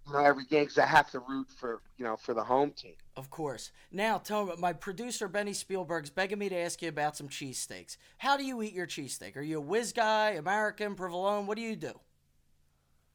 you 0.06 0.12
know 0.12 0.18
every 0.18 0.44
game 0.44 0.64
because 0.64 0.78
I 0.78 0.86
have 0.86 1.10
to 1.12 1.20
root 1.20 1.48
for 1.56 1.80
you 1.96 2.04
know 2.04 2.16
for 2.16 2.34
the 2.34 2.44
home 2.44 2.72
team. 2.72 2.94
Of 3.16 3.30
course. 3.30 3.70
Now, 3.90 4.18
tell 4.18 4.46
me, 4.46 4.54
my 4.58 4.72
producer 4.72 5.28
Benny 5.28 5.52
Spielberg's 5.52 6.10
begging 6.10 6.38
me 6.38 6.48
to 6.48 6.56
ask 6.56 6.82
you 6.82 6.88
about 6.88 7.16
some 7.16 7.28
cheesesteaks. 7.28 7.96
How 8.18 8.36
do 8.36 8.44
you 8.44 8.62
eat 8.62 8.72
your 8.72 8.86
cheesesteak? 8.86 9.36
Are 9.36 9.42
you 9.42 9.58
a 9.58 9.60
whiz 9.60 9.92
guy, 9.92 10.30
American, 10.30 10.94
provolone? 10.94 11.46
What 11.46 11.56
do 11.56 11.62
you 11.62 11.76
do? 11.76 11.92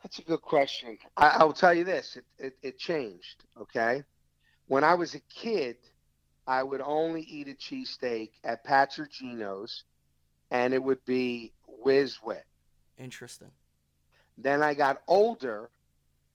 That's 0.03 0.19
a 0.19 0.23
good 0.23 0.41
question. 0.41 0.97
I, 1.17 1.27
I 1.29 1.43
will 1.43 1.53
tell 1.53 1.73
you 1.73 1.83
this: 1.83 2.17
it, 2.17 2.25
it 2.37 2.57
it 2.61 2.77
changed. 2.77 3.43
Okay, 3.59 4.03
when 4.67 4.83
I 4.83 4.93
was 4.93 5.15
a 5.15 5.19
kid, 5.19 5.77
I 6.47 6.63
would 6.63 6.81
only 6.81 7.21
eat 7.21 7.47
a 7.47 7.53
cheesesteak 7.53 8.29
at 8.43 8.63
Pat's 8.63 8.99
or 8.99 9.07
Geno's, 9.07 9.83
and 10.51 10.73
it 10.73 10.81
would 10.81 11.03
be 11.05 11.51
whiz 11.83 12.19
wit. 12.23 12.45
Interesting. 12.97 13.51
Then 14.37 14.61
I 14.61 14.73
got 14.73 15.01
older, 15.07 15.69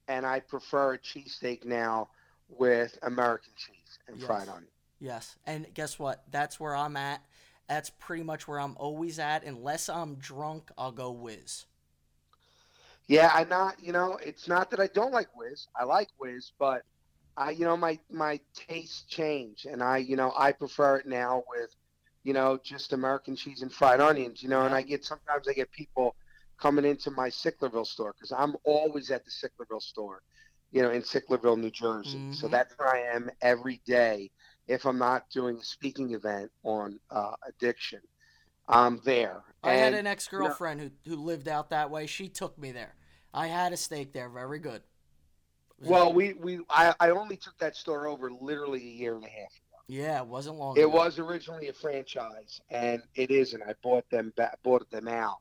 and 0.07 0.25
I 0.25 0.39
prefer 0.39 0.93
a 0.93 0.99
cheesesteak 0.99 1.65
now 1.65 2.09
with 2.49 2.97
American 3.03 3.53
cheese 3.55 3.99
and 4.07 4.17
Yes. 4.17 4.25
fried 4.27 4.49
onion. 4.49 4.67
Yes. 4.99 5.37
And 5.45 5.73
guess 5.73 5.99
what? 5.99 6.23
That's 6.31 6.59
where 6.59 6.75
I'm 6.75 6.95
at. 6.97 7.25
That's 7.67 7.89
pretty 7.89 8.23
much 8.23 8.47
where 8.47 8.59
I'm 8.59 8.75
always 8.77 9.19
at. 9.19 9.43
Unless 9.43 9.89
I'm 9.89 10.15
drunk, 10.15 10.71
I'll 10.77 10.91
go 10.91 11.11
whiz. 11.11 11.65
Yeah, 13.07 13.31
I'm 13.33 13.49
not. 13.49 13.81
You 13.81 13.91
know, 13.91 14.17
it's 14.23 14.47
not 14.47 14.69
that 14.71 14.79
I 14.79 14.87
don't 14.87 15.11
like 15.11 15.35
whiz. 15.35 15.67
I 15.75 15.83
like 15.83 16.09
whiz, 16.17 16.51
but 16.57 16.83
I, 17.35 17.51
you 17.51 17.65
know, 17.65 17.75
my 17.75 17.99
my 18.09 18.39
tastes 18.53 19.03
change, 19.03 19.65
and 19.65 19.83
I, 19.83 19.97
you 19.97 20.15
know, 20.15 20.33
I 20.37 20.51
prefer 20.51 20.97
it 20.97 21.05
now 21.07 21.43
with, 21.49 21.75
you 22.23 22.33
know, 22.33 22.59
just 22.63 22.93
American 22.93 23.35
cheese 23.35 23.61
and 23.61 23.71
fried 23.71 23.99
onions. 23.99 24.41
You 24.41 24.49
know, 24.49 24.65
and 24.65 24.73
I 24.73 24.81
get 24.81 25.03
sometimes 25.03 25.47
I 25.47 25.53
get 25.53 25.71
people 25.71 26.15
coming 26.59 26.85
into 26.85 27.11
my 27.11 27.29
Sicklerville 27.29 27.85
store 27.87 28.13
because 28.13 28.31
I'm 28.31 28.55
always 28.65 29.11
at 29.11 29.23
the 29.25 29.31
Sicklerville 29.31 29.81
store, 29.81 30.21
you 30.71 30.81
know, 30.81 30.91
in 30.91 31.01
Sicklerville, 31.01 31.59
New 31.59 31.71
Jersey. 31.71 32.19
So 32.31 32.47
Mhm. 32.47 32.51
that's 32.51 32.73
where 32.77 32.89
I 32.89 33.15
am 33.15 33.29
every 33.41 33.81
day. 33.85 34.31
If 34.67 34.85
I'm 34.85 34.97
not 34.97 35.29
doing 35.29 35.57
a 35.57 35.63
speaking 35.63 36.13
event 36.13 36.51
on 36.63 36.99
uh, 37.09 37.33
addiction, 37.47 37.99
I'm 38.67 39.01
there. 39.03 39.43
I 39.63 39.73
had 39.73 39.93
an 39.93 40.07
ex 40.07 40.27
girlfriend 40.27 40.79
who, 40.81 40.91
who 41.05 41.15
lived 41.17 41.47
out 41.47 41.69
that 41.69 41.89
way. 41.89 42.07
She 42.07 42.29
took 42.29 42.57
me 42.57 42.71
there. 42.71 42.95
I 43.33 43.47
had 43.47 43.73
a 43.73 43.77
steak 43.77 44.13
there. 44.13 44.29
Very 44.29 44.59
good. 44.59 44.83
Well, 45.79 46.13
we, 46.13 46.33
we 46.33 46.59
I, 46.69 46.93
I 46.99 47.09
only 47.09 47.35
took 47.35 47.57
that 47.57 47.75
store 47.75 48.07
over 48.07 48.31
literally 48.31 48.79
a 48.79 48.91
year 48.91 49.15
and 49.15 49.23
a 49.25 49.29
half. 49.29 49.35
ago. 49.37 49.83
Yeah, 49.87 50.21
it 50.21 50.27
wasn't 50.27 50.57
long 50.57 50.77
It 50.77 50.85
ago. 50.85 50.95
was 50.95 51.19
originally 51.19 51.67
a 51.67 51.73
franchise, 51.73 52.61
and 52.69 53.01
it 53.15 53.31
isn't. 53.31 53.61
I 53.61 53.73
bought 53.83 54.09
them 54.09 54.31
back, 54.37 54.57
bought 54.63 54.89
them 54.91 55.07
out, 55.09 55.39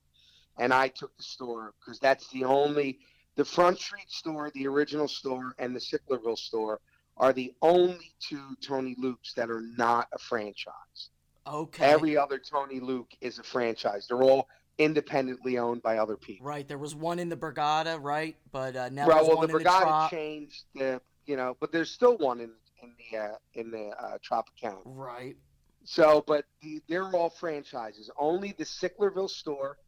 and 0.59 0.73
I 0.73 0.89
took 0.89 1.17
the 1.17 1.23
store 1.23 1.75
because 1.81 1.99
that's 1.99 2.29
the 2.29 2.45
only 2.45 2.99
the 3.37 3.45
Front 3.45 3.79
Street 3.79 4.11
store, 4.11 4.51
the 4.55 4.67
original 4.67 5.09
store, 5.09 5.55
and 5.59 5.75
the 5.75 5.81
Sicklerville 5.81 6.39
store 6.39 6.81
are 7.17 7.33
the 7.33 7.53
only 7.63 8.15
two 8.21 8.57
Tony 8.61 8.95
Luke's 8.99 9.35
that 9.35 9.51
are 9.51 9.63
not 9.77 10.09
a 10.13 10.19
franchise. 10.19 11.11
Okay. 11.47 11.85
Every 11.85 12.17
other 12.17 12.39
Tony 12.39 12.81
Luke 12.81 13.11
is 13.21 13.39
a 13.39 13.43
franchise. 13.43 14.07
They're 14.09 14.23
all 14.23 14.49
independently 14.79 15.59
owned 15.59 15.83
by 15.83 15.99
other 15.99 16.17
people. 16.17 16.47
Right. 16.47 16.67
There 16.67 16.79
was 16.79 16.95
one 16.95 17.19
in 17.19 17.29
the 17.29 17.37
Borgata, 17.37 17.99
right? 18.01 18.37
But 18.53 18.77
uh, 18.77 18.89
now 18.91 19.07
there's 19.07 19.29
well, 19.29 19.37
one 19.37 19.49
the 19.49 19.57
in 19.57 19.63
the 19.63 19.69
Borgata 19.69 19.83
Trop. 19.83 20.11
changed 20.11 20.65
the, 20.75 21.01
you 21.27 21.37
know, 21.37 21.57
but 21.61 21.73
there's 21.73 21.91
still 21.91 22.17
one 22.19 22.41
in 22.41 22.51
in 22.83 22.93
the 23.11 23.19
uh, 23.19 23.35
in 23.55 23.71
the 23.71 23.91
uh, 23.99 24.19
Tropicana. 24.19 24.81
Right. 24.85 25.37
So, 25.85 26.23
but 26.27 26.45
the, 26.63 26.81
they're 26.89 27.11
all 27.11 27.31
franchises. 27.31 28.11
Only 28.19 28.55
the 28.57 28.65
Sicklerville 28.65 29.31
store, 29.31 29.79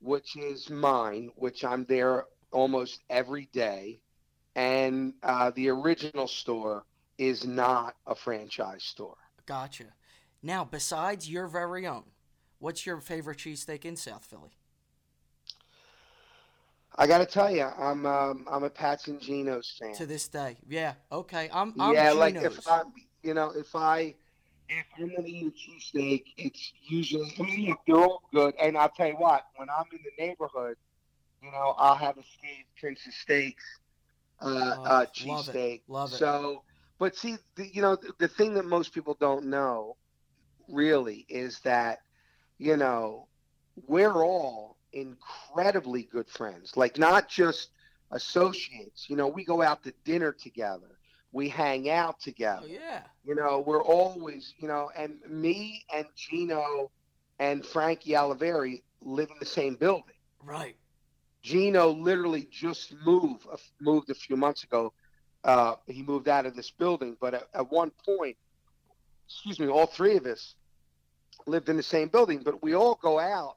which 0.00 0.36
is 0.36 0.70
mine, 0.70 1.30
which 1.36 1.64
I'm 1.64 1.84
there 1.84 2.26
almost 2.52 3.00
every 3.10 3.48
day, 3.52 4.00
and 4.54 5.14
uh, 5.22 5.50
the 5.54 5.68
original 5.68 6.28
store 6.28 6.84
is 7.18 7.46
not 7.46 7.94
a 8.06 8.14
franchise 8.14 8.82
store. 8.82 9.16
Gotcha. 9.46 9.84
Now, 10.42 10.64
besides 10.64 11.28
your 11.30 11.46
very 11.48 11.86
own, 11.86 12.04
what's 12.58 12.86
your 12.86 13.00
favorite 13.00 13.38
cheesesteak 13.38 13.84
in 13.84 13.96
South 13.96 14.24
Philly? 14.24 14.56
I 16.98 17.06
got 17.06 17.18
to 17.18 17.26
tell 17.26 17.50
you, 17.50 17.64
I'm 17.64 18.06
um, 18.06 18.46
I'm 18.50 18.64
a 18.64 18.70
Pats 18.70 19.08
and 19.08 19.20
Geno's 19.20 19.76
fan. 19.78 19.94
To 19.94 20.06
this 20.06 20.28
day. 20.28 20.56
Yeah. 20.66 20.94
Okay. 21.12 21.50
I'm. 21.52 21.74
I'm 21.78 21.94
yeah, 21.94 22.12
Geno's. 22.12 22.18
like 22.18 22.34
if 22.36 22.68
I, 22.68 22.82
you 23.22 23.34
know, 23.34 23.52
if 23.54 23.76
I 23.76 24.14
if 24.68 24.86
I'm 24.98 25.14
gonna 25.14 25.26
eat 25.26 25.46
a 25.46 25.96
cheesesteak, 25.96 26.24
it's 26.36 26.72
usually 26.88 27.32
I 27.38 27.42
mean 27.42 27.68
look, 27.68 27.78
they're 27.86 27.96
all 27.96 28.22
good. 28.32 28.54
And 28.60 28.76
I'll 28.76 28.88
tell 28.90 29.08
you 29.08 29.14
what, 29.16 29.46
when 29.56 29.68
I'm 29.70 29.84
in 29.92 30.00
the 30.04 30.24
neighborhood, 30.24 30.76
you 31.42 31.50
know, 31.50 31.74
I'll 31.78 31.94
have 31.96 32.18
a 32.18 32.22
Steve 32.22 32.64
Prince's 32.78 33.14
Steaks 33.16 33.64
uh, 34.40 34.76
Oh, 34.78 34.82
uh, 34.84 35.06
love 35.26 35.48
it, 35.48 35.82
love 35.88 36.12
it. 36.12 36.16
So, 36.16 36.62
but 36.98 37.16
see, 37.16 37.36
the, 37.56 37.68
you 37.72 37.82
know, 37.82 37.96
the, 37.96 38.12
the 38.18 38.28
thing 38.28 38.54
that 38.54 38.64
most 38.64 38.92
people 38.92 39.16
don't 39.18 39.46
know, 39.46 39.96
really, 40.68 41.24
is 41.28 41.60
that, 41.60 42.00
you 42.58 42.76
know, 42.76 43.28
we're 43.86 44.22
all 44.24 44.76
incredibly 44.92 46.04
good 46.04 46.28
friends. 46.28 46.76
Like 46.76 46.98
not 46.98 47.28
just 47.28 47.70
associates. 48.10 49.08
You 49.08 49.16
know, 49.16 49.28
we 49.28 49.44
go 49.44 49.62
out 49.62 49.82
to 49.84 49.92
dinner 50.04 50.32
together. 50.32 50.95
We 51.36 51.50
hang 51.50 51.90
out 51.90 52.18
together. 52.18 52.62
oh 52.64 52.66
yeah. 52.66 53.02
You 53.22 53.34
know, 53.34 53.62
we're 53.66 53.82
always, 53.82 54.54
you 54.58 54.68
know, 54.68 54.90
and 54.96 55.18
me 55.28 55.84
and 55.94 56.06
Geno 56.16 56.90
and 57.38 57.62
Frankie 57.66 58.12
Olivieri 58.12 58.82
live 59.02 59.28
in 59.30 59.36
the 59.38 59.44
same 59.44 59.74
building. 59.74 60.14
Right. 60.42 60.76
Geno 61.42 61.90
literally 61.90 62.48
just 62.50 62.94
moved 63.04 63.46
moved 63.82 64.08
a 64.08 64.14
few 64.14 64.36
months 64.36 64.64
ago. 64.64 64.94
Uh, 65.44 65.74
he 65.86 66.02
moved 66.02 66.26
out 66.26 66.46
of 66.46 66.56
this 66.56 66.70
building, 66.70 67.18
but 67.20 67.34
at, 67.34 67.44
at 67.52 67.70
one 67.70 67.90
point, 68.06 68.36
excuse 69.28 69.60
me, 69.60 69.68
all 69.68 69.86
three 69.86 70.16
of 70.16 70.24
us 70.24 70.54
lived 71.46 71.68
in 71.68 71.76
the 71.76 71.82
same 71.82 72.08
building, 72.08 72.40
but 72.42 72.62
we 72.62 72.74
all 72.74 72.98
go 73.02 73.18
out 73.20 73.56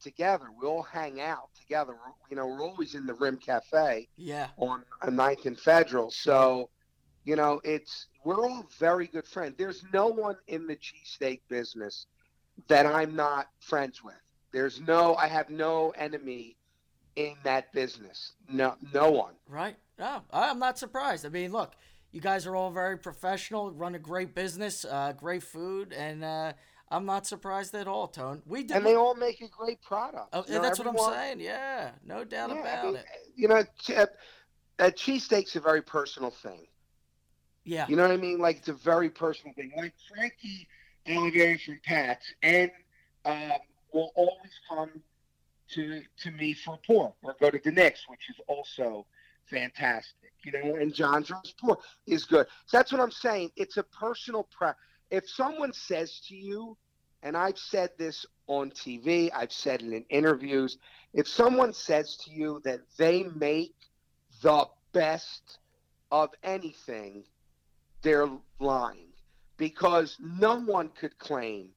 together. 0.00 0.46
We 0.60 0.66
all 0.68 0.82
hang 0.84 1.20
out 1.20 1.48
together. 1.60 1.92
We're, 1.94 2.12
you 2.30 2.36
know, 2.36 2.46
we're 2.46 2.62
always 2.64 2.94
in 2.94 3.04
the 3.04 3.14
Rim 3.14 3.36
Cafe 3.36 4.06
Yeah. 4.16 4.46
on 4.58 4.84
a 5.02 5.10
Ninth 5.10 5.44
and 5.44 5.58
Federal. 5.58 6.10
So, 6.12 6.70
you 7.26 7.34
know, 7.34 7.60
it's 7.64 8.06
we're 8.24 8.40
all 8.40 8.64
very 8.78 9.08
good 9.08 9.26
friends. 9.26 9.56
There's 9.58 9.84
no 9.92 10.06
one 10.06 10.36
in 10.46 10.66
the 10.66 10.76
cheesesteak 10.76 11.40
business 11.48 12.06
that 12.68 12.86
I'm 12.86 13.14
not 13.14 13.48
friends 13.58 14.02
with. 14.02 14.14
There's 14.52 14.80
no, 14.80 15.16
I 15.16 15.26
have 15.26 15.50
no 15.50 15.90
enemy 15.90 16.56
in 17.16 17.34
that 17.42 17.72
business. 17.72 18.32
No, 18.48 18.76
no 18.94 19.10
one. 19.10 19.34
Right. 19.48 19.76
No, 19.98 20.22
I'm 20.32 20.58
not 20.60 20.78
surprised. 20.78 21.26
I 21.26 21.28
mean, 21.28 21.50
look, 21.52 21.74
you 22.12 22.20
guys 22.20 22.46
are 22.46 22.54
all 22.54 22.70
very 22.70 22.96
professional, 22.96 23.72
run 23.72 23.94
a 23.96 23.98
great 23.98 24.34
business, 24.34 24.84
uh, 24.84 25.12
great 25.12 25.42
food, 25.42 25.92
and 25.92 26.22
uh, 26.22 26.52
I'm 26.90 27.06
not 27.06 27.26
surprised 27.26 27.74
at 27.74 27.88
all, 27.88 28.06
Tone. 28.06 28.42
We 28.46 28.62
did. 28.62 28.76
And 28.76 28.86
they 28.86 28.94
all 28.94 29.16
make 29.16 29.40
a 29.40 29.48
great 29.48 29.82
product. 29.82 30.28
Oh, 30.32 30.44
You 30.46 30.54
know, 30.54 30.62
that's 30.62 30.78
what 30.78 30.86
I'm 30.86 31.12
saying. 31.12 31.40
Yeah, 31.40 31.90
no 32.04 32.22
doubt 32.22 32.50
Yeah, 32.50 32.56
I 32.56 32.60
about 32.60 32.84
mean, 32.84 32.96
it. 32.96 33.04
You 33.34 33.48
know, 33.48 33.64
ch- 33.80 33.90
uh, 33.90 34.06
uh, 34.78 34.90
cheesesteak's 34.90 35.56
a 35.56 35.60
very 35.60 35.82
personal 35.82 36.30
thing. 36.30 36.66
Yeah. 37.66 37.86
You 37.88 37.96
know 37.96 38.02
what 38.02 38.12
I 38.12 38.16
mean? 38.16 38.38
Like 38.38 38.58
it's 38.58 38.68
a 38.68 38.74
very 38.74 39.10
personal 39.10 39.52
thing. 39.54 39.72
Like 39.76 39.92
Frankie 40.08 40.68
Olivieri 41.06 41.60
from 41.60 41.80
Pats 41.84 42.32
and 42.42 42.70
um, 43.24 43.52
will 43.92 44.12
always 44.14 44.52
come 44.68 44.90
to 45.74 46.00
to 46.22 46.30
me 46.30 46.54
for 46.54 46.78
pork 46.86 47.14
or 47.22 47.34
go 47.40 47.50
to 47.50 47.58
DiNic's, 47.58 48.04
which 48.08 48.30
is 48.30 48.36
also 48.46 49.04
fantastic. 49.50 50.32
You 50.44 50.52
know, 50.52 50.76
and 50.76 50.94
John's 50.94 51.32
pork 51.60 51.80
is 52.06 52.24
good. 52.24 52.46
So 52.66 52.78
that's 52.78 52.92
what 52.92 53.00
I'm 53.00 53.10
saying. 53.10 53.50
It's 53.56 53.76
a 53.76 53.82
personal 53.82 54.48
pre. 54.56 54.68
If 55.10 55.28
someone 55.28 55.72
says 55.72 56.20
to 56.28 56.36
you, 56.36 56.76
and 57.24 57.36
I've 57.36 57.58
said 57.58 57.90
this 57.98 58.24
on 58.46 58.70
TV, 58.70 59.30
I've 59.34 59.52
said 59.52 59.82
it 59.82 59.92
in 59.92 60.04
interviews. 60.08 60.78
If 61.12 61.26
someone 61.26 61.72
says 61.72 62.16
to 62.24 62.30
you 62.30 62.60
that 62.64 62.80
they 62.96 63.24
make 63.34 63.74
the 64.42 64.68
best 64.92 65.58
of 66.12 66.30
anything, 66.44 67.24
they're 68.06 68.28
lying 68.60 69.08
because 69.56 70.16
no 70.20 70.60
one 70.60 70.88
could 70.90 71.18
claim 71.18 71.70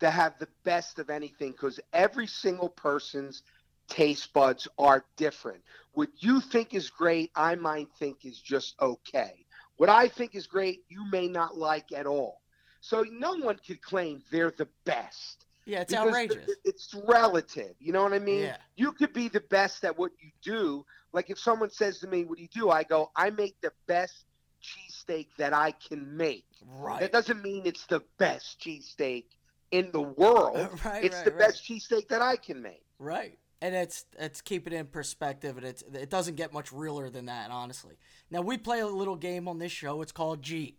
to 0.00 0.10
have 0.10 0.36
the 0.40 0.48
best 0.64 0.98
of 0.98 1.08
anything 1.08 1.52
because 1.52 1.78
every 1.92 2.26
single 2.26 2.68
person's 2.68 3.42
taste 3.88 4.32
buds 4.32 4.66
are 4.76 5.04
different. 5.16 5.62
What 5.92 6.08
you 6.18 6.40
think 6.40 6.74
is 6.74 6.90
great, 6.90 7.30
I 7.36 7.54
might 7.54 7.86
think 7.96 8.24
is 8.24 8.40
just 8.40 8.74
okay. 8.80 9.46
What 9.76 9.88
I 9.88 10.08
think 10.08 10.34
is 10.34 10.48
great, 10.48 10.80
you 10.88 11.08
may 11.12 11.28
not 11.28 11.56
like 11.56 11.92
at 11.92 12.06
all. 12.06 12.40
So 12.80 13.04
no 13.12 13.36
one 13.36 13.58
could 13.64 13.80
claim 13.80 14.20
they're 14.32 14.54
the 14.56 14.68
best. 14.84 15.46
Yeah, 15.64 15.82
it's 15.82 15.94
outrageous. 15.94 16.50
It's 16.64 16.92
relative. 17.06 17.76
You 17.78 17.92
know 17.92 18.02
what 18.02 18.14
I 18.14 18.18
mean? 18.18 18.40
Yeah. 18.40 18.56
You 18.74 18.90
could 18.90 19.12
be 19.12 19.28
the 19.28 19.42
best 19.42 19.84
at 19.84 19.96
what 19.96 20.10
you 20.20 20.30
do. 20.42 20.84
Like 21.12 21.30
if 21.30 21.38
someone 21.38 21.70
says 21.70 22.00
to 22.00 22.08
me, 22.08 22.24
"What 22.24 22.38
do 22.38 22.42
you 22.42 22.48
do?" 22.48 22.70
I 22.70 22.82
go, 22.84 23.10
"I 23.14 23.30
make 23.30 23.60
the 23.60 23.72
best 23.86 24.24
cheesesteak 24.62 25.28
that 25.38 25.52
I 25.52 25.72
can 25.72 26.16
make." 26.16 26.44
Right. 26.66 27.00
That 27.00 27.12
doesn't 27.12 27.42
mean 27.42 27.62
it's 27.64 27.86
the 27.86 28.02
best 28.18 28.60
cheesesteak 28.60 29.24
in 29.70 29.90
the 29.92 30.00
world. 30.02 30.56
Right, 30.84 31.04
it's 31.04 31.16
right, 31.16 31.24
the 31.24 31.30
right. 31.32 31.38
best 31.38 31.64
cheesesteak 31.64 32.08
that 32.08 32.22
I 32.22 32.36
can 32.36 32.62
make. 32.62 32.82
Right. 32.98 33.38
and 33.60 33.74
it's 33.74 34.06
it's 34.18 34.40
keep 34.40 34.66
it 34.66 34.72
in 34.72 34.86
perspective, 34.86 35.56
and 35.56 35.66
it's 35.66 35.82
it 35.92 36.10
doesn't 36.10 36.36
get 36.36 36.52
much 36.52 36.72
realer 36.72 37.10
than 37.10 37.26
that, 37.26 37.50
honestly. 37.50 37.96
Now 38.30 38.40
we 38.42 38.56
play 38.58 38.80
a 38.80 38.86
little 38.86 39.16
game 39.16 39.48
on 39.48 39.58
this 39.58 39.72
show. 39.72 40.02
It's 40.02 40.12
called 40.12 40.42
Jeet, 40.42 40.74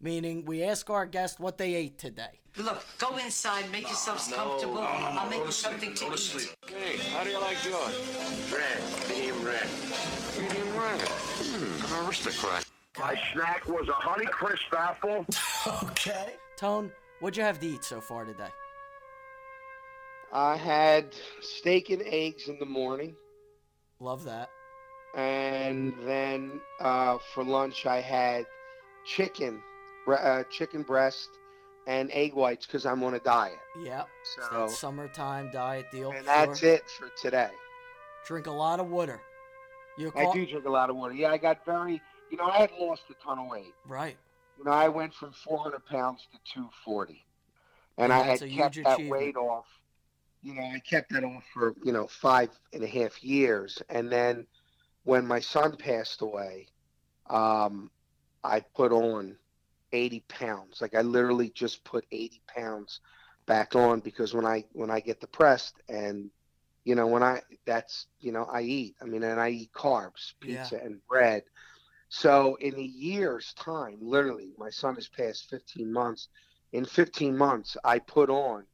meaning 0.00 0.44
we 0.44 0.62
ask 0.62 0.88
our 0.90 1.06
guest 1.06 1.40
what 1.40 1.58
they 1.58 1.74
ate 1.74 1.98
today. 1.98 2.40
Look, 2.56 2.84
go 2.98 3.16
inside, 3.16 3.70
make 3.72 3.82
yourselves 3.82 4.32
comfortable. 4.32 4.78
I'll 4.78 5.28
make 5.28 5.44
you 5.44 5.50
something 5.50 5.92
to 5.94 6.12
eat. 6.14 6.54
Hey, 6.66 6.98
how 7.12 7.24
do 7.24 7.30
you 7.30 7.40
like 7.40 7.64
yours? 7.64 7.94
Red, 8.52 9.08
medium 9.08 9.44
red. 9.44 9.66
Medium 10.40 10.76
red. 10.76 11.00
Hmm, 11.00 11.84
an 12.00 12.06
aristocrat. 12.06 12.64
My 12.98 13.20
snack 13.32 13.66
was 13.68 13.88
a 13.88 13.92
Honey 13.92 14.26
Crisp 14.26 14.72
apple. 14.76 15.26
Okay. 15.84 16.34
Tone, 16.58 16.92
what'd 17.20 17.38
you 17.38 17.42
have 17.42 17.58
to 17.60 17.66
eat 17.66 17.82
so 17.84 17.98
far 17.98 18.26
today? 18.26 18.50
I 20.30 20.56
had 20.58 21.06
steak 21.40 21.88
and 21.88 22.02
eggs 22.04 22.48
in 22.48 22.58
the 22.58 22.66
morning, 22.66 23.14
Love 23.98 24.24
that. 24.24 24.50
and 25.16 25.94
then 26.02 26.60
uh, 26.80 27.16
for 27.32 27.44
lunch 27.44 27.86
I 27.86 28.02
had 28.02 28.44
chicken, 29.06 29.62
uh, 30.06 30.42
chicken 30.50 30.82
breast, 30.82 31.30
and 31.86 32.10
egg 32.12 32.34
whites 32.34 32.66
because 32.66 32.84
I'm 32.84 33.02
on 33.02 33.14
a 33.14 33.20
diet. 33.20 33.54
Yep. 33.82 34.06
It's 34.20 34.36
So, 34.50 34.58
that 34.66 34.70
summertime 34.70 35.50
diet 35.50 35.86
deal. 35.90 36.10
and 36.12 36.26
that's 36.26 36.58
Sure. 36.60 36.74
it 36.74 36.90
for 36.90 37.08
today. 37.22 37.50
Drink 38.26 38.48
a 38.48 38.52
lot 38.52 38.80
of 38.80 38.88
water. 38.90 39.18
You 39.96 40.12
I 40.14 40.30
do 40.32 40.44
drink 40.44 40.66
a 40.66 40.70
lot 40.70 40.90
of 40.90 40.96
water. 40.96 41.14
Yeah, 41.14 41.30
I 41.30 41.38
got 41.38 41.64
very, 41.64 42.02
you 42.34 42.38
know, 42.44 42.50
I 42.50 42.58
had 42.62 42.72
lost 42.80 43.02
a 43.10 43.24
ton 43.24 43.38
of 43.38 43.48
weight. 43.48 43.74
right. 43.86 44.16
You 44.58 44.64
know, 44.64 44.72
I 44.72 44.88
went 44.88 45.14
from 45.14 45.32
400 45.32 45.84
pounds 45.86 46.26
to 46.32 46.38
240, 46.52 47.24
and 47.98 48.12
I 48.12 48.22
had 48.22 48.40
kept 48.50 48.76
that 48.82 49.08
weight 49.08 49.36
off. 49.36 49.66
You 50.42 50.54
know, 50.54 50.62
I 50.62 50.80
kept 50.80 51.12
that 51.12 51.22
off 51.22 51.44
for 51.52 51.74
you 51.84 51.92
know 51.92 52.08
five 52.08 52.50
and 52.72 52.82
a 52.82 52.88
half 52.88 53.22
years, 53.22 53.80
and 53.88 54.10
then 54.10 54.46
when 55.04 55.26
my 55.26 55.38
son 55.38 55.76
passed 55.76 56.22
away, 56.22 56.66
um, 57.30 57.90
I 58.42 58.60
put 58.60 58.90
on 58.92 59.36
80 59.92 60.24
pounds. 60.28 60.80
Like 60.80 60.94
I 60.96 61.02
literally 61.02 61.50
just 61.50 61.84
put 61.84 62.04
80 62.10 62.42
pounds 62.48 63.00
back 63.46 63.76
on 63.76 64.00
because 64.00 64.34
when 64.34 64.46
I 64.46 64.64
when 64.72 64.90
I 64.90 64.98
get 65.00 65.20
depressed 65.20 65.74
and 65.88 66.30
you 66.84 66.94
know 66.94 67.06
when 67.06 67.22
I 67.22 67.42
that's 67.64 68.06
you 68.20 68.32
know 68.32 68.44
I 68.44 68.62
eat. 68.62 68.94
I 69.02 69.04
mean, 69.04 69.22
and 69.22 69.40
I 69.40 69.50
eat 69.50 69.72
carbs, 69.72 70.34
Yeah. 70.42 70.62
pizza 70.62 70.76
and 70.76 71.00
bread. 71.08 71.42
So 72.16 72.54
in 72.60 72.76
a 72.76 72.80
year's 72.80 73.52
time, 73.54 73.98
literally, 74.00 74.52
my 74.56 74.70
son 74.70 74.94
has 74.94 75.08
passed 75.08 75.50
15 75.50 75.92
months. 75.92 76.28
In 76.72 76.84
15 76.84 77.36
months, 77.36 77.76
I 77.82 77.98
put 77.98 78.30
on 78.30 78.66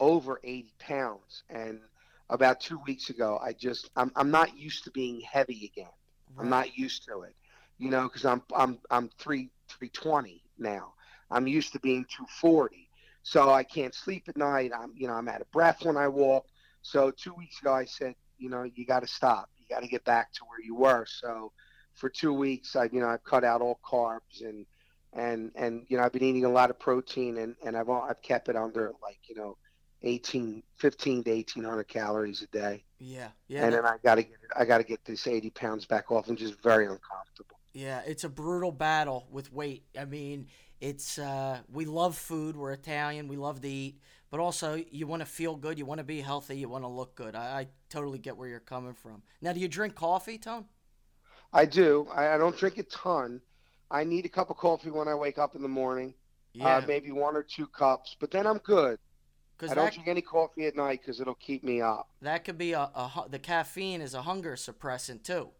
over 0.00 0.40
80 0.42 0.72
pounds. 0.78 1.44
And 1.50 1.80
about 2.30 2.60
two 2.60 2.80
weeks 2.86 3.10
ago, 3.10 3.38
I 3.42 3.52
just 3.52 3.90
I'm 3.94 4.10
I'm 4.16 4.30
not 4.30 4.56
used 4.56 4.84
to 4.84 4.90
being 4.90 5.20
heavy 5.20 5.70
again. 5.70 5.92
I'm 6.38 6.48
not 6.48 6.78
used 6.78 7.04
to 7.08 7.22
it, 7.22 7.36
you 7.76 7.90
know, 7.90 8.04
because 8.04 8.24
I'm 8.24 8.42
I'm 8.56 8.78
I'm 8.90 9.10
three 9.18 9.50
320 9.68 10.42
now. 10.58 10.94
I'm 11.30 11.46
used 11.46 11.74
to 11.74 11.80
being 11.80 12.06
240, 12.06 12.88
so 13.22 13.50
I 13.50 13.64
can't 13.64 13.94
sleep 13.94 14.30
at 14.30 14.38
night. 14.38 14.72
I'm 14.74 14.94
you 14.96 15.08
know 15.08 15.14
I'm 15.14 15.28
out 15.28 15.42
of 15.42 15.50
breath 15.50 15.84
when 15.84 15.98
I 15.98 16.08
walk. 16.08 16.46
So 16.80 17.10
two 17.10 17.34
weeks 17.34 17.60
ago, 17.60 17.74
I 17.74 17.84
said, 17.84 18.14
you 18.38 18.48
know, 18.48 18.62
you 18.62 18.86
got 18.86 19.00
to 19.00 19.06
stop. 19.06 19.50
You 19.58 19.66
got 19.68 19.82
to 19.82 19.88
get 19.88 20.06
back 20.06 20.32
to 20.32 20.40
where 20.48 20.64
you 20.64 20.74
were. 20.74 21.04
So 21.06 21.52
for 21.98 22.08
two 22.08 22.32
weeks, 22.32 22.76
I 22.76 22.84
you 22.92 23.00
know 23.00 23.08
I've 23.08 23.24
cut 23.24 23.44
out 23.44 23.60
all 23.60 23.78
carbs 23.84 24.42
and 24.42 24.64
and 25.12 25.50
and 25.54 25.84
you 25.88 25.96
know 25.96 26.04
I've 26.04 26.12
been 26.12 26.22
eating 26.22 26.44
a 26.44 26.50
lot 26.50 26.70
of 26.70 26.78
protein 26.78 27.38
and 27.38 27.54
and 27.64 27.76
I've 27.76 27.88
all, 27.88 28.02
I've 28.08 28.22
kept 28.22 28.48
it 28.48 28.56
under 28.56 28.92
like 29.02 29.18
you 29.28 29.34
know 29.34 29.56
18 30.02 30.62
15 30.76 31.24
to 31.24 31.30
1800 31.30 31.84
calories 31.88 32.42
a 32.42 32.46
day 32.56 32.84
Yeah. 33.00 33.28
Yeah. 33.48 33.64
and 33.64 33.74
then 33.74 33.84
I 33.84 33.96
got 34.04 34.14
to 34.14 34.22
get 34.22 34.36
I 34.56 34.64
got 34.64 34.78
to 34.78 34.84
get 34.84 35.04
this 35.04 35.26
80 35.26 35.50
pounds 35.50 35.86
back 35.86 36.10
off. 36.12 36.28
I'm 36.28 36.36
just 36.36 36.62
very 36.62 36.84
uncomfortable. 36.84 37.58
Yeah, 37.72 38.00
it's 38.06 38.24
a 38.24 38.28
brutal 38.28 38.72
battle 38.72 39.26
with 39.30 39.52
weight. 39.52 39.84
I 39.98 40.04
mean, 40.04 40.46
it's 40.80 41.18
uh, 41.18 41.58
we 41.70 41.84
love 41.84 42.16
food. 42.16 42.56
We're 42.56 42.72
Italian. 42.72 43.28
We 43.28 43.36
love 43.36 43.60
to 43.60 43.68
eat, 43.68 44.00
but 44.30 44.40
also 44.40 44.82
you 44.90 45.06
want 45.06 45.20
to 45.20 45.26
feel 45.26 45.54
good. 45.56 45.78
You 45.78 45.86
want 45.86 45.98
to 45.98 46.04
be 46.04 46.20
healthy. 46.20 46.56
You 46.58 46.68
want 46.68 46.84
to 46.84 46.88
look 46.88 47.14
good. 47.14 47.34
I, 47.34 47.60
I 47.60 47.66
totally 47.90 48.18
get 48.18 48.36
where 48.36 48.48
you're 48.48 48.60
coming 48.60 48.94
from. 48.94 49.22
Now, 49.42 49.52
do 49.52 49.60
you 49.60 49.68
drink 49.68 49.94
coffee, 49.94 50.38
Tone? 50.38 50.64
I 51.52 51.64
do. 51.66 52.06
I, 52.12 52.34
I 52.34 52.38
don't 52.38 52.56
drink 52.56 52.78
a 52.78 52.82
ton. 52.84 53.40
I 53.90 54.04
need 54.04 54.26
a 54.26 54.28
cup 54.28 54.50
of 54.50 54.56
coffee 54.56 54.90
when 54.90 55.08
I 55.08 55.14
wake 55.14 55.38
up 55.38 55.54
in 55.56 55.62
the 55.62 55.68
morning. 55.68 56.14
Yeah, 56.54 56.76
Uh, 56.76 56.86
maybe 56.86 57.12
one 57.12 57.36
or 57.36 57.42
two 57.42 57.66
cups, 57.68 58.16
but 58.20 58.30
then 58.30 58.46
I'm 58.46 58.58
good. 58.58 58.98
because 59.56 59.72
I 59.72 59.74
don't 59.74 59.84
that 59.86 59.94
drink 59.94 60.08
any 60.08 60.22
coffee 60.22 60.66
at 60.66 60.76
night 60.76 61.00
because 61.02 61.20
it'll 61.20 61.34
keep 61.36 61.64
me 61.64 61.80
up. 61.80 62.08
that 62.20 62.44
could 62.44 62.58
be 62.58 62.72
a, 62.72 62.80
a 62.80 63.24
the 63.28 63.38
caffeine 63.38 64.00
is 64.00 64.14
a 64.14 64.22
hunger 64.22 64.54
suppressant 64.56 65.24
too. 65.24 65.50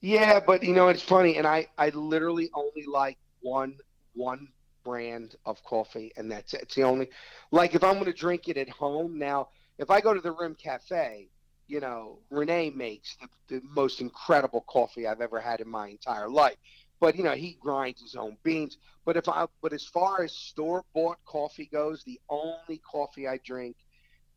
Yeah, 0.00 0.40
but 0.40 0.62
you 0.62 0.74
know 0.74 0.88
it's 0.88 1.02
funny, 1.02 1.36
and 1.36 1.46
I 1.46 1.68
I 1.78 1.90
literally 1.90 2.50
only 2.54 2.84
like 2.86 3.18
one 3.40 3.76
one 4.14 4.48
brand 4.84 5.36
of 5.44 5.62
coffee, 5.62 6.12
and 6.16 6.30
that's 6.30 6.54
it. 6.54 6.62
It's 6.62 6.74
the 6.74 6.82
only 6.82 7.08
like 7.52 7.74
if 7.74 7.84
I'm 7.84 7.94
going 7.94 8.06
to 8.06 8.12
drink 8.12 8.48
it 8.48 8.56
at 8.56 8.68
home 8.68 9.18
now. 9.18 9.48
If 9.78 9.90
I 9.90 10.00
go 10.00 10.12
to 10.14 10.20
the 10.20 10.32
Rim 10.32 10.54
Cafe, 10.54 11.28
you 11.66 11.80
know 11.80 12.18
Renee 12.30 12.70
makes 12.70 13.16
the, 13.16 13.28
the 13.48 13.62
most 13.68 14.00
incredible 14.00 14.62
coffee 14.68 15.06
I've 15.06 15.20
ever 15.20 15.40
had 15.40 15.60
in 15.60 15.68
my 15.68 15.88
entire 15.88 16.28
life. 16.28 16.56
But 17.00 17.16
you 17.16 17.24
know 17.24 17.32
he 17.32 17.58
grinds 17.60 18.00
his 18.00 18.14
own 18.14 18.36
beans. 18.42 18.78
But 19.04 19.16
if 19.16 19.28
I 19.28 19.46
but 19.60 19.72
as 19.72 19.84
far 19.84 20.22
as 20.22 20.32
store 20.32 20.84
bought 20.94 21.18
coffee 21.24 21.68
goes, 21.72 22.04
the 22.04 22.20
only 22.28 22.80
coffee 22.90 23.26
I 23.26 23.38
drink 23.44 23.76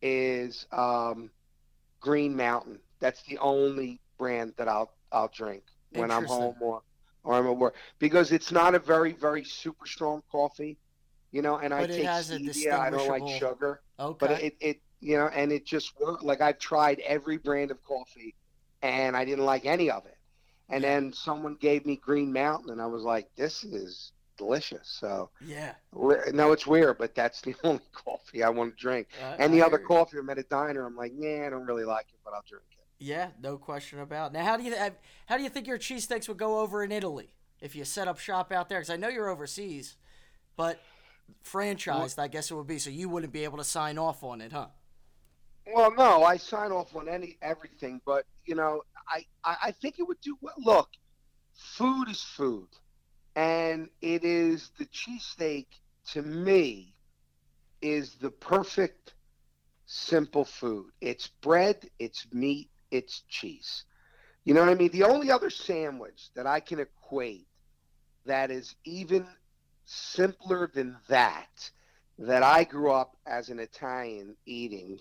is 0.02 0.66
um, 0.72 1.30
Green 2.00 2.36
Mountain. 2.36 2.80
That's 3.00 3.22
the 3.24 3.38
only 3.40 4.02
brand 4.18 4.54
that 4.58 4.68
I'll 4.68 4.92
I'll 5.12 5.32
drink 5.34 5.64
when 5.92 6.12
I'm 6.12 6.26
home 6.26 6.56
or 6.60 6.82
or 7.24 7.34
I'm 7.34 7.48
at 7.48 7.58
work 7.58 7.76
because 8.00 8.32
it's 8.32 8.52
not 8.52 8.76
a 8.76 8.80
very 8.80 9.14
very 9.14 9.44
super 9.44 9.86
strong 9.86 10.22
coffee, 10.32 10.78
you 11.32 11.42
know. 11.42 11.58
And 11.58 11.74
I 11.74 11.82
But 11.82 11.90
it 11.92 11.98
take 11.98 12.10
stevia. 12.10 12.74
I 12.80 12.90
don't 12.90 13.10
like 13.10 13.28
sugar, 13.28 13.82
Okay. 14.00 14.18
but 14.20 14.44
it 14.44 14.56
it 14.60 14.82
you 15.06 15.18
know, 15.18 15.28
and 15.28 15.52
it 15.52 15.66
just 15.66 15.94
worked. 16.00 16.24
Like 16.24 16.42
I've 16.42 16.58
tried 16.58 17.00
every 17.02 17.38
brand 17.38 17.70
of 17.70 17.84
coffee, 17.84 18.34
and 18.82 19.16
I 19.16 19.24
didn't 19.24 19.46
like 19.46 19.66
any 19.66 19.92
of 19.92 20.06
it. 20.06 20.18
And 20.70 20.84
then 20.84 21.14
someone 21.14 21.58
gave 21.60 21.86
me 21.86 21.96
Green 21.96 22.34
Mountain, 22.34 22.72
and 22.72 22.82
I 22.82 22.88
was 22.88 23.04
like, 23.04 23.30
this 23.36 23.64
is 23.64 24.14
delicious. 24.36 24.98
So 25.00 25.30
yeah. 25.40 25.74
no, 25.94 26.52
it's 26.54 26.66
weird, 26.66 26.98
but 26.98 27.14
that's 27.14 27.42
the 27.48 27.56
only 27.64 27.84
coffee 27.94 28.44
I 28.44 28.50
want 28.50 28.76
to 28.76 28.82
drink. 28.82 29.10
Uh, 29.22 29.36
I- 29.40 29.44
Any 29.44 29.62
other 29.62 29.80
you. 29.80 29.86
coffee 29.86 30.18
I'm 30.18 30.30
at 30.32 30.40
a 30.40 30.44
diner, 30.44 30.86
I'm 30.88 30.96
like, 30.96 31.12
yeah, 31.16 31.44
I 31.46 31.50
don't 31.52 31.66
really 31.68 31.86
like 31.86 32.08
it, 32.10 32.20
but 32.26 32.34
I'll 32.34 32.44
drink 32.50 32.66
it. 32.72 32.78
Yeah, 32.98 33.28
no 33.40 33.58
question 33.58 34.00
about. 34.00 34.34
Now, 34.34 34.44
how 34.44 34.58
do 34.58 34.64
you 34.64 34.76
how 35.28 35.38
do 35.38 35.44
you 35.44 35.50
think 35.50 35.68
your 35.68 35.78
cheesesteaks 35.78 36.28
would 36.28 36.38
go 36.38 36.62
over 36.62 36.84
in 36.84 36.92
Italy 36.92 37.30
if 37.62 37.76
you 37.76 37.86
set 37.86 38.08
up 38.08 38.18
shop 38.18 38.52
out 38.52 38.70
there? 38.70 38.80
Because 38.80 38.90
I 38.90 38.96
know 38.96 39.10
you're 39.10 39.30
overseas, 39.30 39.98
but 40.56 40.80
franchised, 41.44 42.18
I 42.18 42.28
guess 42.28 42.50
it 42.50 42.56
would 42.56 42.68
be. 42.68 42.80
So 42.80 42.90
you 42.90 43.10
wouldn't 43.10 43.34
be 43.34 43.44
able 43.44 43.58
to 43.58 43.64
sign 43.64 43.98
off 43.98 44.24
on 44.24 44.42
it, 44.42 44.52
huh? 44.52 44.68
Well, 45.74 45.94
no, 45.96 46.24
I 46.24 46.38
sign 46.38 46.72
off 46.72 46.96
on 46.96 47.10
any 47.10 47.38
everything, 47.42 48.02
but 48.06 48.26
you 48.46 48.56
know, 48.56 48.82
I, 49.10 49.26
I, 49.44 49.58
I 49.66 49.72
think 49.72 50.00
it 50.00 50.04
would 50.04 50.22
do 50.22 50.38
well. 50.42 50.56
Look, 50.58 50.90
food 51.54 52.10
is 52.10 52.22
food, 52.22 52.70
and 53.36 53.90
it 54.02 54.24
is 54.24 54.72
the 54.78 54.86
cheesesteak 54.86 55.66
to 56.12 56.22
me 56.22 56.94
is 57.82 58.16
the 58.16 58.30
perfect 58.32 59.16
simple 59.86 60.46
food. 60.46 60.92
It's 61.02 61.28
bread, 61.28 61.90
it's 62.00 62.28
meat, 62.32 62.70
it's 62.92 63.22
cheese. 63.28 63.86
You 64.44 64.54
know 64.54 64.62
what 64.62 64.70
I 64.70 64.76
mean? 64.76 64.92
The 64.92 65.04
only 65.04 65.32
other 65.32 65.50
sandwich 65.50 66.30
that 66.36 66.46
I 66.46 66.60
can 66.60 66.80
equate 66.80 67.48
that 68.26 68.52
is 68.52 68.76
even 68.86 69.26
simpler 69.86 70.70
than 70.74 70.98
that 71.08 71.72
that 72.18 72.44
I 72.44 72.64
grew 72.64 72.92
up 72.92 73.18
as 73.26 73.50
an 73.50 73.60
Italian 73.60 74.36
eating 74.46 75.00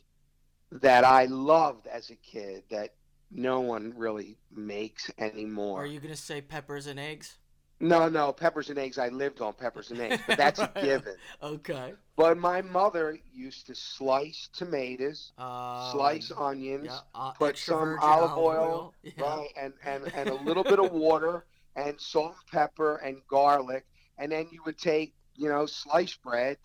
that 0.74 1.04
I 1.04 1.26
loved 1.26 1.86
as 1.86 2.10
a 2.10 2.16
kid 2.16 2.64
that 2.70 2.94
no 3.30 3.60
one 3.60 3.94
really 3.96 4.36
makes 4.54 5.10
anymore. 5.18 5.82
Are 5.82 5.86
you 5.86 6.00
gonna 6.00 6.16
say 6.16 6.40
peppers 6.40 6.86
and 6.86 6.98
eggs? 6.98 7.38
No, 7.80 8.08
no, 8.08 8.32
peppers 8.32 8.70
and 8.70 8.78
eggs. 8.78 8.98
I 8.98 9.08
lived 9.08 9.40
on 9.40 9.52
peppers 9.52 9.90
and 9.90 10.00
eggs, 10.00 10.22
but 10.26 10.36
that's 10.38 10.60
a 10.60 10.70
given. 10.80 11.16
Okay. 11.42 11.94
But 12.16 12.38
my 12.38 12.62
mother 12.62 13.18
used 13.32 13.66
to 13.66 13.74
slice 13.74 14.48
tomatoes, 14.52 15.32
Uh, 15.36 15.90
slice 15.92 16.30
onions, 16.36 16.86
yeah, 16.86 17.00
uh, 17.14 17.32
put 17.32 17.58
some 17.58 17.80
virgin 17.80 17.98
olive 18.02 18.38
oil, 18.38 18.94
Yeah. 19.02 19.12
right, 19.18 19.48
and, 19.60 19.74
and, 19.84 20.12
and 20.14 20.28
a 20.30 20.34
little 20.34 20.62
bit 20.62 20.78
of 20.78 20.92
water 20.92 21.44
and 21.76 22.00
salt 22.00 22.34
and 22.36 22.46
pepper 22.60 22.96
and 22.96 23.16
garlic, 23.28 23.84
and 24.18 24.30
then 24.30 24.46
you 24.52 24.62
would 24.64 24.78
take 24.78 25.14
you 25.36 25.48
know 25.48 25.66
sliced 25.66 26.22
bread 26.22 26.56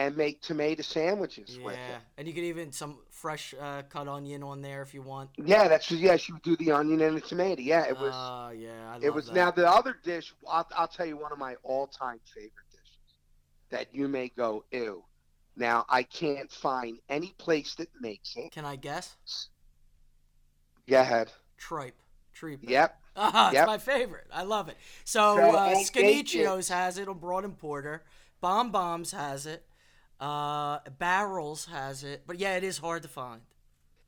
and 0.00 0.16
make 0.16 0.40
tomato 0.40 0.82
sandwiches 0.82 1.58
with 1.62 1.74
Yeah, 1.74 1.96
it. 1.96 2.00
and 2.18 2.26
you 2.28 2.34
could 2.34 2.44
even 2.44 2.72
some 2.72 2.98
fresh 3.10 3.54
uh, 3.60 3.82
cut 3.88 4.08
onion 4.08 4.42
on 4.42 4.62
there 4.62 4.82
if 4.82 4.94
you 4.94 5.02
want. 5.02 5.30
Yeah, 5.36 5.68
that's 5.68 5.90
yeah. 5.90 6.16
She 6.16 6.32
would 6.32 6.42
do 6.42 6.56
the 6.56 6.72
onion 6.72 7.00
and 7.02 7.16
the 7.16 7.20
tomato. 7.20 7.60
Yeah, 7.60 7.86
it 7.86 7.98
was. 7.98 8.14
Uh, 8.14 8.50
yeah, 8.56 8.94
I 8.94 9.04
it 9.04 9.10
was 9.14 9.26
that. 9.26 9.34
now 9.34 9.50
the 9.50 9.68
other 9.68 9.94
dish. 10.02 10.32
I'll, 10.48 10.66
I'll 10.76 10.88
tell 10.88 11.06
you 11.06 11.16
one 11.16 11.32
of 11.32 11.38
my 11.38 11.56
all-time 11.62 12.20
favorite 12.34 12.52
dishes 12.70 12.98
that 13.70 13.94
you 13.94 14.08
may 14.08 14.28
go 14.30 14.64
ew. 14.72 15.04
Now 15.56 15.84
I 15.88 16.02
can't 16.02 16.50
find 16.50 16.98
any 17.08 17.34
place 17.38 17.74
that 17.76 17.88
makes 18.00 18.36
it. 18.36 18.52
Can 18.52 18.64
I 18.64 18.76
guess? 18.76 19.16
Go 20.88 21.00
ahead. 21.00 21.30
Tripe. 21.58 22.00
Tripe. 22.32 22.60
Yep. 22.62 22.96
Ah, 23.16 23.48
it's 23.48 23.54
Yep. 23.54 23.66
my 23.66 23.76
favorite. 23.76 24.28
I 24.32 24.44
love 24.44 24.68
it. 24.68 24.76
So, 25.04 25.36
So 25.36 25.50
uh, 25.50 25.74
has 26.68 26.96
it 26.96 27.08
on 27.08 27.18
Broad 27.18 27.44
and 27.44 27.58
Porter. 27.58 28.04
Bomb 28.40 28.70
Bombs 28.70 29.10
has 29.12 29.46
it. 29.46 29.66
Uh, 30.20 30.78
Barrels 30.98 31.66
has 31.66 32.04
it. 32.04 32.22
But 32.26 32.38
yeah, 32.38 32.56
it 32.56 32.64
is 32.64 32.78
hard 32.78 33.02
to 33.02 33.08
find. 33.08 33.40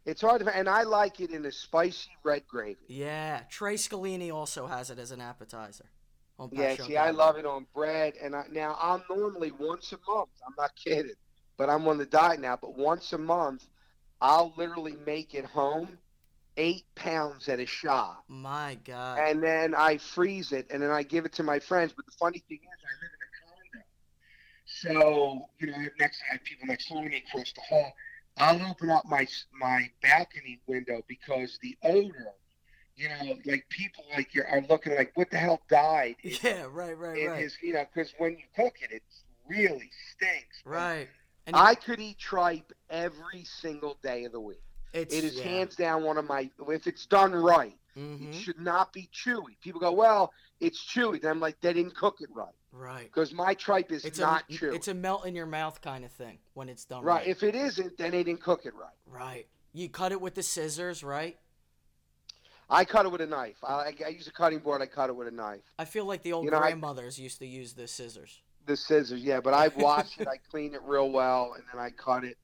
It's 0.04 0.20
hard 0.20 0.40
to, 0.40 0.44
find, 0.44 0.56
and 0.56 0.68
I 0.68 0.82
like 0.82 1.20
it 1.20 1.30
in 1.30 1.46
a 1.46 1.52
spicy 1.52 2.10
red 2.24 2.42
gravy. 2.46 2.80
Yeah, 2.88 3.42
Tre 3.48 3.76
Scalini 3.76 4.32
also 4.32 4.66
has 4.66 4.90
it 4.90 4.98
as 4.98 5.12
an 5.12 5.20
appetizer. 5.20 5.86
On 6.38 6.48
Yeah, 6.52 6.76
see, 6.76 6.96
I 6.96 7.10
love 7.10 7.36
it 7.36 7.46
on 7.46 7.66
bread, 7.74 8.14
and 8.22 8.34
I, 8.34 8.44
now 8.50 8.76
I'm 8.80 9.02
normally 9.08 9.52
once 9.52 9.92
a 9.92 9.98
month. 10.10 10.30
I'm 10.46 10.54
not 10.58 10.74
kidding, 10.74 11.12
but 11.56 11.70
I'm 11.70 11.86
on 11.86 11.98
the 11.98 12.06
diet 12.06 12.40
now. 12.40 12.58
But 12.60 12.76
once 12.76 13.12
a 13.12 13.18
month, 13.18 13.64
I'll 14.20 14.52
literally 14.56 14.96
make 15.06 15.34
it 15.34 15.44
home, 15.44 15.98
eight 16.56 16.84
pounds 16.94 17.48
at 17.48 17.60
a 17.60 17.66
shot, 17.66 18.24
My 18.28 18.76
God. 18.84 19.20
and 19.20 19.42
then 19.42 19.74
I 19.74 19.98
freeze 19.98 20.52
it, 20.52 20.66
and 20.70 20.82
then 20.82 20.90
I 20.90 21.02
give 21.02 21.26
it 21.26 21.32
to 21.34 21.42
my 21.42 21.58
friends. 21.60 21.92
But 21.94 22.06
the 22.06 22.12
funny 22.18 22.42
thing 22.48 22.60
is, 22.62 22.84
I 22.84 23.04
live 23.04 23.11
in 23.11 23.11
a 23.11 23.11
condo, 23.11 23.11
so 24.82 25.46
you 25.58 25.66
know, 25.68 25.74
I 25.76 25.82
have 25.84 25.92
next 25.98 26.22
I 26.28 26.34
have 26.34 26.44
people 26.44 26.66
next 26.66 26.88
to 26.88 27.00
me 27.00 27.22
across 27.26 27.52
the 27.52 27.60
hall. 27.62 27.92
I'll 28.38 28.70
open 28.70 28.90
up 28.90 29.04
my 29.06 29.26
my 29.58 29.90
balcony 30.02 30.60
window 30.66 31.02
because 31.08 31.58
the 31.62 31.76
odor, 31.82 32.32
you 32.96 33.08
know, 33.08 33.36
like 33.46 33.66
people 33.68 34.04
like 34.14 34.34
you 34.34 34.42
are 34.50 34.62
looking 34.68 34.94
like, 34.94 35.12
what 35.14 35.30
the 35.30 35.36
hell 35.38 35.60
died? 35.68 36.16
in- 36.22 36.32
yeah, 36.42 36.66
right, 36.70 36.96
right, 36.96 37.18
in 37.18 37.30
right. 37.30 37.42
his, 37.42 37.56
you 37.62 37.74
know, 37.74 37.84
because 37.92 38.12
when 38.18 38.32
you 38.32 38.44
cook 38.56 38.76
it, 38.82 38.90
it 38.92 39.02
really 39.48 39.90
stinks. 40.14 40.62
right. 40.64 41.08
And 41.46 41.56
I 41.56 41.74
could 41.74 41.98
eat 41.98 42.18
tripe 42.18 42.72
every 42.88 43.42
single 43.44 43.98
day 44.00 44.24
of 44.26 44.30
the 44.32 44.38
week. 44.40 44.62
it's, 44.92 45.12
It 45.12 45.24
is 45.24 45.34
yeah. 45.34 45.42
hands 45.42 45.74
down 45.74 46.04
one 46.04 46.16
of 46.16 46.24
my. 46.24 46.48
If 46.68 46.86
it's 46.86 47.04
done 47.06 47.32
right, 47.34 47.76
Mhm. 47.96 48.28
it 48.28 48.34
should 48.40 48.60
not 48.60 48.92
be 48.92 49.08
chewy. 49.12 49.58
People 49.60 49.80
go, 49.80 49.90
"Well, 49.92 50.32
it's 50.60 50.78
chewy." 50.86 51.20
Then 51.20 51.32
I'm 51.32 51.40
like, 51.40 51.60
they 51.60 51.72
didn't 51.72 51.96
cook 51.96 52.20
it 52.20 52.30
right 52.32 52.54
Right. 52.72 53.04
because 53.04 53.32
my 53.34 53.52
tripe 53.54 53.92
is 53.92 54.04
It's 54.04 54.18
not 54.18 54.44
a 54.48 54.52
chewy. 54.52 54.74
it's 54.74 54.88
a 54.88 54.94
melt 54.94 55.26
in 55.26 55.34
your 55.34 55.44
mouth 55.46 55.80
kind 55.82 56.04
of 56.04 56.10
thing 56.10 56.38
when 56.54 56.68
it's 56.70 56.84
done 56.86 57.02
right. 57.04 57.16
right. 57.18 57.26
If 57.28 57.42
it 57.42 57.54
isn't, 57.54 57.98
then 57.98 58.12
they 58.12 58.24
didn't 58.24 58.40
cook 58.40 58.64
it 58.64 58.72
right. 58.74 58.94
right. 59.06 59.46
You 59.74 59.88
cut 59.90 60.12
it 60.12 60.20
with 60.20 60.34
the 60.34 60.42
scissors, 60.42 61.04
right? 61.04 61.38
I 62.70 62.84
cut 62.86 63.04
it 63.04 63.12
with 63.12 63.20
a 63.20 63.26
knife. 63.26 63.56
I, 63.62 63.92
I 64.04 64.08
use 64.08 64.26
a 64.26 64.32
cutting 64.32 64.60
board. 64.60 64.80
I 64.80 64.86
cut 64.86 65.10
it 65.10 65.16
with 65.16 65.28
a 65.28 65.32
knife. 65.32 65.60
I 65.78 65.84
feel 65.84 66.06
like 66.06 66.22
the 66.22 66.32
old 66.32 66.44
You 66.46 66.50
know, 66.50 66.58
I- 66.58 66.68
grandmothers 66.68 67.18
used 67.18 67.38
to 67.40 67.46
use 67.46 67.74
the 67.74 67.86
scissors. 67.86 68.40
The 68.64 68.76
scissors, 68.76 69.20
yeah, 69.20 69.40
but 69.40 69.54
I 69.54 69.68
wash 69.76 70.16
it, 70.18 70.28
I 70.28 70.36
clean 70.50 70.72
it 70.74 70.82
real 70.84 71.10
well, 71.10 71.54
and 71.56 71.64
then 71.72 71.82
I 71.82 71.90
cut 71.90 72.22
it 72.22 72.38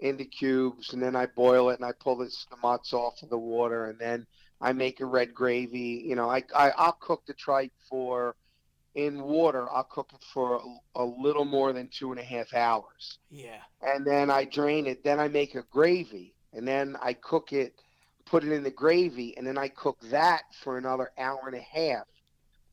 into 0.00 0.24
cubes, 0.26 0.92
and 0.92 1.02
then 1.02 1.16
I 1.16 1.24
boil 1.26 1.70
it, 1.70 1.76
and 1.80 1.84
I 1.84 1.92
pull 1.98 2.16
the, 2.16 2.26
the 2.50 2.56
mutts 2.62 2.92
off 2.92 3.22
of 3.22 3.30
the 3.30 3.38
water, 3.38 3.86
and 3.86 3.98
then 3.98 4.26
I 4.60 4.74
make 4.74 5.00
a 5.00 5.06
red 5.06 5.32
gravy. 5.32 6.02
You 6.06 6.14
know, 6.14 6.28
I, 6.28 6.42
I 6.54 6.72
I'll 6.76 6.92
cook 7.00 7.24
the 7.26 7.32
tripe 7.32 7.72
for 7.88 8.36
in 8.94 9.22
water. 9.22 9.70
I'll 9.70 9.84
cook 9.84 10.10
it 10.14 10.24
for 10.32 10.56
a, 10.56 11.02
a 11.02 11.04
little 11.04 11.44
more 11.44 11.72
than 11.72 11.88
two 11.88 12.10
and 12.12 12.20
a 12.20 12.24
half 12.24 12.52
hours, 12.54 13.18
Yeah. 13.30 13.60
and 13.80 14.06
then 14.06 14.30
I 14.30 14.44
drain 14.44 14.86
it. 14.86 15.02
Then 15.04 15.18
I 15.20 15.28
make 15.28 15.54
a 15.54 15.62
gravy, 15.70 16.34
and 16.52 16.66
then 16.66 16.96
I 17.00 17.14
cook 17.14 17.52
it, 17.52 17.74
put 18.26 18.44
it 18.44 18.52
in 18.52 18.62
the 18.62 18.70
gravy, 18.70 19.36
and 19.36 19.46
then 19.46 19.58
I 19.58 19.68
cook 19.68 19.98
that 20.10 20.42
for 20.62 20.78
another 20.78 21.10
hour 21.18 21.42
and 21.46 21.56
a 21.56 21.60
half 21.60 22.06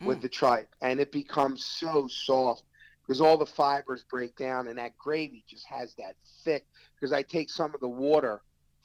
with 0.02 0.20
Mm. 0.20 0.22
the 0.22 0.30
tripe, 0.30 0.74
and 0.82 1.00
it 1.00 1.12
becomes 1.12 1.66
so 1.66 2.08
soft 2.08 2.64
because 3.02 3.22
all 3.22 3.38
the 3.38 3.46
fibers 3.46 4.04
break 4.04 4.36
down, 4.36 4.68
and 4.68 4.78
that 4.78 4.98
gravy 4.98 5.44
just 5.48 5.66
has 5.66 5.96
that 5.96 6.16
thick. 6.44 6.66
Because 6.96 7.12
I 7.12 7.24
take 7.24 7.50
some 7.50 7.74
of 7.74 7.80
the 7.82 7.88
water 7.90 8.42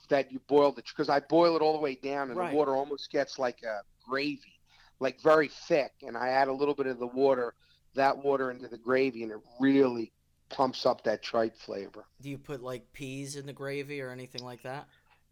that 0.09 0.32
you 0.32 0.39
boiled 0.49 0.78
it, 0.78 0.87
because 0.87 1.09
I 1.09 1.20
boil 1.20 1.57
it 1.57 1.62
all 1.62 1.72
the 1.74 1.78
way 1.78 1.95
down, 1.97 2.30
and 2.30 2.39
Right. 2.39 2.51
the 2.51 2.57
water 2.57 2.74
almost 2.74 3.11
gets 3.11 3.39
like 3.39 3.62
a 3.62 3.82
gravy, 4.09 4.54
like 5.01 5.20
very 5.20 5.49
thick, 5.49 5.92
and 6.03 6.16
I 6.16 6.28
add 6.28 6.49
a 6.49 6.53
little 6.53 6.74
bit 6.74 6.86
of 6.86 6.99
the 6.99 7.07
water, 7.07 7.55
that 7.95 8.16
water 8.24 8.51
into 8.51 8.68
the 8.68 8.78
gravy, 8.78 9.22
and 9.22 9.32
it 9.32 9.38
really 9.61 10.12
pumps 10.51 10.86
up 10.86 11.03
that 11.05 11.22
tripe 11.22 11.57
flavor. 11.57 12.05
Do 12.20 12.30
you 12.30 12.38
put 12.38 12.62
like 12.62 12.92
peas 12.92 13.36
in 13.36 13.47
the 13.47 13.53
gravy 13.53 14.01
or 14.01 14.11
anything 14.11 14.45
like 14.45 14.62
that? 14.62 14.86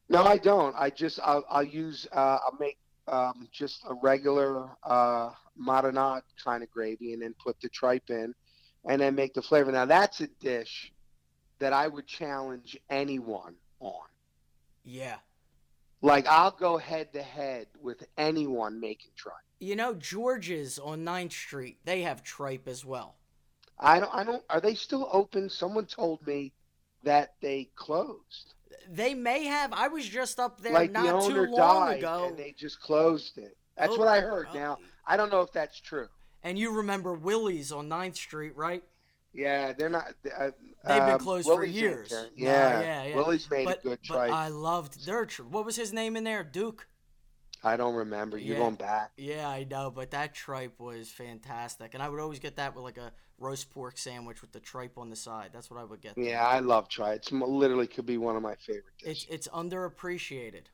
No, 0.09 0.25
I 0.25 0.37
don't. 0.37 0.75
I 0.77 0.91
just 0.91 1.21
I'll, 1.23 1.45
I'll 1.49 1.63
use 1.63 2.07
uh, 2.13 2.39
I'll 2.45 2.57
make 2.59 2.79
um, 3.09 3.49
just 3.53 3.83
a 3.89 3.95
regular 3.95 4.69
uh, 4.83 5.31
marinade 5.61 6.23
kind 6.43 6.63
of 6.63 6.71
gravy, 6.71 7.13
and 7.13 7.23
then 7.23 7.35
put 7.43 7.61
the 7.61 7.69
tripe 7.69 8.11
in, 8.11 8.35
and 8.85 9.01
then 9.01 9.15
make 9.15 9.35
the 9.35 9.43
flavor. 9.43 9.73
Now 9.73 9.87
that's 9.87 10.21
a 10.21 10.27
dish 10.41 10.93
that 11.61 11.73
I 11.73 11.87
would 11.87 12.07
challenge 12.07 12.77
anyone 12.91 13.55
on. 13.81 14.07
Yeah. 14.85 15.17
Like 16.01 16.27
I'll 16.27 16.51
go 16.51 16.77
head 16.77 17.13
to 17.13 17.23
head 17.23 17.69
with 17.81 18.03
anyone 18.19 18.81
making 18.81 19.13
tripe. 19.17 19.37
You 19.63 19.77
know, 19.77 19.95
George's 19.95 20.81
on 20.81 21.05
9th 21.05 21.31
Street, 21.31 21.79
they 21.85 22.03
have 22.03 22.25
tripe 22.25 22.67
as 22.67 22.85
well. 22.85 23.15
I 23.79 24.01
don't. 24.01 24.13
I 24.13 24.25
don't. 24.25 24.43
Are 24.51 24.61
they 24.61 24.75
still 24.75 25.09
open? 25.13 25.49
Someone 25.49 25.87
told 25.87 26.27
me 26.27 26.53
that 27.05 27.35
they 27.41 27.71
closed. 27.77 28.55
They 28.91 29.15
may 29.15 29.45
have. 29.45 29.73
I 29.73 29.87
was 29.87 30.09
just 30.09 30.41
up 30.41 30.61
there 30.61 30.73
like 30.73 30.93
the 30.93 31.03
not 31.03 31.15
owner 31.23 31.47
too 31.47 31.53
long 31.53 31.87
died 31.91 31.99
ago. 32.01 32.25
and 32.29 32.37
they 32.37 32.55
just 32.59 32.81
closed 32.81 33.39
it. 33.39 33.57
That's 33.77 33.95
Oh, 33.95 33.99
what 34.01 34.09
I 34.09 34.21
heard. 34.21 34.49
oh. 34.51 34.55
Now 34.55 34.79
I 35.07 35.17
don't 35.17 35.31
know 35.31 35.43
if 35.43 35.53
that's 35.53 35.81
true. 35.81 36.09
And 36.43 36.59
you 36.59 36.73
remember 36.73 37.15
Willie's 37.15 37.71
on 37.71 37.89
9th 37.89 38.17
Street, 38.17 38.57
right? 38.57 38.83
Yeah, 39.33 39.73
they're 39.73 39.89
not. 39.89 40.09
Uh, 40.37 40.51
They've 40.85 41.01
been 41.01 41.11
um, 41.11 41.19
closed 41.21 41.47
for 41.47 41.65
years. 41.65 42.11
No, 42.11 42.27
Yeah, 42.35 42.81
yeah, 42.81 43.05
yeah. 43.05 43.17
Willie's 43.17 43.49
made 43.49 43.67
but, 43.67 43.79
a 43.79 43.83
good 43.83 43.99
but 44.09 44.15
tripe. 44.17 44.33
I 44.33 44.49
loved 44.49 45.07
their 45.07 45.25
What 45.49 45.65
was 45.65 45.77
his 45.77 45.93
name 45.93 46.17
in 46.17 46.25
there? 46.25 46.43
Duke? 46.43 46.89
I 47.65 47.77
don't 47.77 47.95
remember. 47.95 48.39
You're 48.39 48.57
Yeah. 48.57 48.63
going 48.63 48.75
back. 48.77 49.13
Yeah, 49.17 49.49
I 49.49 49.65
know, 49.65 49.91
but 49.91 50.11
that 50.11 50.35
tripe 50.35 50.81
was 50.81 51.11
fantastic. 51.11 51.95
And 51.95 52.03
I 52.03 52.09
would 52.09 52.21
always 52.21 52.39
get 52.39 52.57
that 52.57 52.75
with 52.75 52.83
like 52.85 52.99
a 52.99 53.13
roast 53.39 53.71
pork 53.71 53.99
sandwich 53.99 54.41
with 54.41 54.53
the 54.53 54.61
tripe 54.61 54.99
on 54.99 55.11
the 55.11 55.17
side. 55.17 55.51
That's 55.53 55.71
what 55.71 55.79
I 55.81 55.85
would 55.85 56.01
get. 56.01 56.17
Yeah, 56.17 56.45
I 56.47 56.61
love 56.61 56.89
tripe. 56.89 57.17
It's 57.19 57.33
literally 57.33 57.87
could 57.87 58.07
be 58.07 58.19
one 58.19 58.37
of 58.37 58.43
my 58.43 58.55
favorite 58.57 58.85
It's 59.01 59.25
dishes. 59.25 59.27
it's 59.31 59.49
underappreciated. 59.49 60.67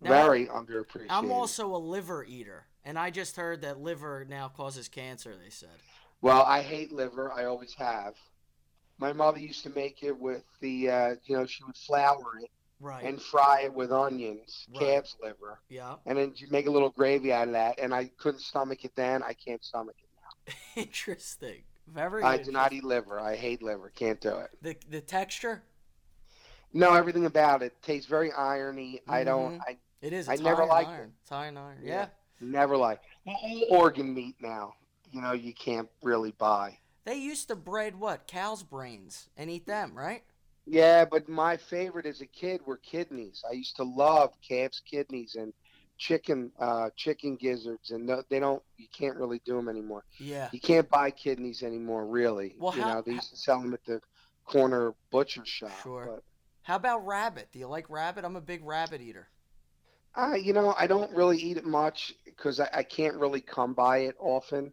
Now, 0.00 0.10
Very 0.10 0.46
underappreciated. 0.46 1.06
I'm 1.10 1.30
also 1.30 1.74
a 1.74 1.78
liver 1.78 2.24
eater, 2.24 2.66
and 2.84 2.98
I 2.98 3.10
just 3.10 3.36
heard 3.36 3.62
that 3.62 3.78
liver 3.78 4.24
now 4.28 4.48
causes 4.48 4.88
cancer. 4.88 5.36
They 5.36 5.50
said. 5.50 5.68
Well, 6.20 6.42
I 6.42 6.62
hate 6.62 6.92
liver. 6.92 7.32
I 7.32 7.44
always 7.44 7.74
have. 7.74 8.14
My 8.98 9.12
mother 9.12 9.38
used 9.38 9.62
to 9.64 9.70
make 9.70 10.02
it 10.02 10.18
with 10.18 10.44
the, 10.60 10.90
uh, 10.90 11.14
you 11.24 11.36
know, 11.36 11.46
she 11.46 11.64
would 11.64 11.76
flour 11.76 12.38
it 12.42 12.50
Right. 12.82 13.04
and 13.04 13.22
fry 13.22 13.62
it 13.62 13.72
with 13.72 13.92
onions, 13.92 14.66
Right. 14.74 14.80
calf's 14.80 15.16
liver, 15.22 15.60
yeah. 15.68 15.94
and 16.04 16.18
then 16.18 16.32
you 16.36 16.48
make 16.50 16.66
a 16.66 16.70
little 16.70 16.90
gravy 16.90 17.32
out 17.32 17.46
of 17.46 17.52
that. 17.54 17.78
And 17.78 17.94
I 17.94 18.06
couldn't 18.18 18.40
stomach 18.40 18.84
it 18.84 18.94
then. 18.96 19.22
I 19.22 19.32
can't 19.34 19.64
stomach 19.64 19.94
it 19.98 20.08
now. 20.20 20.52
interesting. 20.82 21.62
Very. 21.86 22.22
I 22.24 22.38
do 22.38 22.50
not 22.50 22.72
eat 22.72 22.84
liver. 22.84 23.20
I 23.20 23.36
hate 23.36 23.62
liver. 23.62 23.90
Can't 23.94 24.20
do 24.20 24.36
it. 24.38 24.50
the 24.60 24.76
the 24.90 25.00
texture. 25.00 25.62
No, 26.72 26.94
everything 26.94 27.26
about 27.26 27.62
it 27.62 27.80
tastes 27.82 28.08
very 28.08 28.32
irony. 28.32 29.00
I 29.08 29.24
don't. 29.24 29.58
Mhm. 29.58 29.62
I 29.66 29.78
It 30.00 30.12
is. 30.12 30.28
I 30.28 30.36
never 30.36 30.64
like 30.64 30.86
in 30.86 30.88
liked 30.88 30.88
iron. 30.90 31.08
it. 31.10 31.12
It's 31.20 31.30
high 31.30 31.46
in 31.48 31.56
iron. 31.56 31.78
Yeah. 31.82 31.92
Yeah. 31.92 32.06
never 32.40 32.76
like 32.76 33.00
organ 33.70 34.12
meat 34.14 34.36
now. 34.40 34.74
You 35.12 35.20
know, 35.20 35.32
you 35.32 35.52
can't 35.54 35.88
really 36.02 36.32
buy. 36.32 36.78
They 37.04 37.16
used 37.16 37.48
to 37.48 37.56
breed 37.56 37.96
what 37.96 38.26
cow's 38.26 38.62
brains 38.62 39.28
and 39.36 39.50
eat 39.50 39.66
them, 39.66 39.94
right? 39.96 40.24
Yeah, 40.66 41.04
but 41.04 41.28
my 41.28 41.56
favorite 41.56 42.06
as 42.06 42.20
a 42.20 42.26
kid 42.26 42.60
were 42.66 42.76
kidneys. 42.78 43.42
I 43.48 43.52
used 43.54 43.76
to 43.76 43.84
love 43.84 44.32
calf's 44.46 44.80
kidneys 44.80 45.34
and 45.34 45.52
chicken, 45.98 46.52
uh, 46.58 46.90
chicken 46.96 47.36
gizzards, 47.36 47.90
and 47.90 48.06
no, 48.06 48.22
they 48.30 48.38
don't. 48.38 48.62
You 48.76 48.86
can't 48.96 49.16
really 49.16 49.40
do 49.44 49.56
them 49.56 49.68
anymore. 49.68 50.04
Yeah. 50.18 50.48
You 50.52 50.60
can't 50.60 50.88
buy 50.88 51.10
kidneys 51.10 51.62
anymore, 51.62 52.06
really. 52.06 52.54
Well, 52.58 52.74
you 52.74 52.82
how- 52.82 52.94
know, 52.94 53.02
they 53.02 53.12
used 53.12 53.30
to 53.30 53.36
sell 53.36 53.60
them 53.60 53.74
at 53.74 53.84
the 53.84 54.00
corner 54.44 54.94
butcher 55.10 55.44
shop. 55.44 55.72
Sure. 55.82 56.06
But 56.14 56.24
How 56.62 56.76
about 56.76 57.04
rabbit? 57.06 57.48
Do 57.52 57.58
you 57.58 57.66
like 57.66 57.90
rabbit? 57.90 58.24
I'm 58.24 58.36
a 58.36 58.40
big 58.40 58.64
rabbit 58.64 59.00
eater. 59.00 59.28
Uh, 60.14 60.34
you 60.34 60.52
know, 60.52 60.74
I 60.78 60.86
don't 60.86 61.10
really 61.12 61.38
eat 61.38 61.56
it 61.56 61.64
much 61.64 62.14
because 62.24 62.60
I, 62.60 62.68
I 62.72 62.82
can't 62.82 63.16
really 63.16 63.40
come 63.40 63.72
by 63.72 63.98
it 63.98 64.14
often. 64.20 64.72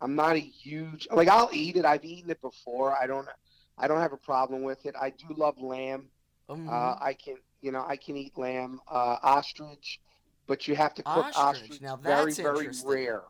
I'm 0.00 0.14
not 0.14 0.36
a 0.36 0.40
huge 0.40 1.06
like 1.12 1.28
I'll 1.28 1.50
eat 1.52 1.76
it. 1.76 1.84
I've 1.84 2.04
eaten 2.04 2.30
it 2.30 2.40
before. 2.40 2.96
I 2.96 3.06
don't 3.06 3.28
I 3.78 3.88
don't 3.88 4.00
have 4.00 4.12
a 4.12 4.16
problem 4.18 4.62
with 4.62 4.84
it. 4.86 4.94
I 5.00 5.10
do 5.10 5.26
love 5.36 5.58
lamb. 5.60 6.10
Mhm. 6.48 6.68
Uh, 6.68 6.96
I 7.00 7.14
can 7.14 7.36
you 7.60 7.72
know 7.72 7.84
I 7.86 7.96
can 7.96 8.16
eat 8.16 8.36
lamb, 8.38 8.80
uh, 8.88 9.18
ostrich, 9.22 10.00
but 10.46 10.66
you 10.68 10.74
have 10.76 10.94
to 10.94 11.02
cook 11.02 11.26
Ostrich, 11.36 11.62
ostrich, 11.62 11.80
now 11.80 11.96
very 11.96 12.32
very 12.32 12.68
rare. 12.84 13.24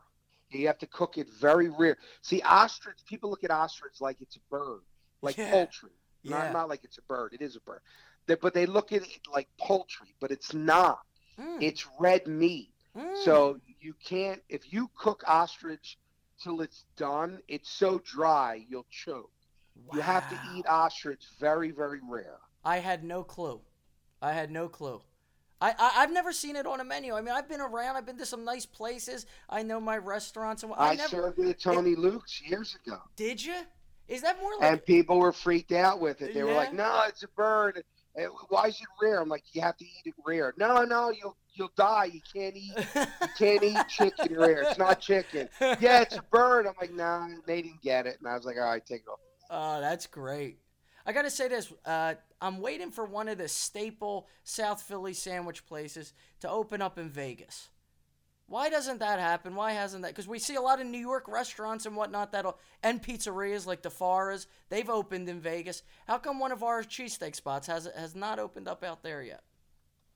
You 0.51 0.65
have 0.67 0.79
to 0.79 0.87
cook 0.87 1.17
it 1.17 1.27
very 1.29 1.69
rare. 1.69 1.97
See, 2.23 2.41
ostrich. 2.41 2.97
People 3.05 3.29
look 3.29 3.43
at 3.43 3.51
ostrich 3.51 4.01
like 4.01 4.19
it's 4.21 4.35
a 4.35 4.39
bird, 4.49 4.81
like 5.21 5.37
Yeah. 5.37 5.51
poultry. 5.51 5.91
yeah. 6.23 6.31
Not 6.31 6.53
not 6.53 6.69
like 6.69 6.83
it's 6.83 6.97
a 6.97 7.03
bird. 7.03 7.33
It 7.33 7.41
is 7.41 7.55
a 7.55 7.61
bird. 7.61 7.81
They, 8.25 8.35
but 8.35 8.53
they 8.53 8.65
look 8.65 8.91
at 8.91 9.01
it 9.03 9.27
like 9.31 9.47
poultry, 9.57 10.15
but 10.19 10.31
it's 10.31 10.53
not. 10.53 10.99
Mm, 11.37 11.61
It's 11.61 11.87
red 11.99 12.27
meat. 12.27 12.73
mm. 12.95 13.23
So 13.23 13.59
you 13.79 13.93
can't 14.03 14.41
if 14.49 14.71
you 14.73 14.89
cook 14.95 15.23
ostrich 15.27 15.97
till 16.41 16.61
it's 16.61 16.85
done, 16.95 17.41
it's 17.47 17.69
so 17.69 17.99
dry 17.99 18.65
you'll 18.69 18.87
choke. 18.89 19.31
You 19.93 20.01
have 20.01 20.29
to 20.29 20.39
eat 20.55 20.65
ostrich 20.67 21.23
very 21.39 21.71
very 21.71 21.99
rare. 22.07 22.37
I 22.63 22.77
had 22.77 23.03
no 23.03 23.23
clue. 23.23 23.61
I 24.21 24.33
had 24.33 24.51
no 24.51 24.67
clue. 24.67 25.01
I, 25.61 25.71
I 25.77 25.91
I've 25.97 26.11
never 26.11 26.31
seen 26.31 26.55
it 26.55 26.65
on 26.65 26.79
a 26.79 26.83
menu. 26.83 27.13
I 27.13 27.21
mean, 27.21 27.33
I've 27.33 27.49
been 27.49 27.61
around. 27.61 27.95
I've 27.95 28.05
been 28.05 28.17
to 28.17 28.25
some 28.25 28.45
nice 28.45 28.65
places. 28.65 29.25
I 29.49 29.63
know 29.63 29.79
my 29.79 29.97
restaurants 29.97 30.63
and 30.63 30.73
I, 30.77 30.91
I, 30.91 30.95
never 30.95 31.09
served 31.09 31.39
it 31.39 31.49
at 31.49 31.59
Tony 31.59 31.95
Luke's 31.95 32.41
years 32.41 32.77
ago, 32.85 32.97
did 33.15 33.43
you. 33.43 33.55
Is 34.07 34.21
that 34.23 34.39
more 34.41 34.51
like 34.59 34.71
and 34.71 34.85
people 34.85 35.19
were 35.19 35.31
freaked 35.31 35.71
out 35.71 35.99
with 35.99 36.21
it. 36.21 36.33
They 36.33 36.43
were 36.43 36.53
like, 36.53 36.73
"No, 36.73 37.03
it's 37.07 37.23
a 37.23 37.27
bird. 37.27 37.83
Why 38.49 38.65
is 38.67 38.81
it 38.81 38.87
rare?" 39.01 39.21
I'm 39.21 39.29
like, 39.29 39.43
"You 39.53 39.61
have 39.61 39.77
to 39.77 39.85
eat 39.85 40.01
it 40.05 40.15
rare." 40.25 40.53
No, 40.57 40.83
no, 40.83 41.11
you'll 41.11 41.37
you'll 41.53 41.71
die. 41.75 42.05
You 42.05 42.21
can't 42.33 42.55
eat 42.55 42.73
you 42.95 43.27
can't 43.37 43.63
eat 43.63 43.77
chicken 43.87 44.35
rare. 44.35 44.63
It's 44.63 44.79
not 44.79 44.99
chicken. 44.99 45.47
Yeah, 45.61 46.01
it's 46.01 46.17
a 46.17 46.23
bird. 46.31 46.65
I'm 46.65 46.73
like, 46.81 46.93
"Nah." 46.93 47.27
They 47.45 47.61
didn't 47.61 47.83
get 47.83 48.07
it, 48.07 48.17
and 48.19 48.27
I 48.27 48.35
was 48.35 48.45
like, 48.45 48.57
"All 48.57 48.63
right, 48.63 48.83
take 48.83 49.01
it 49.01 49.09
off." 49.09 49.19
Oh, 49.49 49.81
that's 49.81 50.07
great. 50.07 50.59
I 51.05 51.11
gotta 51.11 51.31
say 51.31 51.47
this. 51.47 51.73
Uh, 51.85 52.15
I'm 52.41 52.61
waiting 52.61 52.91
for 52.91 53.05
one 53.05 53.27
of 53.27 53.37
the 53.37 53.47
staple 53.47 54.27
South 54.43 54.81
Philly 54.81 55.13
sandwich 55.13 55.65
places 55.65 56.13
to 56.41 56.49
open 56.49 56.81
up 56.81 56.99
in 56.99 57.09
Vegas. 57.09 57.69
Why 58.47 58.69
doesn't 58.69 58.99
that 58.99 59.19
happen? 59.19 59.55
Why 59.55 59.73
hasn't 59.73 60.01
that? 60.01 60.11
Because 60.11 60.27
we 60.27 60.39
see 60.39 60.55
a 60.55 60.61
lot 60.61 60.81
of 60.81 60.87
New 60.87 60.99
York 60.99 61.27
restaurants 61.27 61.85
and 61.85 61.95
whatnot 61.95 62.31
that'll 62.31 62.57
and 62.81 63.01
pizzerias 63.01 63.67
like 63.67 63.83
the 63.83 63.89
Faras. 63.89 64.47
They've 64.69 64.89
opened 64.89 65.29
in 65.29 65.39
Vegas. 65.39 65.83
How 66.07 66.17
come 66.17 66.39
one 66.39 66.51
of 66.51 66.63
our 66.63 66.83
cheesesteak 66.83 67.35
spots 67.35 67.67
has 67.67 67.87
has 67.95 68.15
not 68.15 68.39
opened 68.39 68.67
up 68.67 68.83
out 68.83 69.03
there 69.03 69.21
yet? 69.21 69.43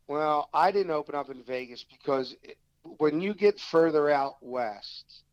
Well, 0.08 0.50
I 0.54 0.72
didn't 0.72 0.92
open 0.92 1.16
up 1.16 1.30
in 1.30 1.44
Vegas 1.44 1.84
because 1.84 2.36
it, 2.44 2.58
when 2.98 3.22
you 3.22 3.34
get 3.34 3.60
further 3.60 4.10
out 4.10 4.38
west, 4.42 5.24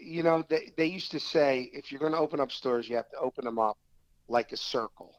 you 0.00 0.22
know, 0.22 0.44
they, 0.48 0.72
they 0.76 0.86
used 0.86 1.12
to 1.12 1.20
say 1.20 1.70
if 1.72 1.90
you're 1.90 2.00
going 2.00 2.12
to 2.12 2.18
open 2.18 2.40
up 2.40 2.52
stores, 2.52 2.88
you 2.88 2.96
have 2.96 3.10
to 3.10 3.18
open 3.18 3.44
them 3.44 3.58
up 3.58 3.78
like 4.28 4.52
a 4.52 4.56
circle, 4.56 5.14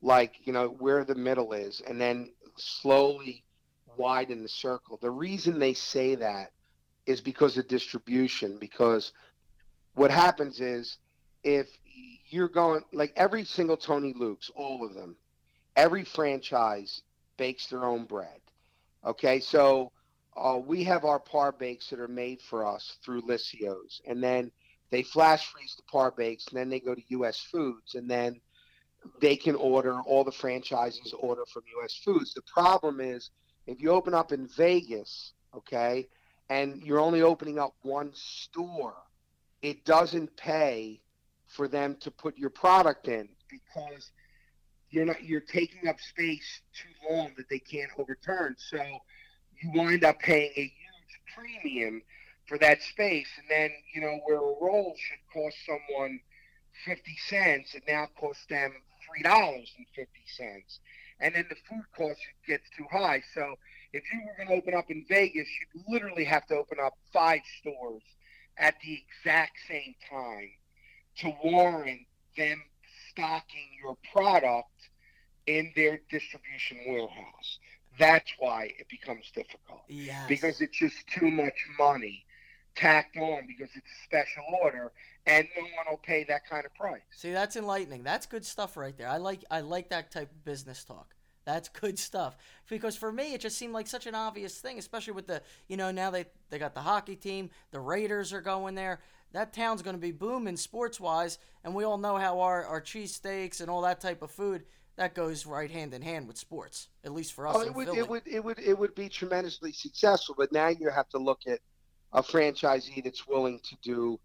like, 0.00 0.34
you 0.44 0.52
know, 0.52 0.68
where 0.68 1.04
the 1.04 1.14
middle 1.14 1.52
is, 1.52 1.82
and 1.86 2.00
then 2.00 2.32
slowly 2.56 3.44
widen 3.96 4.42
the 4.42 4.48
circle. 4.48 4.98
The 5.00 5.10
reason 5.10 5.58
they 5.58 5.74
say 5.74 6.14
that 6.16 6.52
is 7.06 7.20
because 7.20 7.58
of 7.58 7.68
distribution, 7.68 8.58
because 8.58 9.12
what 9.94 10.10
happens 10.10 10.60
is 10.60 10.98
if 11.42 11.68
you're 12.28 12.48
going, 12.48 12.82
like 12.92 13.12
every 13.16 13.44
single 13.44 13.76
Tony 13.76 14.14
Luke's, 14.16 14.50
all 14.54 14.86
of 14.86 14.94
them, 14.94 15.16
every 15.76 16.04
franchise 16.04 17.02
bakes 17.36 17.66
their 17.66 17.84
own 17.84 18.04
bread. 18.04 18.40
Okay, 19.04 19.40
so 19.40 19.90
uh, 20.36 20.58
we 20.64 20.84
have 20.84 21.04
our 21.04 21.18
par 21.18 21.52
bakes 21.52 21.90
that 21.90 22.00
are 22.00 22.08
made 22.08 22.40
for 22.40 22.66
us 22.66 22.96
through 23.04 23.22
Lycios, 23.22 24.00
and 24.06 24.22
then 24.22 24.50
they 24.90 25.02
flash 25.02 25.46
freeze 25.52 25.74
the 25.76 25.82
par 25.84 26.10
bakes, 26.10 26.46
and 26.48 26.56
then 26.56 26.68
they 26.68 26.80
go 26.80 26.94
to 26.94 27.02
U.S. 27.08 27.38
Foods, 27.50 27.94
and 27.94 28.10
then 28.10 28.40
they 29.20 29.36
can 29.36 29.54
order. 29.54 30.00
All 30.00 30.24
the 30.24 30.32
franchises 30.32 31.14
order 31.18 31.42
from 31.52 31.62
U.S. 31.78 32.00
Foods. 32.04 32.34
The 32.34 32.42
problem 32.42 33.00
is 33.00 33.30
if 33.66 33.80
you 33.80 33.90
open 33.90 34.14
up 34.14 34.32
in 34.32 34.48
Vegas, 34.56 35.32
okay, 35.54 36.08
and 36.48 36.82
you're 36.82 37.00
only 37.00 37.22
opening 37.22 37.58
up 37.58 37.74
one 37.82 38.10
store, 38.14 38.96
it 39.62 39.84
doesn't 39.84 40.36
pay 40.36 41.00
for 41.46 41.68
them 41.68 41.96
to 42.00 42.10
put 42.10 42.36
your 42.38 42.50
product 42.50 43.08
in 43.08 43.28
because 43.50 44.10
you're 44.90 45.04
not 45.04 45.22
you're 45.22 45.40
taking 45.40 45.88
up 45.88 46.00
space 46.00 46.60
too 46.74 47.14
long 47.14 47.32
that 47.36 47.48
they 47.48 47.58
can't 47.58 47.90
overturn. 47.98 48.54
So 48.58 48.78
you 49.62 49.70
wind 49.72 50.04
up 50.04 50.18
paying 50.18 50.52
a 50.56 50.62
huge 50.62 51.20
premium 51.34 52.02
for 52.46 52.58
that 52.58 52.82
space, 52.82 53.28
and 53.38 53.46
then 53.48 53.70
you 53.94 54.00
know 54.00 54.20
where 54.24 54.38
a 54.38 54.54
roll 54.60 54.94
should 54.96 55.18
cost 55.32 55.56
someone 55.66 56.20
fifty 56.84 57.16
cents, 57.28 57.74
it 57.74 57.84
now 57.86 58.08
costs 58.18 58.46
them 58.46 58.72
three 59.06 59.22
dollars 59.22 59.70
and 59.76 59.86
fifty 59.94 60.24
cents, 60.36 60.80
and 61.20 61.34
then 61.34 61.46
the 61.48 61.56
food 61.68 61.84
cost 61.96 62.20
gets 62.46 62.64
too 62.76 62.86
high. 62.90 63.22
So 63.34 63.54
if 63.92 64.02
you 64.12 64.20
were 64.26 64.34
going 64.36 64.48
to 64.48 64.54
open 64.54 64.74
up 64.74 64.90
in 64.90 65.04
Vegas, 65.08 65.48
you'd 65.74 65.84
literally 65.88 66.24
have 66.24 66.46
to 66.46 66.56
open 66.56 66.78
up 66.82 66.94
five 67.12 67.40
stores 67.60 68.02
at 68.58 68.74
the 68.82 69.02
exact 69.02 69.58
same 69.68 69.94
time 70.10 70.50
to 71.18 71.32
warrant 71.44 72.00
them 72.36 72.62
stocking 73.10 73.68
your 73.82 73.96
product 74.12 74.68
in 75.46 75.72
their 75.76 76.00
distribution 76.10 76.78
warehouse. 76.86 77.58
That's 77.98 78.30
why 78.38 78.72
it 78.78 78.88
becomes 78.88 79.30
difficult 79.34 79.82
Yes. 79.88 80.26
because 80.28 80.60
it's 80.60 80.76
just 80.78 81.06
too 81.08 81.30
much 81.30 81.54
money 81.78 82.24
tacked 82.74 83.16
on 83.18 83.46
because 83.46 83.68
it's 83.74 83.86
a 83.86 84.04
special 84.04 84.44
order 84.62 84.92
and 85.26 85.46
no 85.56 85.62
one 85.62 85.86
will 85.90 85.98
pay 85.98 86.24
that 86.24 86.48
kind 86.48 86.64
of 86.64 86.74
price. 86.74 87.02
See, 87.10 87.32
that's 87.32 87.56
enlightening. 87.56 88.02
That's 88.02 88.26
good 88.26 88.44
stuff 88.44 88.76
right 88.76 88.96
there. 88.96 89.08
I 89.08 89.18
like 89.18 89.44
I 89.50 89.60
like 89.60 89.90
that 89.90 90.10
type 90.10 90.30
of 90.30 90.44
business 90.44 90.84
talk. 90.84 91.14
That's 91.44 91.68
good 91.68 91.98
stuff. 91.98 92.36
Because 92.68 92.96
for 92.96 93.12
me, 93.12 93.34
it 93.34 93.40
just 93.40 93.58
seemed 93.58 93.72
like 93.72 93.86
such 93.86 94.06
an 94.06 94.14
obvious 94.14 94.58
thing, 94.58 94.78
especially 94.78 95.12
with 95.12 95.26
the 95.26 95.42
you 95.68 95.76
know 95.76 95.90
now 95.90 96.10
they 96.10 96.24
they 96.50 96.58
got 96.58 96.74
the 96.74 96.80
hockey 96.80 97.16
team, 97.16 97.50
the 97.72 97.80
Raiders 97.80 98.32
are 98.32 98.40
going 98.40 98.74
there. 98.74 99.00
That 99.32 99.52
town's 99.52 99.82
going 99.82 99.96
to 99.96 100.00
be 100.00 100.12
booming 100.12 100.56
sports 100.56 101.00
wise, 101.00 101.38
and 101.64 101.74
we 101.74 101.84
all 101.84 101.98
know 101.98 102.16
how 102.16 102.40
our 102.40 102.64
our 102.64 102.80
cheesesteaks 102.80 103.60
and 103.60 103.70
all 103.70 103.82
that 103.82 104.00
type 104.00 104.22
of 104.22 104.30
food 104.30 104.64
that 104.96 105.14
goes 105.14 105.46
right 105.46 105.70
hand 105.70 105.94
in 105.94 106.02
hand 106.02 106.28
with 106.28 106.36
sports. 106.38 106.88
At 107.04 107.12
least 107.12 107.32
for 107.32 107.46
us 107.46 107.56
Oh, 107.56 107.60
it 107.62 107.74
would, 107.74 107.86
Philly. 107.86 107.98
it 107.98 108.08
would 108.08 108.22
it 108.26 108.44
would 108.44 108.58
it 108.58 108.78
would 108.78 108.94
be 108.94 109.08
tremendously 109.08 109.72
successful, 109.72 110.34
but 110.36 110.52
now 110.52 110.68
you 110.68 110.90
have 110.90 111.08
to 111.10 111.18
look 111.18 111.40
at 111.46 111.60
a 112.12 112.22
franchisee 112.22 113.02
that's 113.02 113.26
willing 113.26 113.58
to 113.60 113.76
do 113.82 114.20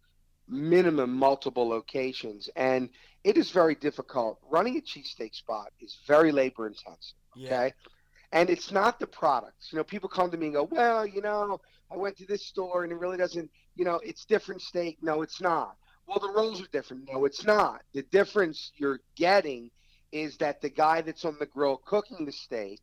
minimum 0.47 1.13
multiple 1.13 1.67
locations, 1.67 2.49
and 2.55 2.89
it 3.23 3.37
is 3.37 3.51
very 3.51 3.75
difficult. 3.75 4.39
Running 4.49 4.77
a 4.77 4.81
cheesesteak 4.81 5.35
spot 5.35 5.71
is 5.79 5.97
very 6.07 6.31
labor 6.31 6.67
intensive. 6.67 7.17
yeah. 7.35 7.47
Okay. 7.63 7.73
And 8.33 8.49
it's 8.49 8.71
not 8.73 8.99
the 8.99 9.07
products. 9.07 9.69
You 9.71 9.77
know, 9.77 9.85
people 9.85 10.09
come 10.09 10.29
to 10.31 10.37
me 10.37 10.47
and 10.47 10.55
go, 10.55 10.63
well, 10.63 11.05
you 11.07 11.21
know, 11.21 11.61
I 11.89 11.95
went 11.95 12.17
to 12.17 12.25
this 12.25 12.45
store 12.45 12.83
and 12.83 12.91
it 12.91 12.95
really 12.97 13.15
doesn't, 13.15 13.49
you 13.77 13.85
know, 13.85 14.01
it's 14.03 14.25
different 14.25 14.61
steak. 14.61 14.97
No, 15.01 15.21
it's 15.21 15.39
not. 15.39 15.77
Well, 16.07 16.19
the 16.19 16.29
rolls 16.33 16.61
are 16.61 16.67
different. 16.73 17.07
No, 17.09 17.23
it's 17.23 17.45
not. 17.45 17.83
The 17.93 18.01
difference 18.11 18.73
you're 18.75 18.99
getting 19.15 19.71
is 20.21 20.37
that 20.37 20.61
the 20.61 20.69
guy 20.69 21.01
that's 21.01 21.25
on 21.25 21.37
the 21.39 21.45
grill 21.45 21.77
cooking 21.77 22.25
the 22.25 22.31
steak, 22.31 22.81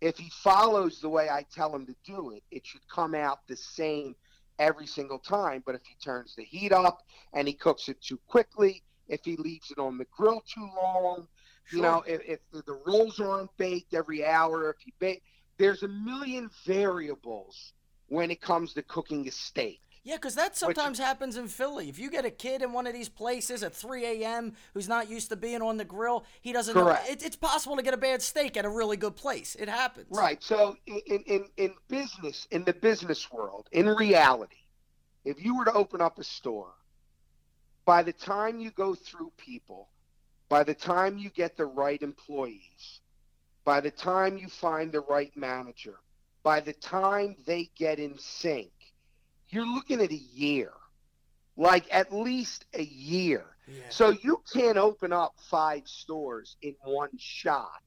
if 0.00 0.16
he 0.16 0.30
follows 0.42 1.00
the 1.00 1.08
way 1.08 1.28
I 1.28 1.44
tell 1.54 1.74
him 1.74 1.86
to 1.86 1.94
do 2.04 2.30
it, 2.30 2.42
it 2.50 2.66
should 2.66 2.86
come 2.88 3.14
out 3.14 3.46
the 3.46 3.56
same 3.56 4.14
every 4.58 4.86
single 4.86 5.18
time. 5.18 5.62
But 5.64 5.74
if 5.74 5.82
he 5.84 5.94
turns 6.02 6.34
the 6.36 6.44
heat 6.44 6.72
up 6.72 7.02
and 7.32 7.46
he 7.46 7.54
cooks 7.54 7.88
it 7.88 8.00
too 8.02 8.18
quickly, 8.26 8.82
if 9.08 9.20
he 9.24 9.36
leaves 9.36 9.70
it 9.70 9.78
on 9.78 9.98
the 9.98 10.06
grill 10.16 10.42
too 10.52 10.68
long, 10.76 11.26
you 11.72 11.82
know, 11.82 12.02
if, 12.06 12.20
if 12.26 12.40
the- 12.52 12.62
the 12.62 12.80
rolls 12.86 13.20
aren't 13.20 13.54
baked 13.56 13.94
every 13.94 14.24
hour, 14.24 14.70
if 14.70 14.86
you 14.86 14.92
bake, 14.98 15.22
there's 15.58 15.82
a 15.82 15.88
million 15.88 16.50
variables 16.64 17.72
when 18.08 18.30
it 18.30 18.40
comes 18.40 18.72
to 18.74 18.82
cooking 18.82 19.28
a 19.28 19.30
steak. 19.30 19.80
Yeah, 20.02 20.16
because 20.16 20.34
that 20.36 20.56
sometimes 20.56 20.98
happens 20.98 21.36
in 21.36 21.46
Philly. 21.46 21.90
If 21.90 21.98
you 21.98 22.10
get 22.10 22.24
a 22.24 22.30
kid 22.30 22.62
in 22.62 22.72
one 22.72 22.86
of 22.86 22.94
these 22.94 23.10
places 23.10 23.62
at 23.62 23.74
3 23.74 24.22
a.m. 24.22 24.54
who's 24.72 24.88
not 24.88 25.10
used 25.10 25.28
to 25.28 25.36
being 25.36 25.60
on 25.60 25.76
the 25.76 25.84
grill, 25.84 26.24
he 26.40 26.54
doesn't 26.54 26.72
Correct. 26.72 27.06
know. 27.06 27.12
It, 27.12 27.22
it's 27.22 27.36
possible 27.36 27.76
to 27.76 27.82
get 27.82 27.92
a 27.92 27.98
bad 27.98 28.22
steak 28.22 28.56
at 28.56 28.64
a 28.64 28.68
really 28.68 28.96
good 28.96 29.14
place. 29.14 29.56
It 29.56 29.68
happens. 29.68 30.06
Right. 30.10 30.42
So 30.42 30.76
in, 30.86 31.22
in, 31.26 31.44
in 31.58 31.74
business, 31.88 32.46
in 32.50 32.64
the 32.64 32.72
business 32.72 33.30
world, 33.30 33.68
in 33.72 33.86
reality, 33.88 34.56
if 35.26 35.44
you 35.44 35.56
were 35.56 35.66
to 35.66 35.72
open 35.74 36.00
up 36.00 36.18
a 36.18 36.24
store, 36.24 36.72
by 37.84 38.02
the 38.02 38.12
time 38.12 38.58
you 38.58 38.70
go 38.70 38.94
through 38.94 39.32
people, 39.36 39.88
by 40.48 40.64
the 40.64 40.74
time 40.74 41.18
you 41.18 41.28
get 41.28 41.58
the 41.58 41.66
right 41.66 42.00
employees, 42.00 43.00
by 43.64 43.80
the 43.80 43.90
time 43.90 44.38
you 44.38 44.48
find 44.48 44.92
the 44.92 45.00
right 45.00 45.36
manager, 45.36 45.96
by 46.42 46.60
the 46.60 46.72
time 46.72 47.36
they 47.46 47.68
get 47.76 47.98
in 47.98 48.16
sync, 48.18 48.70
you're 49.50 49.66
looking 49.66 50.00
at 50.00 50.10
a 50.10 50.22
year. 50.34 50.72
Like 51.56 51.86
at 51.90 52.12
least 52.12 52.64
a 52.74 52.82
year. 52.82 53.44
Yeah. 53.68 53.82
So 53.90 54.10
you 54.10 54.42
can't 54.52 54.78
open 54.78 55.12
up 55.12 55.34
five 55.50 55.86
stores 55.86 56.56
in 56.62 56.74
one 56.84 57.10
shot 57.18 57.82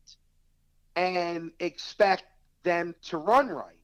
and 0.95 1.51
expect 1.59 2.26
them 2.64 2.95
to 3.03 3.18
run 3.18 3.49
right 3.49 3.76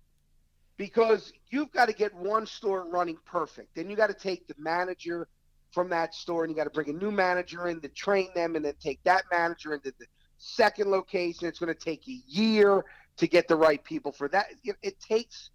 because 0.78 1.34
you've 1.50 1.72
got 1.72 1.88
to 1.88 1.94
get 1.94 2.14
one 2.16 2.46
store 2.46 2.88
running 2.88 3.18
perfect. 3.26 3.76
Then 3.76 3.90
you 3.90 3.96
got 3.96 4.08
to 4.08 4.14
take 4.14 4.48
the 4.48 4.56
manager 4.58 5.28
from 5.72 5.90
that 5.90 6.16
store 6.16 6.44
and 6.44 6.52
you 6.52 6.56
got 6.56 6.64
to 6.64 6.70
bring 6.70 6.90
a 6.90 6.94
new 6.94 7.12
manager 7.12 7.68
in 7.68 7.82
to 7.82 7.90
train 7.90 8.30
them 8.34 8.56
and 8.56 8.64
then 8.64 8.74
take 8.80 9.04
that 9.04 9.24
manager 9.32 9.74
into 9.74 9.94
the 10.00 10.06
second 10.38 10.90
location. 10.90 11.48
It's 11.48 11.60
going 11.60 11.74
to 11.74 11.80
take 11.80 12.08
a 12.08 12.22
year 12.28 12.86
to 13.18 13.28
get 13.28 13.48
the 13.48 13.56
right 13.56 13.84
people 13.84 14.12
for 14.12 14.30
that. 14.30 14.48
It, 14.64 14.78
it 14.82 15.00
takes, 15.00 15.50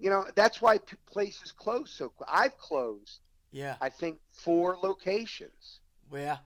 you 0.00 0.10
know, 0.10 0.24
that's 0.34 0.60
why 0.62 0.78
p- 0.78 0.96
places 1.06 1.52
close 1.52 1.90
so 1.90 2.08
quick. 2.08 2.28
I've 2.32 2.56
closed, 2.58 3.20
Yeah. 3.52 3.76
I 3.80 3.88
think, 3.88 4.18
four 4.32 4.76
locations. 4.82 5.80
Yeah. 6.12 6.38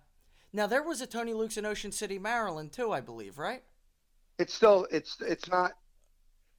Now 0.53 0.67
there 0.67 0.83
was 0.83 1.01
a 1.01 1.07
Tony 1.07 1.33
Luke's 1.33 1.57
in 1.57 1.65
Ocean 1.67 1.93
City, 1.93 2.19
Maryland, 2.19 2.73
too, 2.73 2.93
I 2.93 3.01
believe, 3.01 3.39
right? 3.39 3.63
It's 4.39 4.53
still, 4.55 4.87
it's, 4.91 5.17
it's 5.21 5.49
not. 5.49 5.73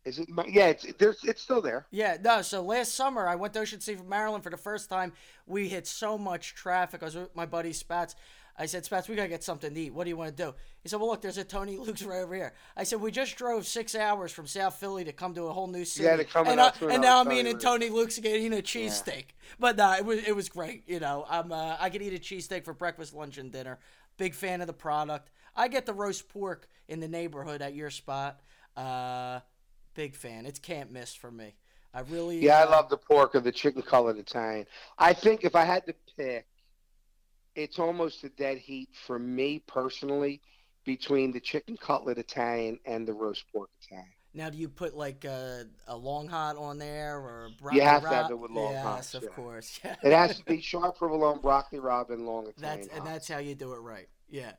Is 0.06 0.20
it? 0.20 0.30
Yeah, 0.48 0.68
it's 0.68 0.86
there's, 1.00 1.24
it's 1.24 1.42
still 1.42 1.62
there. 1.62 1.88
Yeah, 1.90 2.18
no. 2.24 2.44
So 2.44 2.62
last 2.62 2.94
summer, 2.94 3.28
I 3.28 3.34
went 3.36 3.54
to 3.56 3.60
Ocean 3.62 3.82
City, 3.82 4.00
Maryland 4.08 4.44
for 4.44 4.52
the 4.52 4.58
first 4.58 4.88
time. 4.88 5.14
We 5.48 5.68
hit 5.68 5.88
so 5.88 6.16
much 6.16 6.54
traffic. 6.54 7.02
I 7.02 7.06
was 7.06 7.16
with 7.16 7.36
my 7.36 7.48
buddy 7.48 7.74
Spats. 7.74 8.16
I 8.58 8.68
said, 8.68 8.86
Spats, 8.86 9.10
we 9.10 9.16
gotta 9.16 9.28
get 9.28 9.44
something 9.44 9.74
to 9.74 9.80
eat. 9.80 9.94
What 9.94 10.06
do 10.06 10.10
you 10.10 10.18
want 10.18 10.36
to 10.36 10.44
do? 10.44 10.54
He 10.82 10.88
said, 10.88 11.00
Well, 11.00 11.10
look, 11.10 11.22
there's 11.22 11.38
a 11.38 11.44
Tony 11.44 11.78
Luke's 11.78 12.04
right 12.04 12.22
over 12.22 12.36
here. 12.36 12.54
I 12.78 12.84
said, 12.84 13.02
We 13.02 13.12
just 13.12 13.36
drove 13.36 13.68
six 13.68 13.96
hours 13.96 14.32
from 14.32 14.48
South 14.48 14.76
Philly 14.76 15.04
to 15.04 15.12
come 15.12 15.34
to 15.36 15.44
a 15.44 15.54
whole 15.54 15.68
new 15.68 15.84
city, 15.84 16.24
to 16.24 16.24
come 16.24 16.48
and, 16.48 16.62
I- 16.62 16.70
to 16.72 16.88
and 16.88 17.02
now 17.02 17.20
I'm 17.20 17.26
Tony 17.26 17.40
eating 17.40 17.52
Luke's. 17.54 17.64
Tony 17.64 17.90
Luke's 17.90 18.18
again, 18.18 18.36
eating 18.36 18.58
a 18.58 18.62
cheesesteak. 18.62 19.26
But 19.60 19.76
no, 19.78 19.94
it 19.94 20.06
was 20.06 20.20
it 20.26 20.36
was 20.36 20.48
great. 20.48 20.84
You 20.88 21.00
know, 21.00 21.26
I'm 21.30 21.52
uh, 21.52 21.76
I 21.80 21.90
could 21.90 22.02
eat 22.02 22.14
a 22.14 22.20
cheesesteak 22.20 22.64
for 22.64 22.74
breakfast, 22.74 23.14
lunch, 23.14 23.38
and 23.38 23.52
dinner. 23.52 23.80
Big 24.18 24.34
fan 24.34 24.62
of 24.62 24.68
the 24.68 24.74
product. 24.74 25.30
I 25.56 25.68
get 25.68 25.86
the 25.86 25.94
roast 25.94 26.30
pork 26.30 26.70
in 26.88 27.00
the 27.02 27.08
neighborhood 27.08 27.62
at 27.62 27.76
your 27.76 27.90
spot. 27.90 28.40
Uh, 28.78 29.40
big 29.96 30.16
fan. 30.16 30.46
It's 30.46 30.60
can't 30.60 30.92
miss 30.92 31.14
for 31.14 31.32
me. 31.32 31.56
I 31.94 32.02
really 32.02 32.40
Yeah, 32.40 32.60
I 32.60 32.64
uh, 32.64 32.72
love 32.72 32.90
the 32.90 32.98
pork 32.98 33.36
or 33.36 33.40
the 33.42 33.52
chicken 33.52 33.82
cutlet 33.82 34.18
Italian. 34.18 34.66
I 34.98 35.14
think 35.14 35.44
if 35.44 35.56
I 35.56 35.64
had 35.64 35.86
to 35.88 35.96
pick, 36.18 36.46
it's 37.56 37.80
almost 37.80 38.24
a 38.24 38.30
dead 38.30 38.58
heat 38.58 38.90
for 39.06 39.18
me 39.18 39.60
personally 39.68 40.42
between 40.86 41.32
the 41.32 41.40
chicken 41.40 41.78
cutlet 41.78 42.18
Italian 42.18 42.80
and 42.86 43.08
the 43.08 43.14
roast 43.14 43.46
pork 43.52 43.70
Italian. 43.82 44.12
Now, 44.34 44.50
do 44.50 44.58
you 44.58 44.68
put 44.68 44.96
like 44.96 45.24
a, 45.24 45.66
a 45.88 45.96
long 45.96 46.28
hot 46.28 46.58
on 46.58 46.78
there 46.78 47.18
or 47.18 47.46
a 47.46 47.74
You 47.74 47.82
have 47.82 48.02
to 48.02 48.10
broccoli 48.10 48.16
have 48.24 48.32
it 48.32 48.40
with 48.40 48.52
long 48.52 48.76
hot. 48.76 48.98
yes, 48.98 49.14
of 49.14 49.24
yeah. 49.24 49.30
course. 49.30 49.80
Yeah. 49.84 49.96
It 50.04 50.12
has 50.12 50.38
to 50.38 50.44
be 50.44 50.60
sharp 50.62 50.98
provolone, 50.98 51.40
broccoli 51.40 51.80
robin, 51.80 52.26
long 52.26 52.48
Italian. 52.48 52.82
that's 52.82 52.88
and 52.98 53.08
that's 53.08 53.28
how 53.30 53.38
you 53.38 53.56
do 53.56 53.72
it 53.74 53.78
right. 53.78 54.10
Yeah. 54.30 54.52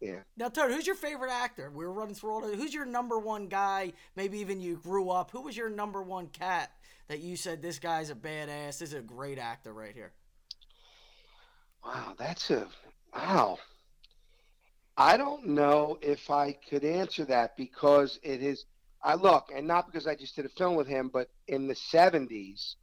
yeah. 0.00 0.20
Now, 0.36 0.50
Tony, 0.50 0.74
who's 0.74 0.86
your 0.86 0.94
favorite 0.94 1.32
actor? 1.32 1.68
We 1.74 1.84
were 1.84 1.92
running 1.92 2.14
through 2.14 2.30
all 2.30 2.40
the. 2.42 2.56
Who's 2.56 2.72
your 2.72 2.86
number 2.86 3.18
one 3.18 3.48
guy? 3.48 3.94
Maybe 4.14 4.38
even 4.38 4.60
you 4.60 4.76
grew 4.76 5.10
up. 5.10 5.32
Who 5.32 5.42
was 5.42 5.56
your 5.56 5.68
number 5.68 6.00
one 6.00 6.28
cat 6.28 6.70
that 7.08 7.18
you 7.18 7.36
said 7.36 7.60
this 7.60 7.80
guy's 7.80 8.10
a 8.10 8.14
badass? 8.14 8.78
This 8.78 8.82
is 8.82 8.94
a 8.94 9.02
great 9.02 9.40
actor 9.40 9.72
right 9.72 9.94
here. 9.94 10.12
Wow, 11.84 12.14
that's 12.18 12.50
a 12.50 12.66
wow. 13.14 13.58
I 14.96 15.16
don't 15.16 15.46
know 15.48 15.98
if 16.02 16.30
I 16.30 16.52
could 16.68 16.84
answer 16.84 17.24
that 17.26 17.56
because 17.56 18.18
it 18.22 18.42
is. 18.42 18.64
I 19.02 19.14
look, 19.16 19.50
and 19.54 19.66
not 19.66 19.86
because 19.86 20.06
I 20.06 20.14
just 20.14 20.34
did 20.36 20.46
a 20.46 20.50
film 20.50 20.76
with 20.76 20.86
him, 20.86 21.10
but 21.12 21.28
in 21.48 21.66
the 21.66 21.74
'70s 21.74 22.76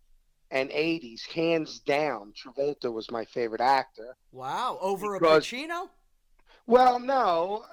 and 0.52 0.70
'80s, 0.70 1.26
hands 1.28 1.80
down, 1.80 2.34
Travolta 2.34 2.92
was 2.92 3.10
my 3.10 3.26
favorite 3.26 3.62
actor. 3.62 4.16
Wow, 4.32 4.78
over 4.82 5.18
Because- 5.18 5.52
a 5.52 5.56
Pacino? 5.56 5.90
Well, 6.68 7.00
no, 7.00 7.66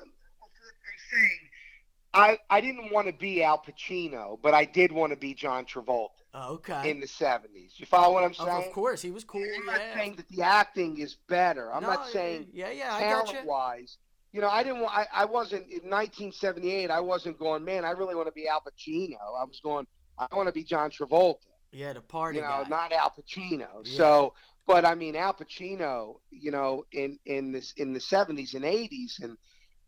I 2.14 2.38
I 2.48 2.60
didn't 2.60 2.90
want 2.92 3.06
to 3.06 3.12
be 3.12 3.42
Al 3.42 3.58
Pacino, 3.62 4.38
but 4.40 4.54
I 4.54 4.64
did 4.64 4.92
want 4.92 5.12
to 5.12 5.16
be 5.18 5.34
John 5.34 5.66
Travolta 5.66 6.17
Oh, 6.34 6.54
okay. 6.54 6.90
in 6.90 7.00
the 7.00 7.06
'70s. 7.06 7.78
You 7.78 7.86
follow 7.86 8.12
what 8.14 8.22
I'm 8.24 8.34
saying? 8.34 8.48
of 8.68 8.72
course, 8.72 9.00
he 9.00 9.10
was 9.10 9.24
cool. 9.24 9.42
I'm 9.42 9.66
not 9.66 9.80
yeah. 9.80 9.94
saying 9.94 10.16
that 10.16 10.28
the 10.28 10.42
acting 10.42 10.98
is 10.98 11.16
better. 11.28 11.72
I'm 11.72 11.82
No, 11.82 11.88
not 11.88 12.08
saying 12.08 12.48
Yeah, 12.52 12.70
yeah, 12.70 12.94
I 12.94 13.00
got 13.00 13.26
you. 13.28 13.32
talent 13.32 13.46
wise. 13.48 13.96
You 14.32 14.42
know, 14.42 14.48
I 14.48 14.62
didn't. 14.62 14.84
I, 14.84 15.06
I 15.12 15.24
wasn't 15.24 15.62
in 15.68 15.88
1978. 15.88 16.90
I 16.90 17.00
wasn't 17.00 17.38
going, 17.38 17.64
man. 17.64 17.84
I 17.84 17.92
really 17.92 18.14
want 18.14 18.28
to 18.28 18.32
be 18.32 18.46
Al 18.46 18.60
Pacino. 18.60 19.16
I 19.40 19.44
was 19.44 19.60
going. 19.62 19.86
I 20.18 20.26
want 20.36 20.48
to 20.48 20.52
be 20.52 20.64
John 20.64 20.90
Travolta. 20.90 21.36
Yeah, 21.72 21.92
the 21.94 22.00
party 22.02 22.36
You 22.36 22.42
know, 22.42 22.62
guy. 22.64 22.68
not 22.68 22.92
Al 22.92 23.10
Pacino. 23.10 23.68
Yeah. 23.84 23.96
So, 23.96 24.34
but 24.66 24.84
I 24.84 24.94
mean, 24.94 25.16
Al 25.16 25.32
Pacino. 25.34 26.20
You 26.30 26.50
know, 26.50 26.84
in 26.92 27.18
in 27.24 27.52
this 27.52 27.72
in 27.78 27.94
the 27.94 28.00
70s 28.00 28.54
and 28.54 28.64
80s, 28.64 29.22
and 29.22 29.38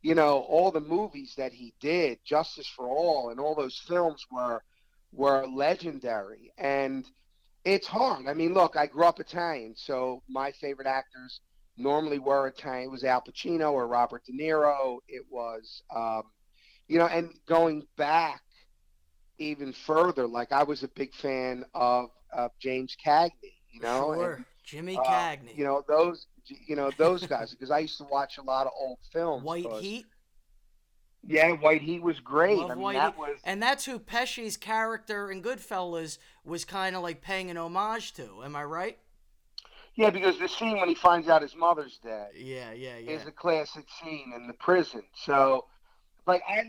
you 0.01 0.15
know, 0.15 0.39
all 0.39 0.71
the 0.71 0.81
movies 0.81 1.35
that 1.37 1.53
he 1.53 1.75
did, 1.81 2.19
Justice 2.25 2.67
for 2.67 2.89
All, 2.89 3.29
and 3.29 3.39
all 3.39 3.55
those 3.55 3.79
films 3.87 4.25
were 4.33 4.63
were 5.13 5.47
legendary. 5.47 6.53
And 6.59 7.07
it's 7.65 7.87
hard. 7.87 8.27
I 8.27 8.35
mean, 8.35 8.55
look, 8.55 8.77
I 8.77 8.87
grew 8.87 9.05
up 9.05 9.21
Italian, 9.21 9.75
so 9.77 10.23
my 10.29 10.53
favorite 10.53 10.87
actors 10.87 11.41
normally 11.77 12.19
were 12.19 12.47
Italian. 12.47 12.89
It 12.89 12.91
was 12.91 13.05
Al 13.05 13.23
Pacino 13.23 13.73
or 13.73 13.87
Robert 13.87 14.23
De 14.25 14.33
Niro. 14.33 14.99
It 15.09 15.25
was, 15.31 15.83
um, 15.95 16.23
you 16.89 16.99
know, 16.99 17.07
and 17.07 17.31
going 17.47 17.87
back 17.97 18.43
even 19.39 19.73
further, 19.73 20.27
like 20.27 20.53
I 20.53 20.63
was 20.63 20.83
a 20.83 20.89
big 20.89 21.15
fan 21.15 21.65
of, 21.75 22.11
of 22.33 22.51
James 22.61 22.97
Cagney. 23.05 23.57
You 23.73 23.81
know, 23.81 24.15
sure. 24.15 24.33
and, 24.35 24.45
Jimmy 24.65 24.97
uh, 24.97 25.03
Cagney. 25.03 25.57
you 25.57 25.65
know 25.65 25.83
those, 25.89 26.27
you 26.67 26.77
know 26.77 26.91
those 26.97 27.27
guys 27.27 27.51
because 27.51 27.71
I 27.71 27.79
used 27.79 27.99
to 27.99 28.05
watch 28.05 28.39
a 28.39 28.43
lot 28.43 28.67
of 28.67 28.73
old 28.79 28.99
films. 29.13 29.45
White 29.45 29.67
Heat. 29.81 30.07
Yeah, 31.27 31.53
White 31.53 31.83
Heat 31.83 32.03
was 32.03 32.19
great. 32.19 32.59
I 32.59 32.75
mean, 32.75 32.95
that 32.95 33.19
was 33.19 33.39
And 33.45 33.63
that's 33.63 33.85
who 33.85 33.99
Pesci's 33.99 34.57
character 34.57 35.31
in 35.31 35.43
Goodfellas 35.43 36.19
was 36.45 36.65
kind 36.65 36.97
of 36.97 37.03
like 37.03 37.21
paying 37.21 37.51
an 37.51 37.57
homage 37.57 38.15
to. 38.15 38.43
Am 38.43 38.57
I 38.57 38.65
right? 38.65 38.99
yeah 39.97 40.09
because 40.09 40.39
the 40.39 40.49
scene 40.49 40.79
when 40.79 40.89
he 40.89 40.95
finds 40.95 41.29
out 41.29 41.43
his 41.43 41.55
mother's 41.55 41.99
dead. 42.03 42.31
Yeah, 42.35 42.73
yeah, 42.73 42.97
yeah. 42.97 43.11
is 43.11 43.27
a 43.27 43.33
classic 43.33 43.85
scene 44.03 44.33
in 44.35 44.47
the 44.47 44.55
prison. 44.55 45.03
So, 45.15 45.67
like, 46.27 46.43
I 46.49 46.57
love, 46.57 46.65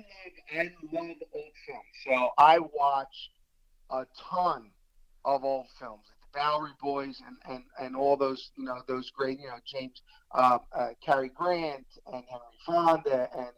I 0.53 0.63
love 0.91 1.15
old 1.33 1.53
films. 1.65 1.85
So 2.05 2.29
I 2.37 2.59
watch 2.59 3.31
a 3.89 4.05
ton 4.17 4.71
of 5.23 5.43
old 5.43 5.67
films, 5.79 6.03
like 6.09 6.33
the 6.33 6.39
Bowery 6.39 6.71
Boys 6.81 7.21
and, 7.25 7.37
and, 7.49 7.63
and 7.79 7.95
all 7.95 8.17
those, 8.17 8.51
you 8.57 8.65
know, 8.65 8.81
those 8.87 9.09
great, 9.11 9.39
you 9.39 9.47
know, 9.47 9.59
James, 9.65 10.01
uh, 10.33 10.57
uh, 10.73 10.89
Cary 11.05 11.29
Grant 11.29 11.85
and 12.07 12.23
Henry 12.27 12.57
Fonda. 12.65 13.29
And 13.37 13.49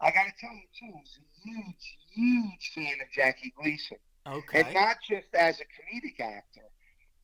I 0.00 0.10
got 0.10 0.24
to 0.24 0.32
tell 0.40 0.52
you, 0.52 0.66
too, 0.78 0.92
was 0.92 1.18
a 1.18 1.48
huge, 1.48 1.98
huge 2.14 2.72
fan 2.74 3.00
of 3.00 3.10
Jackie 3.12 3.52
Gleason. 3.60 3.98
Okay. 4.26 4.60
And 4.60 4.74
not 4.74 4.96
just 5.08 5.34
as 5.34 5.60
a 5.60 5.64
comedic 5.64 6.20
actor, 6.20 6.62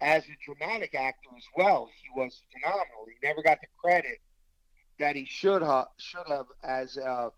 as 0.00 0.24
a 0.24 0.36
dramatic 0.44 0.94
actor 0.94 1.30
as 1.36 1.44
well. 1.56 1.88
He 2.02 2.08
was 2.20 2.40
phenomenal. 2.52 3.06
He 3.08 3.26
never 3.26 3.42
got 3.42 3.60
the 3.60 3.68
credit 3.82 4.18
that 4.98 5.16
he 5.16 5.24
should 5.26 5.62
have 5.62 5.86
should 5.98 6.26
have 6.28 6.46
as 6.62 6.96
a, 6.96 7.30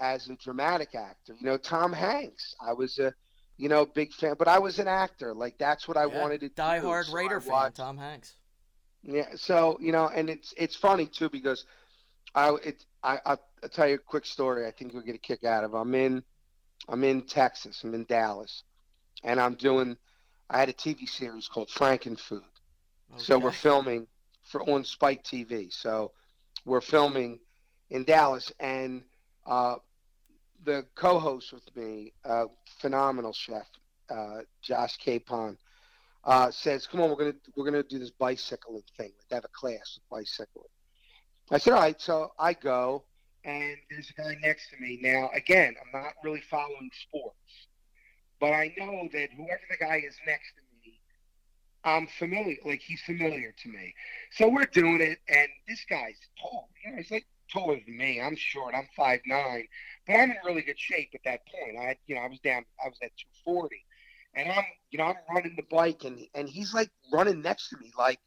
as 0.00 0.28
a 0.28 0.36
dramatic 0.36 0.94
actor. 0.94 1.34
You 1.38 1.46
know, 1.46 1.56
Tom 1.58 1.92
Hanks. 1.92 2.54
I 2.60 2.72
was 2.72 2.98
a 2.98 3.14
you 3.56 3.68
know 3.68 3.86
big 3.86 4.12
fan, 4.12 4.34
but 4.38 4.48
I 4.48 4.58
was 4.58 4.78
an 4.78 4.88
actor. 4.88 5.34
Like 5.34 5.58
that's 5.58 5.88
what 5.88 5.96
I 5.96 6.06
Yeah, 6.06 6.18
wanted 6.20 6.40
to 6.40 6.50
Die 6.54 6.78
do. 6.80 6.80
Hard 6.80 7.06
So 7.06 7.12
Raider 7.14 7.40
fan, 7.40 7.72
Tom 7.72 7.98
Hanks. 7.98 8.36
yeah, 9.02 9.28
so 9.36 9.76
you 9.80 9.92
know, 9.92 10.08
and 10.08 10.30
it's 10.30 10.54
it's 10.56 10.76
funny 10.76 11.06
too 11.06 11.28
because 11.28 11.64
I 12.34 12.54
it 12.64 12.84
I 13.02 13.18
I 13.26 13.36
will 13.64 13.70
tell 13.70 13.88
you 13.88 13.94
a 13.94 13.98
quick 13.98 14.26
story. 14.26 14.66
I 14.66 14.70
think 14.70 14.92
you'll 14.92 15.02
get 15.02 15.14
a 15.14 15.18
kick 15.18 15.44
out 15.44 15.64
of. 15.64 15.74
I'm 15.74 15.94
in 15.94 16.22
I'm 16.88 17.02
in 17.02 17.22
Texas. 17.22 17.82
I'm 17.82 17.94
in 17.94 18.04
Dallas, 18.04 18.62
and 19.22 19.40
I'm 19.40 19.54
doing. 19.54 19.96
I 20.50 20.58
had 20.58 20.68
a 20.68 20.74
TV 20.74 21.08
series 21.08 21.48
called 21.48 21.68
Frankenfood. 21.68 22.42
So 23.16 23.38
we're 23.38 23.52
filming 23.52 24.06
for 24.42 24.68
on 24.68 24.84
Spike 24.84 25.24
TV. 25.24 25.72
So 25.72 26.12
we're 26.64 26.80
filming 26.80 27.38
in 27.90 28.04
Dallas, 28.04 28.52
and 28.60 29.02
uh, 29.46 29.76
the 30.64 30.84
co-host 30.94 31.52
with 31.52 31.76
me, 31.76 32.12
uh, 32.24 32.46
phenomenal 32.80 33.32
chef, 33.32 33.66
uh, 34.10 34.40
Josh 34.62 34.96
Capon, 34.98 35.56
uh, 36.24 36.50
says, 36.50 36.86
"Come 36.86 37.00
on, 37.00 37.10
we're 37.10 37.16
gonna 37.16 37.36
we're 37.56 37.64
gonna 37.64 37.82
do 37.82 37.98
this 37.98 38.10
bicycling 38.10 38.82
thing. 38.96 39.12
They 39.30 39.36
have 39.36 39.44
a 39.44 39.48
class 39.48 39.98
with 39.98 40.08
bicycling." 40.10 40.68
I 41.50 41.58
said, 41.58 41.72
"All 41.72 41.80
right." 41.80 42.00
So 42.00 42.32
I 42.38 42.52
go, 42.52 43.04
and 43.44 43.76
there's 43.90 44.10
a 44.10 44.20
guy 44.20 44.36
next 44.42 44.70
to 44.70 44.80
me. 44.80 44.98
Now, 45.02 45.30
again, 45.34 45.74
I'm 45.80 46.00
not 46.00 46.14
really 46.22 46.42
following 46.50 46.90
sports, 47.08 47.68
but 48.40 48.52
I 48.52 48.74
know 48.78 49.08
that 49.12 49.28
whoever 49.36 49.62
the 49.70 49.76
guy 49.76 50.02
is 50.06 50.16
next 50.26 50.54
to 50.56 50.62
me, 50.84 51.00
I'm 51.84 52.06
familiar. 52.18 52.56
Like 52.64 52.80
he's 52.80 53.02
familiar 53.02 53.54
to 53.62 53.68
me. 53.68 53.94
So 54.32 54.48
we're 54.48 54.64
doing 54.64 55.00
it, 55.00 55.18
and 55.28 55.48
this 55.68 55.84
guy's 55.88 56.18
tall. 56.40 56.68
You 56.84 56.92
know, 56.92 56.96
he's 56.98 57.10
like 57.10 57.26
taller 57.52 57.78
than 57.84 57.96
me. 57.96 58.20
I'm 58.20 58.36
short. 58.36 58.74
I'm 58.74 58.88
five 58.96 59.20
nine, 59.26 59.66
but 60.06 60.14
I'm 60.14 60.30
in 60.30 60.36
really 60.44 60.62
good 60.62 60.78
shape 60.78 61.10
at 61.14 61.20
that 61.24 61.40
point. 61.46 61.78
I, 61.78 61.96
you 62.06 62.14
know, 62.14 62.22
I 62.22 62.28
was 62.28 62.40
down. 62.40 62.64
I 62.82 62.88
was 62.88 62.98
at 63.02 63.10
240, 63.44 63.76
and 64.34 64.50
I'm, 64.50 64.64
you 64.90 64.98
know, 64.98 65.04
I'm 65.04 65.34
running 65.34 65.54
the 65.56 65.66
bike, 65.70 66.04
and 66.04 66.18
and 66.34 66.48
he's 66.48 66.72
like 66.72 66.90
running 67.12 67.42
next 67.42 67.68
to 67.70 67.76
me, 67.76 67.92
like, 67.98 68.20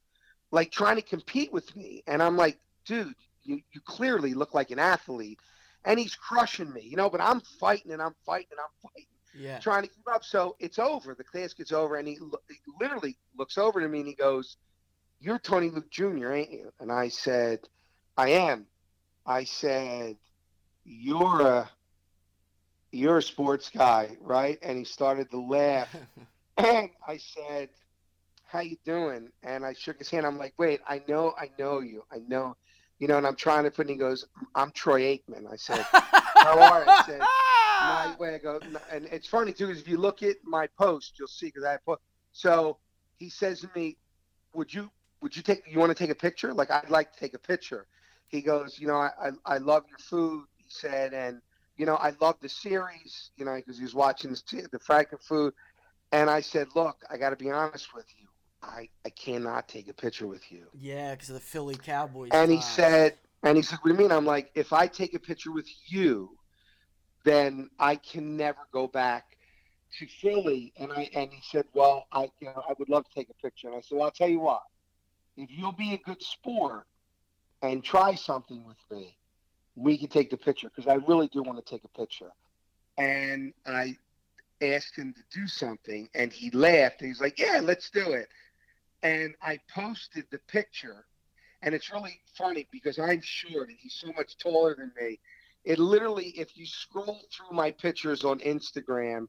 like 0.52 0.72
trying 0.72 0.98
to 0.98 1.02
compete 1.02 1.52
with 1.52 1.76
me, 1.76 2.04
and 2.06 2.22
I'm 2.22 2.38
like, 2.38 2.60
dude, 2.86 3.16
you 3.48 3.62
you 3.74 3.82
clearly 3.82 4.34
look 4.34 4.54
like 4.54 4.72
an 4.72 4.80
athlete, 4.80 5.40
and 5.86 6.00
he's 6.00 6.16
crushing 6.16 6.72
me, 6.72 6.82
you 6.82 6.98
know, 6.98 7.10
but 7.10 7.22
I'm 7.22 7.42
fighting 7.60 7.92
and 7.94 8.02
I'm 8.02 8.16
fighting 8.26 8.50
and 8.52 8.60
I'm 8.60 8.90
fighting 8.92 9.08
Yeah. 9.34 9.60
trying 9.60 9.84
to 9.84 9.90
keep 9.90 10.08
up. 10.14 10.24
So 10.24 10.56
it's 10.60 10.80
over. 10.80 11.16
The 11.16 11.24
class 11.24 11.54
gets 11.54 11.72
over, 11.72 11.96
and 11.96 12.08
he, 12.08 12.18
lo- 12.20 12.42
he 12.50 12.58
literally 12.80 13.18
looks 13.38 13.58
over 13.58 13.80
to 13.82 13.88
me 13.88 14.00
and 14.00 14.08
he 14.08 14.16
goes, 14.16 14.58
"You're 15.20 15.40
Tony 15.40 15.70
Luke 15.70 15.90
Jr., 15.90 16.32
ain't 16.34 16.52
you?" 16.52 16.72
And 16.80 16.92
I 16.92 17.10
said, 17.10 17.62
"I 18.18 18.30
am." 18.32 18.68
I 19.26 19.46
said, 19.46 20.18
"You're 20.84 21.42
a 21.42 21.72
you're 22.92 23.18
a 23.18 23.24
sports 23.24 23.70
guy, 23.70 24.18
right?" 24.22 24.60
And 24.62 24.78
he 24.78 24.84
started 24.84 25.30
to 25.32 25.40
laugh. 25.40 25.96
and 26.58 26.90
I 27.08 27.18
said, 27.18 27.70
"How 28.46 28.60
you 28.60 28.78
doing?" 28.86 29.32
And 29.44 29.66
I 29.66 29.74
shook 29.74 30.00
his 30.00 30.10
hand. 30.10 30.26
I'm 30.26 30.38
like, 30.38 30.54
"Wait, 30.58 30.82
I 30.88 31.02
know, 31.08 31.34
I 31.38 31.52
know 31.60 31.80
you. 31.80 32.04
I 32.12 32.20
know." 32.28 32.56
You 33.00 33.08
know, 33.08 33.18
and 33.18 33.28
I'm 33.28 33.36
trying 33.36 33.64
to 33.64 33.72
put, 33.72 33.88
and 33.88 33.92
he 33.92 33.96
goes, 33.96 34.26
I'm 34.56 34.72
Troy 34.72 35.02
Aikman. 35.02 35.52
I 35.52 35.56
said, 35.56 35.86
How 35.92 36.60
are 36.60 36.84
you? 36.84 36.92
I 36.92 37.04
said, 37.06 37.22
my 37.22 38.16
way 38.20 38.36
I 38.36 38.38
go, 38.40 38.60
and 38.92 39.06
it's 39.12 39.28
funny 39.28 39.54
too, 39.54 39.68
because 39.68 39.82
if 39.82 39.88
you 39.88 39.98
look 39.98 40.24
at 40.24 40.38
my 40.44 40.68
post, 40.80 41.14
you'll 41.20 41.28
see 41.28 41.48
because 41.48 41.64
I 41.64 41.78
put. 41.86 42.00
So 42.32 42.78
he 43.18 43.30
says 43.30 43.62
to 43.62 43.70
me, 43.76 43.98
"Would 44.54 44.74
you 44.74 44.90
would 45.22 45.36
you 45.36 45.44
take 45.44 45.64
you 45.68 45.80
want 45.80 45.90
to 45.92 45.96
take 45.96 46.10
a 46.10 46.16
picture? 46.16 46.54
Like 46.54 46.72
I'd 46.72 46.90
like 46.90 47.14
to 47.14 47.20
take 47.20 47.34
a 47.34 47.40
picture." 47.40 47.88
he 48.28 48.42
goes, 48.42 48.78
you 48.80 48.88
know, 48.88 48.98
I, 48.98 49.12
I, 49.22 49.56
I 49.56 49.58
love 49.58 49.84
your 49.90 50.00
food. 50.00 50.46
He 50.58 50.66
said, 50.68 51.14
and 51.14 51.42
you 51.78 51.86
know, 51.86 51.96
I 51.96 52.14
love 52.20 52.36
the 52.42 52.50
series, 52.50 53.32
you 53.38 53.46
know, 53.46 53.56
because 53.56 53.78
he 53.78 53.84
was 53.84 53.94
watching 53.96 54.32
the, 54.32 54.68
the 54.72 54.80
Franken 54.80 55.22
food. 55.22 55.54
And 56.12 56.30
I 56.30 56.42
said, 56.42 56.68
look, 56.76 56.98
I 57.10 57.18
got 57.18 57.30
to 57.30 57.36
be 57.36 57.52
honest 57.52 57.94
with 57.94 58.06
you. 58.20 58.28
I, 58.62 58.90
I 59.06 59.10
cannot 59.10 59.68
take 59.68 59.88
a 59.88 59.94
picture 59.94 60.28
with 60.28 60.52
you. 60.52 60.66
Yeah, 60.74 61.12
because 61.12 61.30
of 61.30 61.36
the 61.36 61.42
Philly 61.42 61.76
Cowboys. 61.76 62.32
And 62.34 62.52
he 62.52 62.62
said, 62.62 63.18
and 63.44 63.56
he 63.56 63.64
said, 63.64 63.80
what 63.82 63.90
do 63.90 63.96
you 63.96 64.00
mean? 64.00 64.12
I'm 64.12 64.26
like, 64.26 64.52
if 64.56 64.74
I 64.74 64.88
take 64.88 65.14
a 65.14 65.20
picture 65.20 65.52
with 65.52 65.68
you, 65.88 66.32
then 67.24 67.70
I 67.80 67.96
can 67.96 68.36
never 68.38 68.60
go 68.72 68.88
back 68.88 69.38
to 70.00 70.08
Philly. 70.08 70.74
And 70.78 70.92
I 70.92 71.10
and 71.14 71.32
he 71.32 71.42
said, 71.52 71.66
well, 71.74 72.08
I 72.12 72.30
you 72.40 72.48
know 72.48 72.64
I 72.68 72.74
would 72.80 72.90
love 72.90 73.06
to 73.06 73.14
take 73.14 73.30
a 73.30 73.42
picture. 73.42 73.68
And 73.68 73.78
I 73.78 73.82
said, 73.82 73.98
well, 73.98 74.06
I'll 74.06 74.12
tell 74.12 74.30
you 74.30 74.40
what, 74.40 74.62
if 75.36 75.50
you'll 75.52 75.72
be 75.72 75.94
a 75.94 75.98
good 75.98 76.22
sport 76.22 76.88
and 77.62 77.84
try 77.84 78.16
something 78.16 78.66
with 78.66 78.78
me, 78.92 79.18
we 79.76 79.98
can 79.98 80.08
take 80.08 80.30
the 80.30 80.38
picture 80.38 80.70
because 80.70 80.88
I 80.88 80.96
really 81.08 81.28
do 81.28 81.44
want 81.44 81.64
to 81.64 81.70
take 81.70 81.84
a 81.84 81.98
picture. 82.00 82.32
And 82.98 83.54
I 83.66 83.96
asked 84.62 84.96
him 84.96 85.14
to 85.14 85.40
do 85.40 85.48
something, 85.48 86.10
and 86.16 86.34
he 86.34 86.50
laughed. 86.50 87.02
And 87.02 87.10
he's 87.10 87.22
like, 87.22 87.38
yeah, 87.38 87.60
let's 87.64 87.90
do 87.92 88.14
it. 88.14 88.28
And 89.04 89.36
I 89.42 89.60
posted 89.74 90.26
the 90.32 90.40
picture, 90.48 91.06
and 91.62 91.76
it's 91.76 91.92
really 91.92 92.20
funny 92.38 92.68
because 92.72 92.98
I'm 93.00 93.22
short 93.22 93.70
and 93.70 93.78
he's 93.80 93.96
so 93.96 94.12
much 94.14 94.38
taller 94.38 94.76
than 94.76 94.92
me. 95.00 95.20
It 95.64 95.80
literally, 95.80 96.34
if 96.38 96.58
you 96.58 96.66
scroll 96.66 97.22
through 97.32 97.56
my 97.56 97.72
pictures 97.72 98.24
on 98.24 98.40
Instagram, 98.40 99.28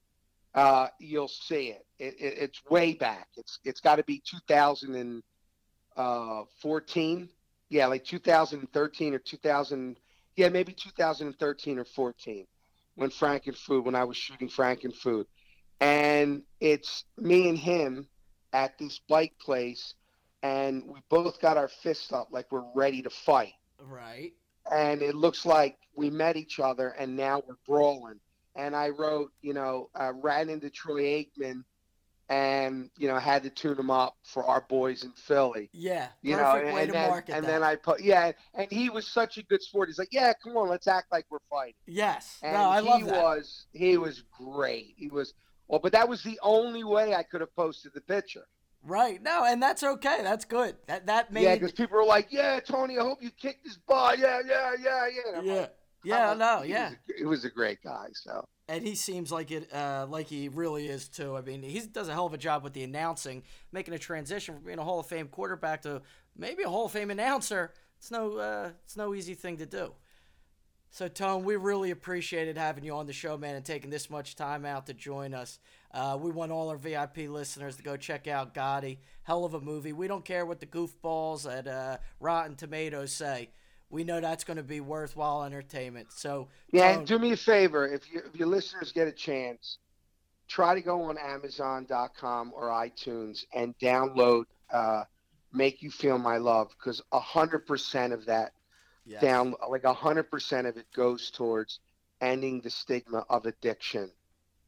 uh, 0.55 0.89
you'll 0.99 1.29
see 1.29 1.69
it. 1.69 1.87
it, 1.99 2.15
it 2.19 2.39
it's 2.39 2.65
way 2.71 2.95
back. 2.95 3.29
It's 3.37 3.59
it's 3.65 3.81
got 3.81 3.97
to 3.97 4.05
be 4.05 4.23
2014. 4.29 7.29
Yeah, 7.71 7.87
like 7.87 8.05
2013 8.05 9.15
or 9.15 9.19
2000. 9.19 10.01
Yeah, 10.37 10.49
maybe 10.49 10.73
2013 10.73 11.79
or 11.79 11.85
14 11.85 12.47
when 12.95 13.11
Frankenfood 13.11 13.85
when 13.85 13.95
I 13.95 14.05
was 14.05 14.17
shooting 14.17 14.49
Frankenfood, 14.49 15.27
and 15.81 16.43
it's 16.61 17.05
me 17.17 17.49
and 17.49 17.59
him 17.59 18.09
at 18.53 18.79
this 18.79 19.01
bike 19.09 19.35
place, 19.41 19.95
and 20.43 20.85
we 20.87 21.01
both 21.09 21.41
got 21.41 21.57
our 21.57 21.69
fists 21.69 22.13
up 22.13 22.29
like 22.31 22.51
we're 22.53 22.65
ready 22.75 23.03
to 23.03 23.11
fight 23.11 23.55
Right. 23.81 24.33
and 24.71 25.03
it 25.03 25.15
looks 25.15 25.45
like 25.47 25.77
we 25.97 26.11
met 26.11 26.37
each 26.37 26.61
other 26.61 26.91
and 26.91 27.17
now 27.17 27.43
we're 27.47 27.57
brawling. 27.67 28.21
And 28.55 28.75
I 28.75 28.89
wrote, 28.91 29.33
you 29.43 29.53
know, 29.55 29.91
uh, 29.95 30.13
ran 30.15 30.49
into 30.49 30.69
Troy 30.71 31.03
Aikman 31.39 31.65
and, 32.29 32.91
you 32.99 33.09
know, 33.09 33.19
had 33.19 33.43
to 33.45 33.51
tune 33.51 33.79
him 33.79 33.91
up 33.91 34.17
for 34.23 34.45
our 34.45 34.61
boys 34.69 35.03
in 35.05 35.13
Philly. 35.13 35.71
Yeah. 35.73 36.09
You 36.23 36.37
know, 36.37 36.57
and, 36.57 36.87
to 36.89 36.93
then, 36.93 37.23
and 37.29 37.47
then 37.47 37.63
I 37.63 37.77
put, 37.77 38.03
yeah, 38.03 38.33
and 38.55 38.71
he 38.71 38.91
was 38.91 39.07
such 39.07 39.39
a 39.39 39.43
good 39.45 39.63
sport. 39.63 39.89
He's 39.89 39.99
like, 39.99 40.13
yeah, 40.13 40.33
come 40.43 40.57
on, 40.57 40.69
let's 40.69 40.87
act 40.87 41.11
like 41.11 41.25
we're 41.31 41.39
fighting. 41.51 41.75
yes. 41.87 42.39
And 42.43 42.53
no, 42.53 42.69
I 42.69 42.83
he 42.83 42.89
love 42.89 43.05
that. 43.07 43.23
was, 43.23 43.67
he 43.73 43.97
was 43.97 44.23
great. 44.37 44.95
He 44.97 45.09
was, 45.09 45.35
well, 45.69 45.81
but 45.81 45.93
that 45.93 46.09
was 46.09 46.23
the 46.23 46.39
only 46.43 46.85
way 46.85 47.15
I 47.15 47.23
could 47.23 47.41
have 47.41 47.55
posted 47.55 47.93
the 47.95 48.01
picture. 48.01 48.47
Right. 48.85 49.21
No, 49.23 49.45
and 49.45 49.63
that's 49.63 49.83
okay. 49.83 50.19
That's 50.23 50.45
good. 50.45 50.77
That 50.87 51.07
that 51.07 51.33
made. 51.33 51.43
yeah, 51.45 51.55
because 51.55 51.73
people 51.73 51.97
were 51.99 52.05
like, 52.05 52.29
yeah, 52.31 52.61
Tony, 52.61 52.99
I 52.99 53.03
hope 53.03 53.23
you 53.23 53.31
kicked 53.31 53.67
his 53.67 53.77
butt. 53.77 54.19
Yeah, 54.19 54.41
yeah, 54.47 54.73
yeah, 54.81 55.07
yeah. 55.09 55.41
Yeah. 55.43 55.55
like, 55.61 55.75
Yeah. 56.05 56.31
I'm 56.31 56.39
No. 56.39 56.45
like, 56.59 56.65
he 56.67 56.71
Yeah. 56.73 56.89
was 56.91 56.97
a- 57.09 57.19
He 57.19 57.25
was 57.25 57.45
a 57.45 57.51
great 57.51 57.83
guy. 57.83 58.07
So. 58.13 58.45
and 58.69 58.87
he 58.87 58.95
seems 58.95 59.33
like 59.33 59.51
it 59.51 59.73
uh, 59.75 60.07
like 60.09 60.27
he 60.27 60.49
really 60.49 60.89
is 60.89 61.09
too. 61.09 61.37
I 61.37 61.41
mean, 61.41 61.63
he 61.63 61.81
does 61.81 62.09
a 62.09 62.13
hell 62.13 62.27
of 62.27 62.35
a 62.35 62.39
job 62.39 62.63
with 62.63 62.73
the 62.73 62.85
announcing, 62.85 63.43
making 63.73 63.95
a 63.95 63.99
transition 63.99 64.55
from 64.55 64.65
being 64.65 64.79
a 64.79 64.85
Hall 64.85 65.01
of 65.01 65.07
Fame 65.07 65.29
quarterback 65.29 65.83
to 65.83 66.03
maybe 66.37 66.63
a 66.63 66.69
Hall 66.69 66.87
of 66.87 66.93
Fame 66.93 67.11
announcer. 67.11 67.73
It's 67.99 68.11
no 68.13 68.37
uh, 68.39 68.71
it's 68.85 68.97
no 68.97 69.13
easy 69.15 69.35
thing 69.35 69.57
to 69.59 69.67
do. 69.67 69.93
So 70.91 71.07
Tone, 71.09 71.45
we 71.45 71.57
really 71.57 71.91
appreciated 71.91 72.57
having 72.57 72.85
you 72.85 72.95
on 72.95 73.07
the 73.07 73.13
show, 73.13 73.37
man, 73.37 73.57
and 73.57 73.65
taking 73.65 73.91
this 73.91 74.09
much 74.09 74.37
time 74.37 74.65
out 74.65 74.87
to 74.87 74.95
join 74.95 75.35
us. 75.35 75.59
Uh, 75.93 76.19
we 76.21 76.31
want 76.31 76.53
all 76.53 76.69
our 76.71 76.77
VIP 76.77 77.29
listeners 77.29 77.77
to 77.77 77.83
go 77.83 77.97
check 77.97 78.27
out 78.27 78.55
Gotti. 78.55 78.99
Hell 79.23 79.45
of 79.45 79.55
a 79.55 79.61
movie. 79.61 79.93
We 79.93 80.09
don't 80.09 80.25
care 80.25 80.45
what 80.45 80.61
the 80.61 80.67
goofballs 80.67 81.51
at 81.51 81.67
uh, 81.67 81.99
Rotten 82.21 82.57
Tomatoes 82.57 83.13
say. 83.13 83.51
We 83.91 84.05
know 84.05 84.21
that's 84.21 84.45
going 84.45 84.59
to 84.59 84.63
be 84.63 84.81
worthwhile 84.81 85.45
entertainment. 85.45 86.09
So 86.13 86.49
Yeah, 86.73 86.89
Tone- 86.89 86.99
and 86.99 87.07
do 87.07 87.19
me 87.19 87.33
a 87.33 87.37
favor 87.37 87.87
if 87.87 88.03
you 88.13 88.23
if 88.27 88.37
your 88.39 88.49
listeners 88.49 88.93
get 88.93 89.09
a 89.09 89.13
chance, 89.13 89.79
try 90.47 90.75
to 90.75 90.81
go 90.81 91.05
on 91.05 91.17
Amazon.com 91.19 92.53
or 92.55 92.69
iTunes 92.69 93.45
and 93.55 93.79
download 93.79 94.45
uh, 94.73 95.05
"Make 95.53 95.83
You 95.83 95.91
Feel 95.91 96.19
My 96.19 96.37
Love" 96.39 96.71
because 96.79 97.01
hundred 97.13 97.67
percent 97.67 98.13
of 98.13 98.27
that 98.27 98.53
Yes. 99.09 99.23
down 99.23 99.55
like 99.69 99.85
hundred 99.85 100.31
percent 100.31 100.67
of 100.67 100.77
it 100.77 100.87
goes 100.95 101.31
towards 101.31 101.81
ending 102.21 102.61
the 102.61 102.71
stigma 102.71 103.25
of 103.31 103.47
addiction. 103.47 104.11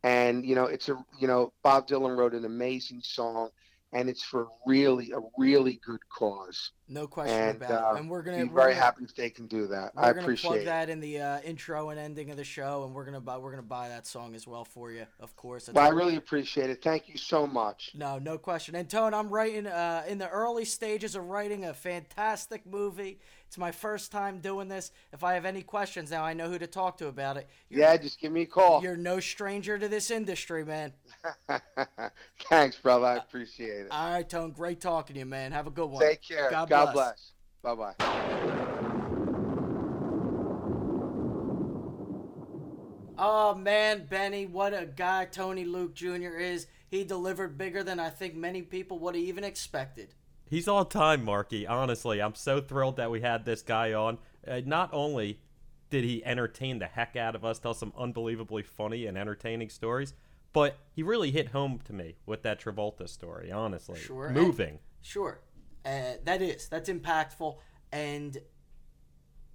And 0.03 0.47
you 0.47 0.55
know, 0.55 0.65
it's 0.65 0.89
a 0.89 0.97
you 1.19 1.29
know 1.29 1.53
Bob 1.63 1.87
Dylan 1.87 2.17
wrote 2.17 2.33
an 2.33 2.47
amazing 2.47 3.03
song, 3.03 3.51
and 3.93 4.09
it's 4.09 4.23
for 4.23 4.49
really 4.67 5.13
a 5.13 5.19
really 5.37 5.79
good 5.85 6.01
cause. 6.09 6.71
No 6.89 7.07
question 7.07 7.37
And 7.39 7.57
about 7.59 7.71
uh, 7.71 7.95
it. 7.97 8.01
And 8.01 8.11
we're 8.11 8.23
gonna 8.23 8.39
we're 8.47 8.55
very 8.55 8.73
gonna- 8.73 8.83
happy 8.85 9.05
if 9.05 9.15
they 9.15 9.29
can 9.29 9.47
do 9.47 9.67
that. 9.67 9.93
I 9.97 10.09
appreciate 10.11 10.49
plug 10.49 10.61
it. 10.63 10.65
that 10.65 10.89
in 10.89 11.01
the 11.01 11.21
uh, 11.21 11.41
intro 11.43 11.91
and 11.91 12.01
ending 12.01 12.31
of 12.31 12.39
the 12.39 12.45
show, 12.45 12.85
and 12.85 12.95
we're 12.95 13.05
gonna 13.05 13.21
buy 13.21 13.37
we're 13.37 13.51
gonna 13.51 13.63
buy 13.63 13.89
that 13.91 14.07
song 14.07 14.35
as 14.35 14.47
well 14.47 14.65
for 14.65 14.91
you, 14.91 15.05
of 15.21 15.37
course. 15.37 15.69
Well, 15.71 15.85
I 15.85 15.91
really 15.91 16.17
appreciate 16.17 16.71
it. 16.71 16.83
Thank 16.83 17.09
you 17.11 17.19
so 17.19 17.47
much. 17.47 17.91
no, 17.95 18.19
no 18.19 18.39
question. 18.39 18.75
And 18.75 18.89
Tone, 18.89 19.13
I'm 19.13 19.29
writing 19.29 19.67
uh, 19.67 20.05
in 20.09 20.17
the 20.17 20.31
early 20.31 20.65
stages 20.65 21.15
of 21.15 21.27
writing 21.27 21.67
a 21.67 21.75
fantastic 21.75 22.65
movie. 22.65 23.19
It's 23.51 23.59
my 23.59 23.73
first 23.73 24.13
time 24.13 24.39
doing 24.39 24.69
this. 24.69 24.93
If 25.13 25.25
I 25.25 25.35
have 25.35 25.45
any 25.45 25.63
questions 25.63 26.13
now, 26.13 26.23
I 26.23 26.35
know 26.35 26.49
who 26.49 26.57
to 26.57 26.69
talk 26.69 26.99
to 26.99 27.09
about 27.09 27.37
it. 27.37 27.49
You're, 27.69 27.81
Yeah, 27.81 27.97
just 27.97 28.21
give 28.21 28.31
me 28.31 28.43
a 28.43 28.47
call. 28.47 28.81
you're 28.81 28.97
no 28.97 29.19
stranger 29.19 29.77
to 29.77 29.89
this 29.89 30.13
industry, 30.13 30.65
man. 30.65 30.93
Thanks, 32.49 32.77
brother. 32.77 33.07
I 33.07 33.17
uh, 33.17 33.19
appreciate 33.19 33.87
it. 33.87 33.89
All 33.91 34.13
right, 34.13 34.29
Tone, 34.29 34.53
great 34.53 34.81
talking 34.81 35.15
to 35.15 35.19
you, 35.19 35.27
man. 35.27 35.51
Have 35.51 35.67
a 35.67 35.71
good 35.71 35.91
one. 35.91 36.01
Take 36.01 36.23
care. 36.23 36.49
God 36.49 36.69
God, 36.69 36.93
bless. 36.93 37.33
bless. 37.65 37.77
Bye 37.77 37.95
bye. 37.99 38.41
Oh 43.19 43.57
man, 43.57 44.07
Benny, 44.09 44.47
what 44.47 44.73
a 44.75 44.87
guy 44.87 45.25
Tony 45.25 45.65
Luke 45.65 45.97
Jr. 45.97 46.39
is. 46.39 46.69
He 46.89 47.03
delivered 47.03 47.59
bigger 47.59 47.83
than 47.83 47.99
I 47.99 48.11
think 48.11 48.37
many 48.37 48.63
people 48.63 49.01
would 49.01 49.17
have 49.17 49.25
even 49.25 49.43
expected. 49.43 50.15
He's 50.51 50.67
all 50.67 50.85
time, 50.85 51.25
Marky. 51.25 51.65
Honestly, 51.65 52.21
I'm 52.21 52.35
so 52.35 52.61
thrilled 52.61 52.97
that 52.97 53.09
we 53.11 53.21
had 53.21 53.45
this 53.45 53.63
guy 53.63 53.93
on. 53.93 54.19
Uh, 54.47 54.61
not 54.67 54.91
only 54.93 55.39
did 55.91 56.03
he 56.03 56.25
entertain 56.25 56.81
the 56.81 56.87
heck 56.87 57.15
out 57.15 57.37
of 57.37 57.45
us, 57.45 57.61
tell 57.61 57.73
some 57.73 57.93
unbelievably 57.97 58.65
funny 58.65 59.07
and 59.07 59.17
entertaining 59.17 59.69
stories, 59.71 60.13
but 60.53 60.77
he 60.93 61.05
really 61.05 61.31
hit 61.31 61.49
home 61.51 61.79
to 61.85 61.93
me 61.93 62.17
with 62.27 62.43
that 62.43 62.61
Travolta 62.61 63.09
story. 63.09 63.53
Honestly, 63.53 64.01
Sure, 64.01 64.27
and- 64.27 64.35
moving. 64.35 64.81
Sure, 65.03 65.41
uh, 65.87 66.15
that 66.25 66.43
is 66.43 66.69
that's 66.69 66.91
impactful, 66.91 67.57
and 67.93 68.37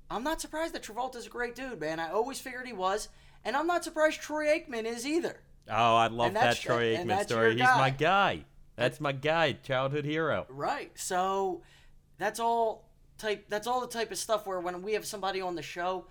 I'm 0.10 0.24
not 0.24 0.40
surprised 0.40 0.74
that 0.76 0.84
Travolta's 0.84 1.28
a 1.28 1.30
great 1.30 1.56
dude, 1.56 1.80
man. 1.82 2.00
I 2.00 2.12
always 2.12 2.40
figured 2.40 2.68
he 2.68 2.74
was, 2.74 3.10
and 3.44 3.56
I'm 3.58 3.68
not 3.68 3.84
surprised 3.84 4.22
Troy 4.22 4.46
Aikman 4.48 4.86
is 4.86 5.06
either. 5.06 5.42
Oh, 5.70 5.96
I 5.96 6.08
love 6.08 6.34
that 6.36 6.58
Troy 6.58 6.96
Aikman 6.96 7.24
story. 7.24 7.52
He's 7.52 7.64
my 7.64 7.90
guy. 7.90 8.46
That's 8.76 9.00
my 9.00 9.12
guy, 9.12 9.54
childhood 9.54 10.06
hero. 10.06 10.46
Right. 10.50 10.92
So 10.96 11.62
that's 12.18 12.40
all 12.40 12.90
type. 13.18 13.46
That's 13.50 13.68
all 13.68 13.82
the 13.82 13.88
type 13.88 14.12
of 14.12 14.18
stuff 14.18 14.46
where 14.46 14.60
when 14.60 14.82
we 14.82 14.94
have 14.94 15.06
somebody 15.06 15.42
on 15.42 15.56
the 15.56 15.62
show, 15.62 16.06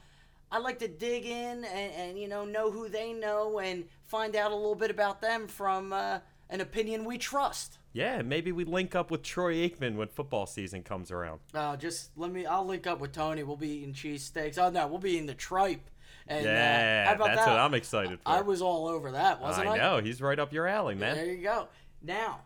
I 0.50 0.58
like 0.58 0.78
to 0.80 0.88
dig 0.88 1.26
in 1.26 1.64
and, 1.64 1.92
and 1.92 2.18
you 2.18 2.28
know 2.28 2.44
know 2.44 2.70
who 2.70 2.88
they 2.88 3.12
know 3.12 3.58
and 3.58 3.84
find 4.06 4.34
out 4.36 4.50
a 4.52 4.56
little 4.56 4.74
bit 4.74 4.90
about 4.90 5.20
them 5.20 5.46
from 5.46 5.92
uh, 5.92 6.20
an 6.50 6.60
opinion 6.60 7.04
we 7.04 7.18
trust. 7.18 7.78
Yeah, 7.92 8.22
maybe 8.22 8.50
we 8.50 8.64
link 8.64 8.94
up 8.96 9.10
with 9.10 9.22
Troy 9.22 9.54
Aikman 9.68 9.94
when 9.96 10.08
football 10.08 10.46
season 10.46 10.82
comes 10.82 11.10
around. 11.12 11.40
Uh, 11.54 11.76
just 11.76 12.10
let 12.16 12.32
me. 12.32 12.46
I'll 12.46 12.66
link 12.66 12.86
up 12.86 12.98
with 13.00 13.12
Tony. 13.12 13.42
We'll 13.42 13.56
be 13.56 13.68
eating 13.68 13.92
cheesesteaks. 13.94 14.58
Oh 14.58 14.70
no, 14.70 14.86
we'll 14.86 14.98
be 14.98 15.18
in 15.18 15.26
the 15.26 15.34
tripe. 15.34 15.90
And, 16.26 16.46
uh, 16.46 16.50
Yeah, 16.50 17.12
about 17.12 17.26
that's 17.26 17.44
that? 17.44 17.50
what 17.50 17.58
I'm 17.60 17.74
excited 17.74 18.18
for. 18.20 18.28
I 18.30 18.40
was 18.40 18.62
all 18.62 18.88
over 18.88 19.10
that, 19.12 19.42
wasn't 19.42 19.68
I? 19.68 19.74
I 19.74 19.76
know 19.76 20.00
he's 20.00 20.22
right 20.22 20.38
up 20.38 20.54
your 20.54 20.66
alley, 20.66 20.94
man. 20.94 21.16
There 21.16 21.26
you 21.26 21.42
go. 21.42 21.68
Now, 22.02 22.40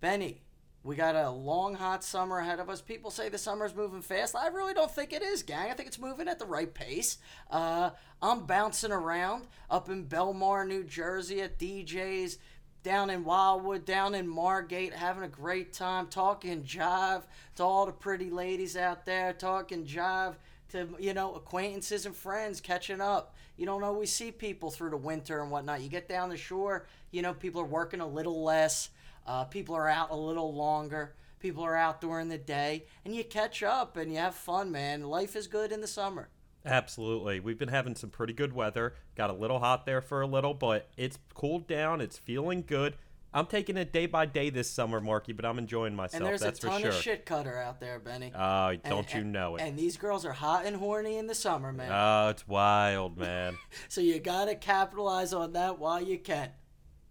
Benny, 0.00 0.42
we 0.84 0.94
got 0.94 1.16
a 1.16 1.28
long, 1.28 1.74
hot 1.74 2.04
summer 2.04 2.38
ahead 2.38 2.60
of 2.60 2.70
us. 2.70 2.80
People 2.80 3.10
say 3.10 3.28
the 3.28 3.36
summer's 3.36 3.74
moving 3.74 4.00
fast. 4.00 4.36
I 4.36 4.46
really 4.48 4.74
don't 4.74 4.90
think 4.90 5.12
it 5.12 5.22
is, 5.22 5.42
gang. 5.42 5.70
I 5.70 5.74
think 5.74 5.88
it's 5.88 5.98
moving 5.98 6.28
at 6.28 6.38
the 6.38 6.46
right 6.46 6.72
pace. 6.72 7.18
Uh, 7.50 7.90
I'm 8.22 8.46
bouncing 8.46 8.92
around 8.92 9.48
up 9.68 9.88
in 9.88 10.06
Belmar, 10.06 10.66
New 10.66 10.84
Jersey 10.84 11.42
at 11.42 11.58
D'Jais, 11.58 12.38
down 12.84 13.10
in 13.10 13.24
Wildwood, 13.24 13.84
down 13.84 14.14
in 14.14 14.28
Margate, 14.28 14.94
having 14.94 15.24
a 15.24 15.28
great 15.28 15.72
time, 15.72 16.06
talking 16.06 16.62
jive 16.62 17.24
to 17.56 17.64
all 17.64 17.86
the 17.86 17.92
pretty 17.92 18.30
ladies 18.30 18.76
out 18.76 19.04
there, 19.04 19.32
talking 19.32 19.84
jive 19.84 20.36
to, 20.70 20.88
you 21.00 21.12
know, 21.12 21.34
acquaintances 21.34 22.06
and 22.06 22.14
friends, 22.14 22.60
catching 22.60 23.00
up. 23.00 23.34
You 23.56 23.66
don't 23.66 23.82
always 23.82 24.12
see 24.12 24.30
people 24.30 24.70
through 24.70 24.90
the 24.90 24.96
winter 24.96 25.42
and 25.42 25.50
whatnot. 25.50 25.80
You 25.80 25.88
get 25.88 26.08
down 26.08 26.28
the 26.28 26.36
shore, 26.36 26.86
you 27.10 27.20
know, 27.20 27.34
people 27.34 27.60
are 27.60 27.66
working 27.66 28.00
a 28.00 28.06
little 28.06 28.44
less. 28.44 28.90
Uh, 29.28 29.44
people 29.44 29.74
are 29.74 29.88
out 29.88 30.10
a 30.10 30.16
little 30.16 30.54
longer. 30.54 31.14
People 31.38 31.62
are 31.62 31.76
out 31.76 32.00
during 32.00 32.28
the 32.30 32.38
day, 32.38 32.86
and 33.04 33.14
you 33.14 33.22
catch 33.22 33.62
up 33.62 33.96
and 33.96 34.10
you 34.10 34.18
have 34.18 34.34
fun, 34.34 34.72
man. 34.72 35.02
Life 35.04 35.36
is 35.36 35.46
good 35.46 35.70
in 35.70 35.82
the 35.82 35.86
summer. 35.86 36.30
Absolutely. 36.64 37.38
We've 37.38 37.58
been 37.58 37.68
having 37.68 37.94
some 37.94 38.10
pretty 38.10 38.32
good 38.32 38.54
weather. 38.54 38.94
Got 39.16 39.30
a 39.30 39.34
little 39.34 39.58
hot 39.60 39.84
there 39.86 40.00
for 40.00 40.22
a 40.22 40.26
little, 40.26 40.54
but 40.54 40.88
it's 40.96 41.18
cooled 41.34 41.68
down. 41.68 42.00
It's 42.00 42.16
feeling 42.16 42.64
good. 42.66 42.96
I'm 43.32 43.44
taking 43.46 43.76
it 43.76 43.92
day 43.92 44.06
by 44.06 44.24
day 44.24 44.48
this 44.48 44.70
summer, 44.70 45.00
Marky, 45.00 45.34
but 45.34 45.44
I'm 45.44 45.58
enjoying 45.58 45.94
myself. 45.94 46.20
And 46.20 46.26
there's 46.26 46.40
that's 46.40 46.64
a 46.64 46.68
ton 46.68 46.80
sure. 46.80 46.88
of 46.90 46.96
shit 46.96 47.26
cutter 47.26 47.58
out 47.58 47.78
there, 47.78 47.98
Benny. 47.98 48.32
Oh, 48.34 48.68
And- 48.68 48.82
don't 48.82 49.12
you 49.12 49.20
and- 49.20 49.32
know 49.32 49.56
it? 49.56 49.62
And 49.62 49.78
these 49.78 49.98
girls 49.98 50.24
are 50.24 50.32
hot 50.32 50.64
and 50.64 50.74
horny 50.76 51.18
in 51.18 51.26
the 51.26 51.34
summer, 51.34 51.70
man. 51.70 51.92
Oh, 51.92 52.30
it's 52.30 52.48
wild, 52.48 53.18
man. 53.18 53.58
so 53.88 54.00
you 54.00 54.18
gotta 54.18 54.54
capitalize 54.54 55.34
on 55.34 55.52
that 55.52 55.78
while 55.78 56.00
you 56.00 56.18
can. 56.18 56.50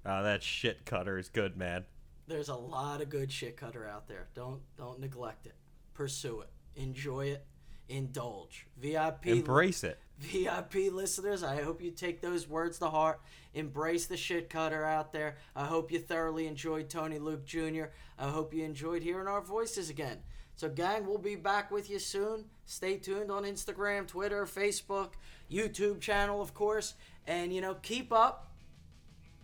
oh, 0.06 0.24
that 0.24 0.42
shit 0.42 0.86
cutter 0.86 1.20
is 1.20 1.30
good, 1.30 1.56
man. 1.56 1.86
There's 2.28 2.50
a 2.50 2.56
lot 2.56 3.02
of 3.02 3.10
good 3.10 3.32
shit 3.32 3.58
cutter 3.58 3.88
out 3.88 4.08
there. 4.08 4.28
Don't 4.36 4.62
don't 4.78 5.00
neglect 5.00 5.46
it. 5.46 5.56
Pursue 5.94 6.42
it. 6.42 6.50
Enjoy 6.76 7.28
it. 7.28 7.46
Indulge. 7.90 8.68
VIP 8.78 9.28
Embrace 9.28 9.84
it. 9.84 9.98
VIP 10.20 10.92
listeners, 10.92 11.44
I 11.44 11.62
hope 11.62 11.82
you 11.82 11.92
take 11.92 12.22
those 12.22 12.50
words 12.50 12.80
to 12.80 12.90
heart. 12.90 13.22
Embrace 13.54 14.08
the 14.08 14.18
shit 14.18 14.50
cutter 14.50 14.84
out 14.84 15.14
there. 15.14 15.38
I 15.56 15.66
hope 15.66 15.92
you 15.92 16.00
thoroughly 16.00 16.48
enjoyed 16.48 16.90
Tony 16.90 17.20
Luke 17.20 17.46
Jr. 17.46 17.86
I 18.18 18.30
hope 18.30 18.54
you 18.54 18.64
enjoyed 18.64 19.04
hearing 19.04 19.28
our 19.28 19.42
voices 19.42 19.90
again. 19.90 20.18
So, 20.56 20.70
gang, 20.70 21.06
we'll 21.06 21.20
be 21.20 21.36
back 21.36 21.70
with 21.70 21.88
you 21.88 22.00
soon. 22.00 22.46
Stay 22.66 22.98
tuned 22.98 23.30
on 23.30 23.44
Instagram, 23.44 24.08
Twitter, 24.08 24.44
Facebook, 24.48 25.12
YouTube 25.52 26.02
channel, 26.02 26.42
of 26.42 26.56
course. 26.56 26.96
And, 27.28 27.54
you 27.54 27.62
know, 27.62 27.76
keep 27.76 28.12
up. 28.12 28.52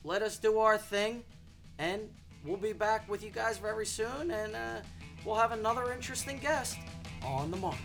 Let 0.04 0.24
us 0.24 0.40
do 0.40 0.58
our 0.58 0.78
thing. 0.78 1.24
And 1.78 2.10
we'll 2.46 2.58
be 2.58 2.74
back 2.74 3.10
with 3.10 3.24
you 3.24 3.30
guys 3.30 3.58
very 3.58 3.86
soon. 3.86 4.32
And 4.32 4.56
uh, 4.56 4.82
we'll 5.26 5.36
have 5.36 5.52
another 5.52 5.92
interesting 5.92 6.38
guest 6.40 6.78
on 7.26 7.52
the 7.52 7.58
mark. 7.58 7.76